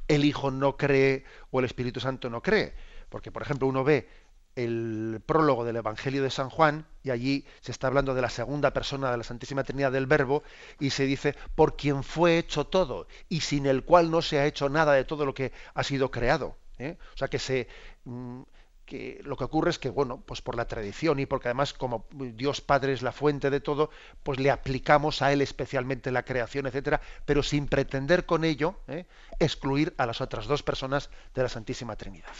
el 0.08 0.26
Hijo 0.26 0.52
no 0.52 0.78
cree 0.78 1.24
o 1.52 1.60
el 1.60 1.66
Espíritu 1.66 2.00
Santo 2.00 2.30
no 2.30 2.42
cree. 2.42 2.74
Porque, 3.10 3.32
por 3.32 3.42
ejemplo, 3.42 3.68
uno 3.68 3.84
ve 3.84 4.08
el 4.56 5.22
prólogo 5.26 5.66
del 5.66 5.78
Evangelio 5.78 6.24
de 6.24 6.30
San 6.30 6.50
Juan, 6.50 6.86
y 7.04 7.10
allí 7.10 7.46
se 7.62 7.72
está 7.72 7.88
hablando 7.88 8.14
de 8.14 8.22
la 8.22 8.30
segunda 8.30 8.72
persona 8.72 9.12
de 9.12 9.18
la 9.18 9.24
Santísima 9.24 9.64
Trinidad 9.64 9.92
del 9.92 10.08
Verbo, 10.08 10.44
y 10.80 10.92
se 10.92 11.06
dice, 11.06 11.36
por 11.56 11.76
quien 11.76 12.04
fue 12.04 12.38
hecho 12.38 12.66
todo, 12.66 13.08
y 13.30 13.42
sin 13.42 13.66
el 13.66 13.84
cual 13.84 14.12
no 14.12 14.22
se 14.22 14.40
ha 14.40 14.46
hecho 14.46 14.70
nada 14.70 14.94
de 14.94 15.06
todo 15.06 15.26
lo 15.26 15.34
que 15.34 15.52
ha 15.74 15.84
sido 15.84 16.12
creado. 16.12 16.58
¿eh? 16.78 16.98
O 17.14 17.18
sea 17.18 17.28
que 17.28 17.40
se 17.40 17.68
mm, 18.06 18.42
que 18.86 19.22
lo 19.24 19.38
que 19.38 19.46
ocurre 19.46 19.70
es 19.70 19.80
que, 19.80 19.90
bueno, 19.90 20.22
pues 20.26 20.42
por 20.42 20.56
la 20.56 20.68
tradición 20.68 21.20
y 21.20 21.26
porque 21.26 21.48
además 21.48 21.74
como 21.74 22.06
Dios 22.12 22.62
Padre 22.62 22.94
es 22.94 23.02
la 23.02 23.12
fuente 23.12 23.50
de 23.50 23.60
todo, 23.60 23.90
pues 24.24 24.40
le 24.40 24.52
aplicamos 24.52 25.22
a 25.22 25.32
Él 25.32 25.42
especialmente 25.42 26.12
la 26.12 26.24
creación, 26.24 26.68
etcétera, 26.68 27.02
pero 27.26 27.44
sin 27.44 27.68
pretender 27.68 28.26
con 28.26 28.44
ello 28.44 28.76
¿eh? 28.88 29.06
excluir 29.40 29.94
a 29.98 30.06
las 30.06 30.22
otras 30.22 30.48
dos 30.48 30.64
personas 30.64 31.10
de 31.34 31.44
la 31.44 31.50
Santísima 31.50 31.96
Trinidad. 31.96 32.34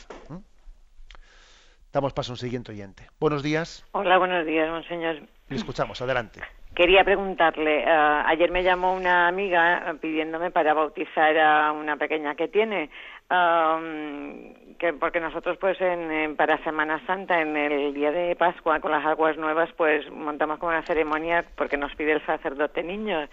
Damos 1.94 2.12
paso 2.12 2.32
a 2.32 2.34
un 2.34 2.38
siguiente 2.38 2.72
oyente. 2.72 3.04
Buenos 3.20 3.44
días. 3.44 3.86
Hola, 3.92 4.18
buenos 4.18 4.48
días, 4.48 4.68
monseñor. 4.68 5.18
Le 5.48 5.56
escuchamos, 5.56 6.02
adelante. 6.02 6.42
Quería 6.74 7.04
preguntarle, 7.04 7.86
uh, 7.86 8.24
ayer 8.26 8.50
me 8.50 8.64
llamó 8.64 8.96
una 8.96 9.28
amiga 9.28 9.96
pidiéndome 10.02 10.50
para 10.50 10.74
bautizar 10.74 11.38
a 11.38 11.72
una 11.72 11.96
pequeña 11.98 12.34
que 12.34 12.48
tiene, 12.48 12.90
um, 13.30 14.76
que 14.80 14.92
porque 15.00 15.20
nosotros 15.20 15.56
pues 15.62 15.80
en, 15.82 16.36
para 16.36 16.58
Semana 16.64 17.00
Santa, 17.06 17.40
en 17.40 17.56
el 17.56 17.94
día 17.94 18.12
de 18.12 18.36
Pascua, 18.36 18.80
con 18.80 18.90
las 18.90 19.06
aguas 19.06 19.38
nuevas, 19.38 19.70
pues 19.78 20.10
montamos 20.10 20.58
como 20.58 20.72
una 20.72 20.82
ceremonia 20.82 21.46
porque 21.56 21.78
nos 21.78 21.94
pide 21.94 22.14
el 22.14 22.26
sacerdote 22.26 22.82
niño. 22.82 23.28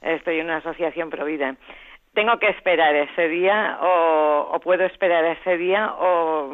Estoy 0.00 0.38
en 0.38 0.44
una 0.44 0.58
asociación 0.58 1.10
provida 1.10 1.56
tengo 2.14 2.38
que 2.38 2.48
esperar 2.48 2.94
ese 2.94 3.28
día 3.28 3.78
o, 3.82 4.58
puedo 4.62 4.84
esperar 4.84 5.24
ese 5.24 5.58
día 5.58 5.92
o 5.98 6.48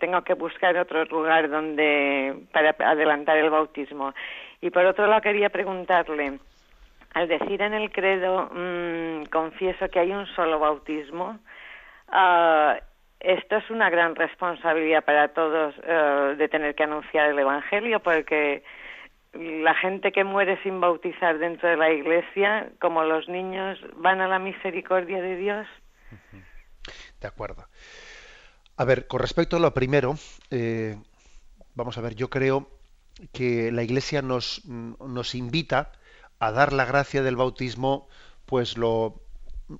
tengo 0.00 0.22
que 0.22 0.34
buscar 0.34 0.76
otro 0.76 1.04
lugar 1.04 1.48
donde 1.48 2.34
para 2.52 2.74
adelantar 2.90 3.38
el 3.38 3.48
bautismo. 3.48 4.12
Y 4.60 4.70
por 4.70 4.84
otro 4.84 5.06
lado 5.06 5.22
quería 5.22 5.50
preguntarle, 5.50 6.38
al 7.14 7.28
decir 7.28 7.62
en 7.62 7.74
el 7.74 7.90
credo, 7.92 8.50
mm, 8.52 9.26
confieso 9.26 9.88
que 9.88 10.00
hay 10.00 10.10
un 10.10 10.26
solo 10.26 10.58
bautismo, 10.58 11.38
uh, 12.08 12.74
esto 13.20 13.56
es 13.56 13.70
una 13.70 13.88
gran 13.88 14.14
responsabilidad 14.16 15.04
para 15.04 15.28
todos 15.28 15.74
uh, 15.78 16.36
de 16.36 16.48
tener 16.48 16.74
que 16.74 16.82
anunciar 16.82 17.30
el 17.30 17.38
Evangelio 17.38 18.00
porque 18.00 18.62
la 19.34 19.74
gente 19.74 20.12
que 20.12 20.24
muere 20.24 20.62
sin 20.62 20.80
bautizar 20.80 21.38
dentro 21.38 21.68
de 21.68 21.76
la 21.76 21.90
iglesia, 21.90 22.70
como 22.80 23.02
los 23.04 23.28
niños, 23.28 23.78
van 23.96 24.20
a 24.20 24.28
la 24.28 24.38
misericordia 24.38 25.20
de 25.20 25.36
Dios. 25.36 25.66
De 27.20 27.28
acuerdo. 27.28 27.66
A 28.76 28.84
ver, 28.84 29.06
con 29.06 29.20
respecto 29.20 29.56
a 29.56 29.60
lo 29.60 29.72
primero, 29.72 30.14
eh, 30.50 30.96
vamos 31.74 31.98
a 31.98 32.00
ver, 32.00 32.14
yo 32.14 32.28
creo 32.28 32.68
que 33.32 33.70
la 33.72 33.82
iglesia 33.82 34.22
nos, 34.22 34.64
nos 34.66 35.34
invita 35.34 35.92
a 36.38 36.50
dar 36.50 36.72
la 36.72 36.84
gracia 36.84 37.22
del 37.22 37.36
bautismo, 37.36 38.08
pues 38.46 38.76
lo, 38.76 39.23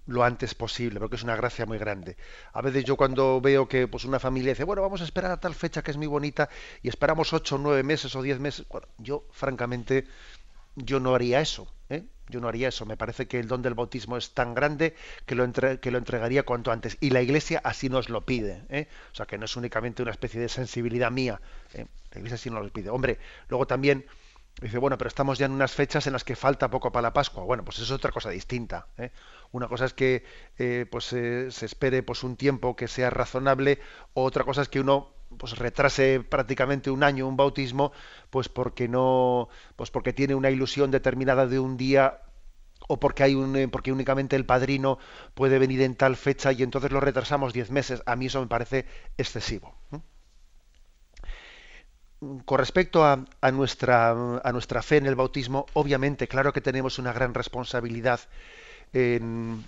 lo 0.06 0.24
antes 0.24 0.54
posible, 0.54 0.98
porque 0.98 1.16
es 1.16 1.22
una 1.22 1.36
gracia 1.36 1.66
muy 1.66 1.78
grande. 1.78 2.16
A 2.52 2.62
veces 2.62 2.84
yo 2.84 2.96
cuando 2.96 3.40
veo 3.40 3.68
que 3.68 3.86
pues 3.88 4.04
una 4.04 4.18
familia 4.18 4.52
dice, 4.52 4.64
bueno, 4.64 4.82
vamos 4.82 5.00
a 5.00 5.04
esperar 5.04 5.30
a 5.30 5.40
tal 5.40 5.54
fecha 5.54 5.82
que 5.82 5.90
es 5.90 5.96
muy 5.96 6.06
bonita 6.06 6.48
y 6.82 6.88
esperamos 6.88 7.32
ocho, 7.32 7.58
nueve 7.58 7.82
meses 7.82 8.14
o 8.16 8.22
diez 8.22 8.38
meses, 8.40 8.66
bueno, 8.68 8.88
yo 8.98 9.24
francamente 9.30 10.06
yo 10.76 11.00
no 11.00 11.14
haría 11.14 11.40
eso, 11.40 11.72
¿eh? 11.88 12.04
yo 12.28 12.40
no 12.40 12.48
haría 12.48 12.68
eso. 12.68 12.86
Me 12.86 12.96
parece 12.96 13.26
que 13.26 13.38
el 13.38 13.48
don 13.48 13.62
del 13.62 13.74
bautismo 13.74 14.16
es 14.16 14.32
tan 14.32 14.54
grande 14.54 14.94
que 15.26 15.34
lo, 15.34 15.50
que 15.52 15.90
lo 15.90 15.98
entregaría 15.98 16.44
cuanto 16.44 16.72
antes. 16.72 16.96
Y 17.00 17.10
la 17.10 17.22
Iglesia 17.22 17.60
así 17.64 17.88
nos 17.88 18.08
lo 18.08 18.24
pide. 18.24 18.64
¿eh? 18.70 18.88
O 19.12 19.14
sea, 19.14 19.26
que 19.26 19.38
no 19.38 19.44
es 19.44 19.56
únicamente 19.56 20.02
una 20.02 20.10
especie 20.10 20.40
de 20.40 20.48
sensibilidad 20.48 21.10
mía. 21.10 21.40
¿eh? 21.74 21.86
La 22.12 22.18
Iglesia 22.18 22.36
así 22.36 22.50
nos 22.50 22.64
lo 22.64 22.70
pide. 22.70 22.90
Hombre, 22.90 23.18
luego 23.48 23.66
también 23.66 24.04
dice, 24.60 24.78
bueno, 24.78 24.96
pero 24.98 25.08
estamos 25.08 25.38
ya 25.38 25.46
en 25.46 25.52
unas 25.52 25.72
fechas 25.72 26.06
en 26.06 26.12
las 26.12 26.24
que 26.24 26.36
falta 26.36 26.70
poco 26.70 26.92
para 26.92 27.02
la 27.02 27.12
Pascua. 27.12 27.44
Bueno, 27.44 27.64
pues 27.64 27.78
eso 27.78 27.84
es 27.84 27.90
otra 27.90 28.12
cosa 28.12 28.30
distinta. 28.30 28.86
¿eh? 28.96 29.10
Una 29.52 29.68
cosa 29.68 29.84
es 29.84 29.94
que 29.94 30.24
eh, 30.58 30.86
pues 30.90 31.04
se 31.04 31.48
espere 31.48 32.02
pues 32.02 32.22
un 32.22 32.36
tiempo 32.36 32.76
que 32.76 32.88
sea 32.88 33.10
razonable, 33.10 33.80
otra 34.14 34.44
cosa 34.44 34.62
es 34.62 34.68
que 34.68 34.80
uno 34.80 35.14
pues 35.38 35.58
retrase 35.58 36.20
prácticamente 36.20 36.90
un 36.90 37.02
año 37.02 37.26
un 37.26 37.36
bautismo, 37.36 37.92
pues 38.30 38.48
porque 38.48 38.88
no, 38.88 39.48
pues 39.76 39.90
porque 39.90 40.12
tiene 40.12 40.34
una 40.34 40.50
ilusión 40.50 40.90
determinada 40.90 41.46
de 41.46 41.58
un 41.58 41.76
día 41.76 42.20
o 42.88 43.00
porque 43.00 43.22
hay 43.22 43.34
un 43.34 43.56
eh, 43.56 43.68
porque 43.68 43.92
únicamente 43.92 44.36
el 44.36 44.46
padrino 44.46 44.98
puede 45.34 45.58
venir 45.58 45.82
en 45.82 45.96
tal 45.96 46.16
fecha 46.16 46.52
y 46.52 46.62
entonces 46.62 46.92
lo 46.92 47.00
retrasamos 47.00 47.52
diez 47.52 47.70
meses. 47.70 48.02
A 48.06 48.16
mí 48.16 48.26
eso 48.26 48.40
me 48.40 48.46
parece 48.46 48.86
excesivo. 49.16 49.74
Con 52.44 52.58
respecto 52.58 53.04
a, 53.04 53.24
nuestra, 53.52 54.82
fe 54.82 54.96
en 54.96 55.06
el 55.06 55.14
bautismo, 55.14 55.66
obviamente, 55.74 56.28
claro 56.28 56.52
que 56.52 56.60
tenemos 56.60 56.98
una 56.98 57.12
gran 57.12 57.34
responsabilidad 57.34 58.20
en, 58.92 59.64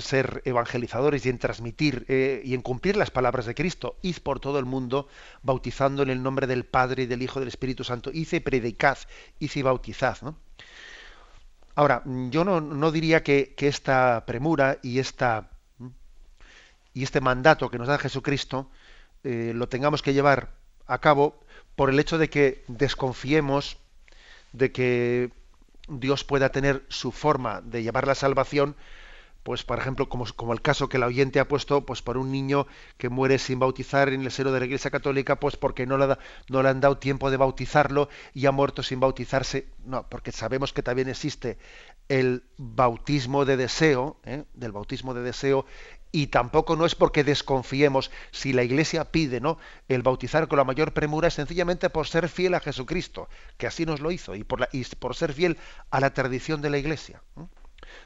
ser 0.00 0.42
evangelizadores 0.44 1.26
y 1.26 1.28
en 1.28 1.38
transmitir 1.38 2.06
eh, 2.08 2.40
y 2.44 2.54
en 2.54 2.62
cumplir 2.62 2.96
las 2.96 3.10
palabras 3.10 3.46
de 3.46 3.54
Cristo. 3.54 3.96
Id 4.02 4.18
por 4.22 4.40
todo 4.40 4.58
el 4.58 4.64
mundo, 4.64 5.08
bautizando 5.42 6.02
en 6.02 6.10
el 6.10 6.22
nombre 6.22 6.46
del 6.46 6.64
Padre 6.64 7.02
y 7.02 7.06
del 7.06 7.22
Hijo 7.22 7.38
y 7.38 7.42
del 7.42 7.48
Espíritu 7.48 7.84
Santo. 7.84 8.10
Hice 8.12 8.40
predicad, 8.40 8.98
hice 9.38 9.62
bautizad. 9.62 10.18
Ahora, 11.74 12.02
yo 12.04 12.44
no, 12.44 12.92
diría 12.92 13.22
que, 13.22 13.54
esta 13.58 14.24
premura 14.26 14.78
y, 14.82 15.00
esta, 15.00 15.50
y 16.94 17.02
este 17.02 17.20
mandato 17.20 17.70
que 17.70 17.78
nos 17.78 17.88
da 17.88 17.98
Jesucristo 17.98 18.70
eh, 19.24 19.52
lo 19.54 19.68
tengamos 19.68 20.02
que 20.02 20.12
llevar 20.14 20.61
a 20.92 20.98
cabo 20.98 21.40
por 21.76 21.90
el 21.90 21.98
hecho 21.98 22.18
de 22.18 22.28
que 22.28 22.64
desconfiemos 22.68 23.78
de 24.52 24.72
que 24.72 25.30
Dios 25.88 26.24
pueda 26.24 26.50
tener 26.50 26.84
su 26.88 27.12
forma 27.12 27.60
de 27.62 27.82
llevar 27.82 28.06
la 28.06 28.14
salvación 28.14 28.76
pues 29.42 29.64
por 29.64 29.78
ejemplo, 29.78 30.08
como, 30.08 30.24
como, 30.36 30.52
el 30.52 30.62
caso 30.62 30.88
que 30.88 30.98
el 30.98 31.02
oyente 31.02 31.40
ha 31.40 31.48
puesto, 31.48 31.84
pues 31.84 32.00
por 32.00 32.16
un 32.16 32.30
niño 32.30 32.66
que 32.96 33.08
muere 33.08 33.38
sin 33.38 33.58
bautizar 33.58 34.08
en 34.08 34.22
el 34.22 34.30
seno 34.30 34.52
de 34.52 34.60
la 34.60 34.66
Iglesia 34.66 34.90
Católica, 34.90 35.36
pues 35.36 35.56
porque 35.56 35.86
no 35.86 35.98
le, 35.98 36.16
no 36.48 36.62
le 36.62 36.68
han 36.68 36.80
dado 36.80 36.98
tiempo 36.98 37.30
de 37.30 37.36
bautizarlo 37.36 38.08
y 38.34 38.46
ha 38.46 38.52
muerto 38.52 38.82
sin 38.82 39.00
bautizarse. 39.00 39.66
No, 39.84 40.08
porque 40.08 40.30
sabemos 40.30 40.72
que 40.72 40.82
también 40.82 41.08
existe 41.08 41.58
el 42.08 42.44
bautismo 42.56 43.44
de 43.44 43.56
deseo, 43.56 44.16
¿eh? 44.24 44.44
del 44.54 44.72
bautismo 44.72 45.12
de 45.14 45.22
deseo, 45.22 45.66
y 46.12 46.28
tampoco 46.28 46.76
no 46.76 46.84
es 46.84 46.94
porque 46.94 47.24
desconfiemos 47.24 48.10
si 48.30 48.52
la 48.52 48.62
Iglesia 48.62 49.10
pide, 49.10 49.40
¿no? 49.40 49.58
El 49.88 50.02
bautizar 50.02 50.46
con 50.46 50.58
la 50.58 50.64
mayor 50.64 50.92
premura 50.92 51.28
es 51.28 51.34
sencillamente 51.34 51.90
por 51.90 52.06
ser 52.06 52.28
fiel 52.28 52.54
a 52.54 52.60
Jesucristo, 52.60 53.28
que 53.56 53.66
así 53.66 53.86
nos 53.86 54.00
lo 54.00 54.12
hizo, 54.12 54.34
y 54.34 54.44
por, 54.44 55.16
ser 55.16 55.32
fiel 55.32 55.56
a 55.90 56.00
la 56.00 56.12
tradición 56.12 56.60
de 56.60 56.70
la 56.70 56.78
Iglesia 56.78 57.22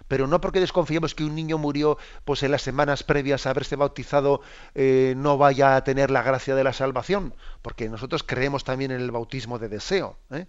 pero 0.08 0.26
no 0.26 0.40
porque 0.40 0.58
desconfiemos 0.58 1.14
que 1.14 1.24
un 1.24 1.34
niño 1.34 1.58
murió 1.58 1.98
pues 2.24 2.42
en 2.42 2.50
las 2.50 2.62
semanas 2.62 3.02
previas 3.02 3.46
a 3.46 3.50
haberse 3.50 3.76
bautizado 3.76 4.40
eh, 4.74 5.14
no 5.16 5.38
vaya 5.38 5.76
a 5.76 5.84
tener 5.84 6.10
la 6.10 6.22
gracia 6.22 6.54
de 6.54 6.64
la 6.64 6.72
salvación, 6.72 7.34
porque 7.62 7.88
nosotros 7.88 8.22
creemos 8.22 8.64
también 8.64 8.90
en 8.90 9.00
el 9.00 9.10
bautismo 9.10 9.58
de 9.58 9.68
deseo. 9.68 10.16
¿eh? 10.30 10.46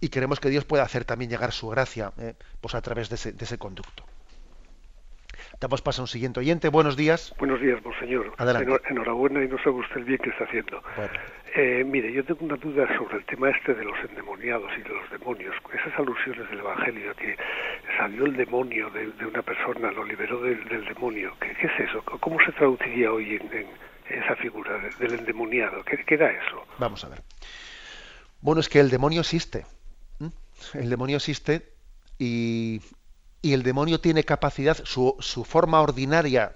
Y 0.00 0.08
queremos 0.08 0.40
que 0.40 0.50
Dios 0.50 0.64
pueda 0.64 0.84
hacer 0.84 1.04
también 1.04 1.30
llegar 1.30 1.52
su 1.52 1.68
gracia 1.68 2.12
¿eh? 2.18 2.34
pues 2.60 2.74
a 2.74 2.82
través 2.82 3.08
de 3.08 3.16
ese, 3.16 3.58
conducto. 3.58 4.04
Damos 5.60 5.82
paso 5.82 6.02
a 6.02 6.04
un 6.04 6.08
siguiente 6.08 6.40
oyente. 6.40 6.68
Buenos 6.68 6.96
días. 6.96 7.34
Buenos 7.38 7.60
días, 7.60 7.82
monseñor. 7.84 8.32
Adelante. 8.38 8.80
Enhorabuena 8.90 9.42
y 9.42 9.48
no 9.48 9.58
sabe 9.58 9.76
usted 9.76 10.04
bien 10.04 10.18
que 10.18 10.30
está 10.30 10.44
haciendo. 10.44 10.82
Eh, 11.54 11.84
mire, 11.84 12.12
yo 12.12 12.24
tengo 12.24 12.44
una 12.44 12.56
duda 12.56 12.86
sobre 12.98 13.16
el 13.16 13.24
tema 13.24 13.50
este 13.50 13.74
de 13.74 13.84
los 13.84 13.96
endemoniados 14.08 14.70
y 14.78 14.82
de 14.82 14.90
los 14.90 15.10
demonios. 15.10 15.54
Esas 15.72 15.98
alusiones 15.98 16.48
del 16.50 16.58
Evangelio 16.58 17.14
que 17.14 17.36
salió 17.96 18.26
el 18.26 18.36
demonio 18.36 18.90
de, 18.90 19.26
una 19.26 19.42
persona, 19.42 19.90
lo 19.92 20.04
liberó 20.04 20.42
del, 20.42 20.62
demonio. 20.86 21.32
¿Qué, 21.40 21.50
es 21.50 21.88
eso? 21.88 22.02
¿Cómo 22.20 22.38
se 22.44 22.52
traduciría 22.52 23.10
hoy 23.10 23.36
en, 23.36 23.66
esa 24.08 24.36
figura 24.36 24.78
del 24.98 25.14
endemoniado? 25.14 25.82
¿Qué, 25.84 26.04
¿Qué, 26.04 26.16
da 26.16 26.30
eso? 26.30 26.64
Vamos 26.78 27.04
a 27.04 27.08
ver. 27.08 27.22
Bueno, 28.40 28.60
es 28.60 28.68
que 28.68 28.80
el 28.80 28.90
demonio 28.90 29.20
existe. 29.20 29.64
El 30.74 30.90
demonio 30.90 31.16
existe 31.16 31.62
y, 32.18 32.80
y, 33.46 33.52
el 33.52 33.62
demonio 33.62 34.00
tiene 34.00 34.24
capacidad, 34.24 34.76
su, 34.84 35.44
forma 35.48 35.80
ordinaria 35.80 36.52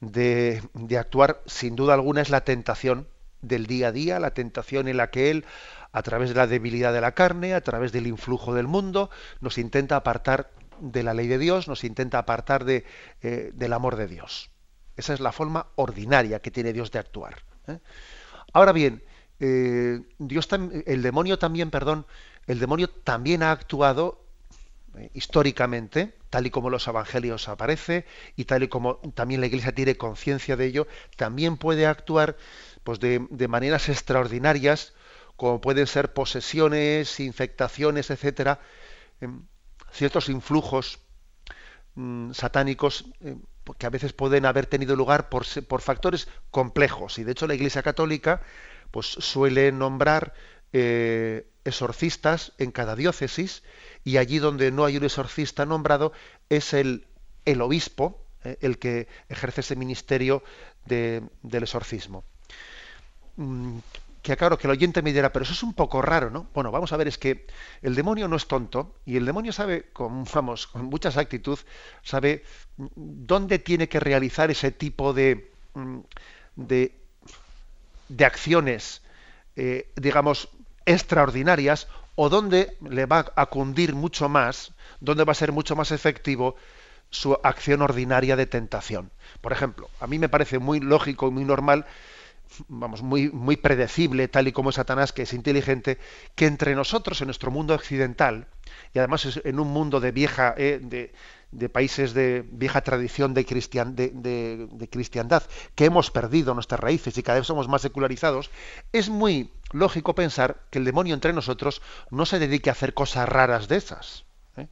de, 0.00 0.62
de 0.74 0.98
actuar, 0.98 1.42
sin 1.46 1.76
duda 1.76 1.94
alguna, 1.94 2.22
es 2.22 2.30
la 2.30 2.44
tentación 2.44 3.08
del 3.40 3.66
día 3.66 3.88
a 3.88 3.92
día, 3.92 4.20
la 4.20 4.34
tentación 4.34 4.88
en 4.88 4.96
la 4.96 5.10
que 5.10 5.30
Él, 5.30 5.44
a 5.92 6.02
través 6.02 6.30
de 6.30 6.36
la 6.36 6.46
debilidad 6.46 6.92
de 6.92 7.00
la 7.00 7.12
carne, 7.12 7.54
a 7.54 7.60
través 7.60 7.92
del 7.92 8.06
influjo 8.06 8.54
del 8.54 8.66
mundo, 8.66 9.10
nos 9.40 9.58
intenta 9.58 9.96
apartar 9.96 10.50
de 10.80 11.02
la 11.02 11.14
ley 11.14 11.28
de 11.28 11.38
Dios, 11.38 11.68
nos 11.68 11.84
intenta 11.84 12.18
apartar 12.18 12.64
de, 12.64 12.84
eh, 13.22 13.50
del 13.54 13.72
amor 13.72 13.96
de 13.96 14.08
Dios. 14.08 14.50
Esa 14.96 15.14
es 15.14 15.20
la 15.20 15.32
forma 15.32 15.68
ordinaria 15.76 16.40
que 16.40 16.50
tiene 16.50 16.72
Dios 16.72 16.90
de 16.90 16.98
actuar. 16.98 17.42
¿eh? 17.68 17.78
Ahora 18.52 18.72
bien, 18.72 19.02
eh, 19.40 20.00
Dios 20.18 20.48
el 20.86 21.02
demonio 21.02 21.38
también, 21.38 21.70
perdón, 21.70 22.06
el 22.46 22.58
demonio 22.58 22.88
también 22.88 23.42
ha 23.42 23.52
actuado 23.52 24.21
históricamente, 25.14 26.14
tal 26.30 26.46
y 26.46 26.50
como 26.50 26.70
los 26.70 26.86
evangelios 26.86 27.48
aparece 27.48 28.04
y 28.36 28.44
tal 28.44 28.62
y 28.62 28.68
como 28.68 28.96
también 29.14 29.40
la 29.40 29.46
Iglesia 29.46 29.74
tiene 29.74 29.96
conciencia 29.96 30.56
de 30.56 30.66
ello, 30.66 30.86
también 31.16 31.56
puede 31.56 31.86
actuar 31.86 32.36
pues 32.84 33.00
de, 33.00 33.20
maneras 33.48 33.88
extraordinarias, 33.88 34.94
como 35.36 35.60
pueden 35.60 35.86
ser 35.86 36.12
posesiones, 36.12 37.20
infectaciones, 37.20 38.10
etcétera, 38.10 38.60
em, 39.20 39.42
ciertos 39.92 40.28
influjos 40.28 41.00
mm, 41.94 42.32
satánicos 42.32 43.06
eh, 43.20 43.36
que 43.78 43.86
a 43.86 43.90
veces 43.90 44.12
pueden 44.12 44.46
haber 44.46 44.66
tenido 44.66 44.96
lugar 44.96 45.28
por, 45.28 45.44
factores 45.80 46.28
complejos. 46.50 47.18
Y 47.18 47.24
de 47.24 47.32
hecho 47.32 47.46
la 47.46 47.54
Iglesia 47.54 47.82
Católica 47.82 48.42
pues, 48.90 49.06
suele 49.06 49.70
nombrar 49.70 50.34
eh, 50.72 51.46
exorcistas 51.64 52.52
en 52.58 52.72
cada 52.72 52.96
diócesis 52.96 53.62
y 54.04 54.16
allí 54.16 54.38
donde 54.38 54.70
no 54.70 54.84
hay 54.84 54.96
un 54.96 55.04
exorcista 55.04 55.66
nombrado 55.66 56.12
es 56.48 56.72
el, 56.72 57.06
el 57.44 57.60
obispo 57.60 58.22
eh, 58.44 58.58
el 58.60 58.78
que 58.78 59.08
ejerce 59.28 59.60
ese 59.60 59.76
ministerio 59.76 60.42
de, 60.86 61.22
del 61.42 61.62
exorcismo. 61.62 62.24
Mm, 63.36 63.78
que 64.22 64.36
claro, 64.36 64.56
que 64.56 64.66
el 64.66 64.72
oyente 64.72 65.02
me 65.02 65.12
dirá, 65.12 65.32
pero 65.32 65.44
eso 65.44 65.52
es 65.52 65.62
un 65.62 65.74
poco 65.74 66.00
raro, 66.00 66.30
¿no? 66.30 66.46
Bueno, 66.54 66.70
vamos 66.70 66.92
a 66.92 66.96
ver, 66.96 67.08
es 67.08 67.18
que 67.18 67.46
el 67.82 67.94
demonio 67.94 68.28
no 68.28 68.36
es 68.36 68.46
tonto 68.46 68.94
y 69.04 69.16
el 69.16 69.26
demonio 69.26 69.52
sabe, 69.52 69.90
con, 69.92 70.24
vamos, 70.34 70.66
con 70.66 70.84
mucha 70.86 71.08
exactitud, 71.08 71.58
sabe 72.02 72.44
dónde 72.76 73.58
tiene 73.58 73.88
que 73.88 74.00
realizar 74.00 74.50
ese 74.50 74.70
tipo 74.70 75.12
de, 75.12 75.52
mm, 75.74 75.98
de, 76.56 76.92
de 78.08 78.24
acciones, 78.24 79.02
eh, 79.56 79.90
digamos, 79.96 80.48
extraordinarias 80.86 81.88
o 82.14 82.28
dónde 82.28 82.76
le 82.88 83.06
va 83.06 83.32
a 83.36 83.46
cundir 83.46 83.94
mucho 83.94 84.28
más, 84.28 84.72
dónde 85.00 85.24
va 85.24 85.32
a 85.32 85.36
ser 85.36 85.52
mucho 85.52 85.76
más 85.76 85.90
efectivo 85.90 86.56
su 87.10 87.38
acción 87.42 87.82
ordinaria 87.82 88.36
de 88.36 88.46
tentación. 88.46 89.10
Por 89.40 89.52
ejemplo, 89.52 89.88
a 90.00 90.06
mí 90.06 90.18
me 90.18 90.28
parece 90.28 90.58
muy 90.58 90.80
lógico 90.80 91.28
y 91.28 91.30
muy 91.30 91.44
normal 91.44 91.86
vamos, 92.68 93.02
muy, 93.02 93.30
muy 93.30 93.56
predecible, 93.56 94.28
tal 94.28 94.48
y 94.48 94.52
como 94.52 94.72
Satanás, 94.72 95.12
que 95.12 95.22
es 95.22 95.32
inteligente, 95.32 95.98
que 96.34 96.46
entre 96.46 96.74
nosotros, 96.74 97.20
en 97.20 97.28
nuestro 97.28 97.50
mundo 97.50 97.74
occidental, 97.74 98.46
y 98.94 98.98
además 98.98 99.40
en 99.42 99.60
un 99.60 99.68
mundo 99.68 100.00
de 100.00 100.12
vieja, 100.12 100.54
eh, 100.56 100.78
de, 100.82 101.12
de, 101.52 101.68
países 101.68 102.14
de 102.14 102.44
vieja 102.50 102.80
tradición 102.80 103.34
de, 103.34 103.44
cristian, 103.44 103.94
de, 103.94 104.10
de, 104.10 104.88
cristiandad, 104.88 105.42
que 105.74 105.84
hemos 105.84 106.10
perdido 106.10 106.54
nuestras 106.54 106.80
raíces 106.80 107.16
y 107.16 107.22
cada 107.22 107.38
vez 107.38 107.46
somos 107.46 107.68
más 107.68 107.82
secularizados, 107.82 108.50
es 108.92 109.08
muy 109.08 109.50
lógico 109.72 110.14
pensar 110.14 110.62
que 110.70 110.78
el 110.78 110.84
demonio 110.84 111.14
entre 111.14 111.32
nosotros 111.32 111.82
no 112.10 112.26
se 112.26 112.38
dedique 112.38 112.70
a 112.70 112.72
hacer 112.72 112.94
cosas 112.94 113.28
raras 113.28 113.68
de 113.68 113.76
esas. 113.76 114.24
¿eh? 114.56 114.66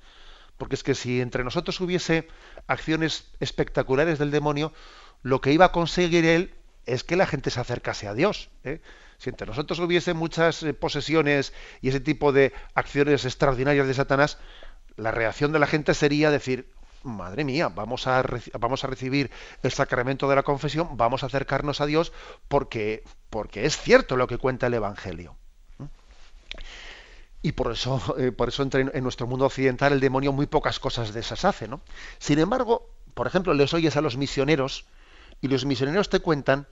Porque 0.58 0.74
es 0.74 0.82
que 0.82 0.94
si 0.94 1.20
entre 1.20 1.44
nosotros 1.44 1.80
hubiese 1.80 2.28
acciones 2.66 3.30
espectaculares 3.40 4.18
del 4.18 4.30
demonio, 4.30 4.72
lo 5.22 5.40
que 5.40 5.52
iba 5.52 5.66
a 5.66 5.72
conseguir 5.72 6.24
él 6.24 6.54
es 6.86 7.04
que 7.04 7.16
la 7.16 7.26
gente 7.26 7.50
se 7.50 7.60
acercase 7.60 8.08
a 8.08 8.14
Dios. 8.14 8.50
¿eh? 8.64 8.80
Si 9.18 9.28
entre 9.28 9.46
nosotros 9.46 9.78
hubiese 9.80 10.14
muchas 10.14 10.62
eh, 10.62 10.72
posesiones 10.72 11.52
y 11.82 11.90
ese 11.90 12.00
tipo 12.00 12.32
de 12.32 12.52
acciones 12.74 13.24
extraordinarias 13.24 13.86
de 13.86 13.94
Satanás, 13.94 14.38
la 14.96 15.10
reacción 15.10 15.52
de 15.52 15.58
la 15.58 15.66
gente 15.66 15.94
sería 15.94 16.30
decir, 16.30 16.68
madre 17.02 17.44
mía, 17.44 17.68
vamos 17.68 18.06
a, 18.06 18.22
vamos 18.58 18.84
a 18.84 18.86
recibir 18.86 19.30
el 19.62 19.72
sacramento 19.72 20.28
de 20.28 20.36
la 20.36 20.42
confesión, 20.42 20.96
vamos 20.96 21.22
a 21.22 21.26
acercarnos 21.26 21.80
a 21.80 21.86
Dios 21.86 22.12
porque, 22.48 23.04
porque 23.30 23.64
es 23.66 23.78
cierto 23.78 24.16
lo 24.16 24.26
que 24.26 24.38
cuenta 24.38 24.66
el 24.66 24.74
Evangelio. 24.74 25.36
¿eh? 25.80 25.86
Y 27.42 27.52
por 27.52 27.72
eso, 27.72 28.02
por 28.36 28.48
eso 28.48 28.68
en 28.72 29.02
nuestro 29.02 29.26
mundo 29.26 29.46
occidental 29.46 29.92
el 29.92 30.00
demonio 30.00 30.32
muy 30.32 30.46
pocas 30.46 30.78
cosas 30.78 31.14
de 31.14 31.20
esas 31.20 31.44
hace. 31.44 31.68
¿no? 31.68 31.80
Sin 32.18 32.38
embargo, 32.38 32.90
por 33.14 33.26
ejemplo, 33.26 33.54
les 33.54 33.72
oyes 33.72 33.96
a 33.96 34.02
los 34.02 34.16
misioneros 34.16 34.86
y 35.40 35.48
los 35.48 35.64
misioneros 35.64 36.10
te 36.10 36.20
cuentan 36.20 36.66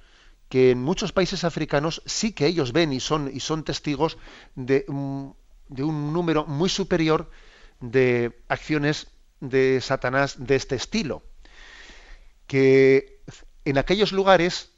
que 0.50 0.70
en 0.70 0.82
muchos 0.82 1.12
países 1.12 1.44
africanos 1.44 2.02
sí 2.06 2.32
que 2.32 2.46
ellos 2.46 2.72
ven 2.72 2.92
y 2.92 3.00
son, 3.00 3.30
y 3.32 3.40
son 3.40 3.64
testigos 3.64 4.18
de, 4.54 4.84
de 5.68 5.82
un 5.82 6.12
número 6.12 6.46
muy 6.46 6.68
superior 6.68 7.30
de 7.80 8.42
acciones 8.48 9.08
de 9.40 9.80
Satanás 9.80 10.36
de 10.38 10.56
este 10.56 10.76
estilo. 10.76 11.22
Que 12.46 13.22
en 13.64 13.78
aquellos 13.78 14.12
lugares 14.12 14.70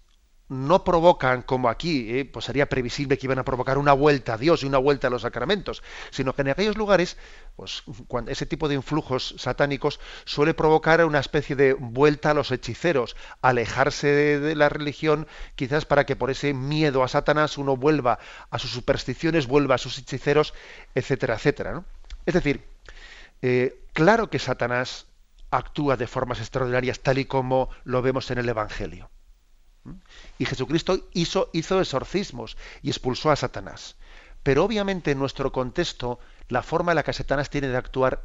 no 0.50 0.82
provocan 0.82 1.42
como 1.42 1.68
aquí, 1.68 2.18
eh, 2.18 2.24
pues 2.24 2.44
sería 2.44 2.68
previsible 2.68 3.16
que 3.16 3.26
iban 3.28 3.38
a 3.38 3.44
provocar 3.44 3.78
una 3.78 3.92
vuelta 3.92 4.34
a 4.34 4.36
Dios 4.36 4.62
y 4.62 4.66
una 4.66 4.78
vuelta 4.78 5.06
a 5.06 5.10
los 5.10 5.22
sacramentos, 5.22 5.80
sino 6.10 6.34
que 6.34 6.42
en 6.42 6.48
aquellos 6.48 6.76
lugares, 6.76 7.16
pues 7.54 7.84
cuando 8.08 8.32
ese 8.32 8.46
tipo 8.46 8.68
de 8.68 8.74
influjos 8.74 9.36
satánicos 9.38 10.00
suele 10.24 10.52
provocar 10.52 11.04
una 11.04 11.20
especie 11.20 11.54
de 11.54 11.74
vuelta 11.74 12.32
a 12.32 12.34
los 12.34 12.50
hechiceros, 12.50 13.14
alejarse 13.42 14.08
de, 14.08 14.56
la 14.56 14.68
religión, 14.68 15.28
quizás 15.54 15.84
para 15.84 16.04
que 16.04 16.16
por 16.16 16.32
ese 16.32 16.52
miedo 16.52 17.04
a 17.04 17.08
Satanás 17.08 17.56
uno 17.56 17.76
vuelva 17.76 18.18
a 18.50 18.58
sus 18.58 18.72
supersticiones, 18.72 19.46
vuelva 19.46 19.76
a 19.76 19.78
sus 19.78 19.98
hechiceros, 19.98 20.52
etcétera, 20.96 21.34
etcétera. 21.36 21.84
Es 22.26 22.34
decir, 22.34 22.64
eh, 23.42 23.82
claro 23.92 24.30
que 24.30 24.38
Satanás 24.38 25.06
actúa 25.50 25.96
de 25.96 26.06
formas 26.06 26.38
extraordinarias 26.38 27.00
tal 27.00 27.18
y 27.18 27.24
como 27.24 27.70
lo 27.84 28.02
vemos 28.02 28.30
en 28.30 28.38
el 28.38 28.48
Evangelio. 28.48 29.10
¿Mm? 29.84 29.94
Y 30.38 30.44
Jesucristo 30.46 31.08
hizo, 31.12 31.50
exorcismos 31.52 32.56
y 32.82 32.90
expulsó 32.90 33.30
a 33.30 33.36
Satanás. 33.36 33.96
Pero 34.42 34.64
obviamente 34.64 35.10
en 35.10 35.18
nuestro 35.18 35.52
contexto 35.52 36.18
la 36.48 36.62
forma 36.62 36.92
en 36.92 36.96
la 36.96 37.02
que 37.02 37.12
Satanás 37.12 37.50
tiene 37.50 37.68
de 37.68 37.76
actuar 37.76 38.22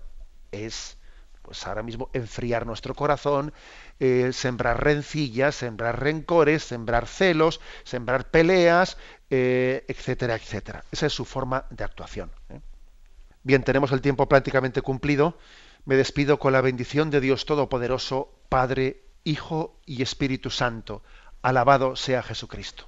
es, 0.52 0.98
pues 1.42 1.66
ahora 1.68 1.84
mismo, 1.84 2.10
enfriar 2.14 2.66
nuestro 2.66 2.94
corazón, 2.94 3.54
eh, 4.00 4.32
sembrar 4.32 4.84
rencillas, 4.84 5.56
sembrar 5.56 6.00
rencores, 6.02 6.64
sembrar 6.64 7.08
celos, 7.08 7.60
sembrar 7.84 8.30
peleas, 8.30 8.98
eh, 9.30 9.84
etcétera, 9.88 10.36
etcétera. 10.36 10.86
Esa 10.92 11.08
es 11.08 11.14
su 11.14 11.26
forma 11.26 11.66
de 11.70 11.84
actuación. 11.84 12.32
¿eh? 12.50 12.62
Bien, 13.46 13.62
tenemos 13.64 13.92
el 13.92 14.02
tiempo 14.02 14.28
prácticamente 14.28 14.82
cumplido. 14.82 15.38
Me 15.86 15.96
despido 15.96 16.40
con 16.40 16.52
la 16.52 16.62
bendición 16.62 17.12
de 17.12 17.22
Dios 17.22 17.46
Todopoderoso, 17.46 18.34
Padre, 18.50 19.04
Hijo 19.24 19.78
y 19.86 20.02
Espíritu 20.02 20.50
Santo. 20.50 21.04
Alabado 21.44 21.96
sea 21.96 22.24
Jesucristo. 22.24 22.88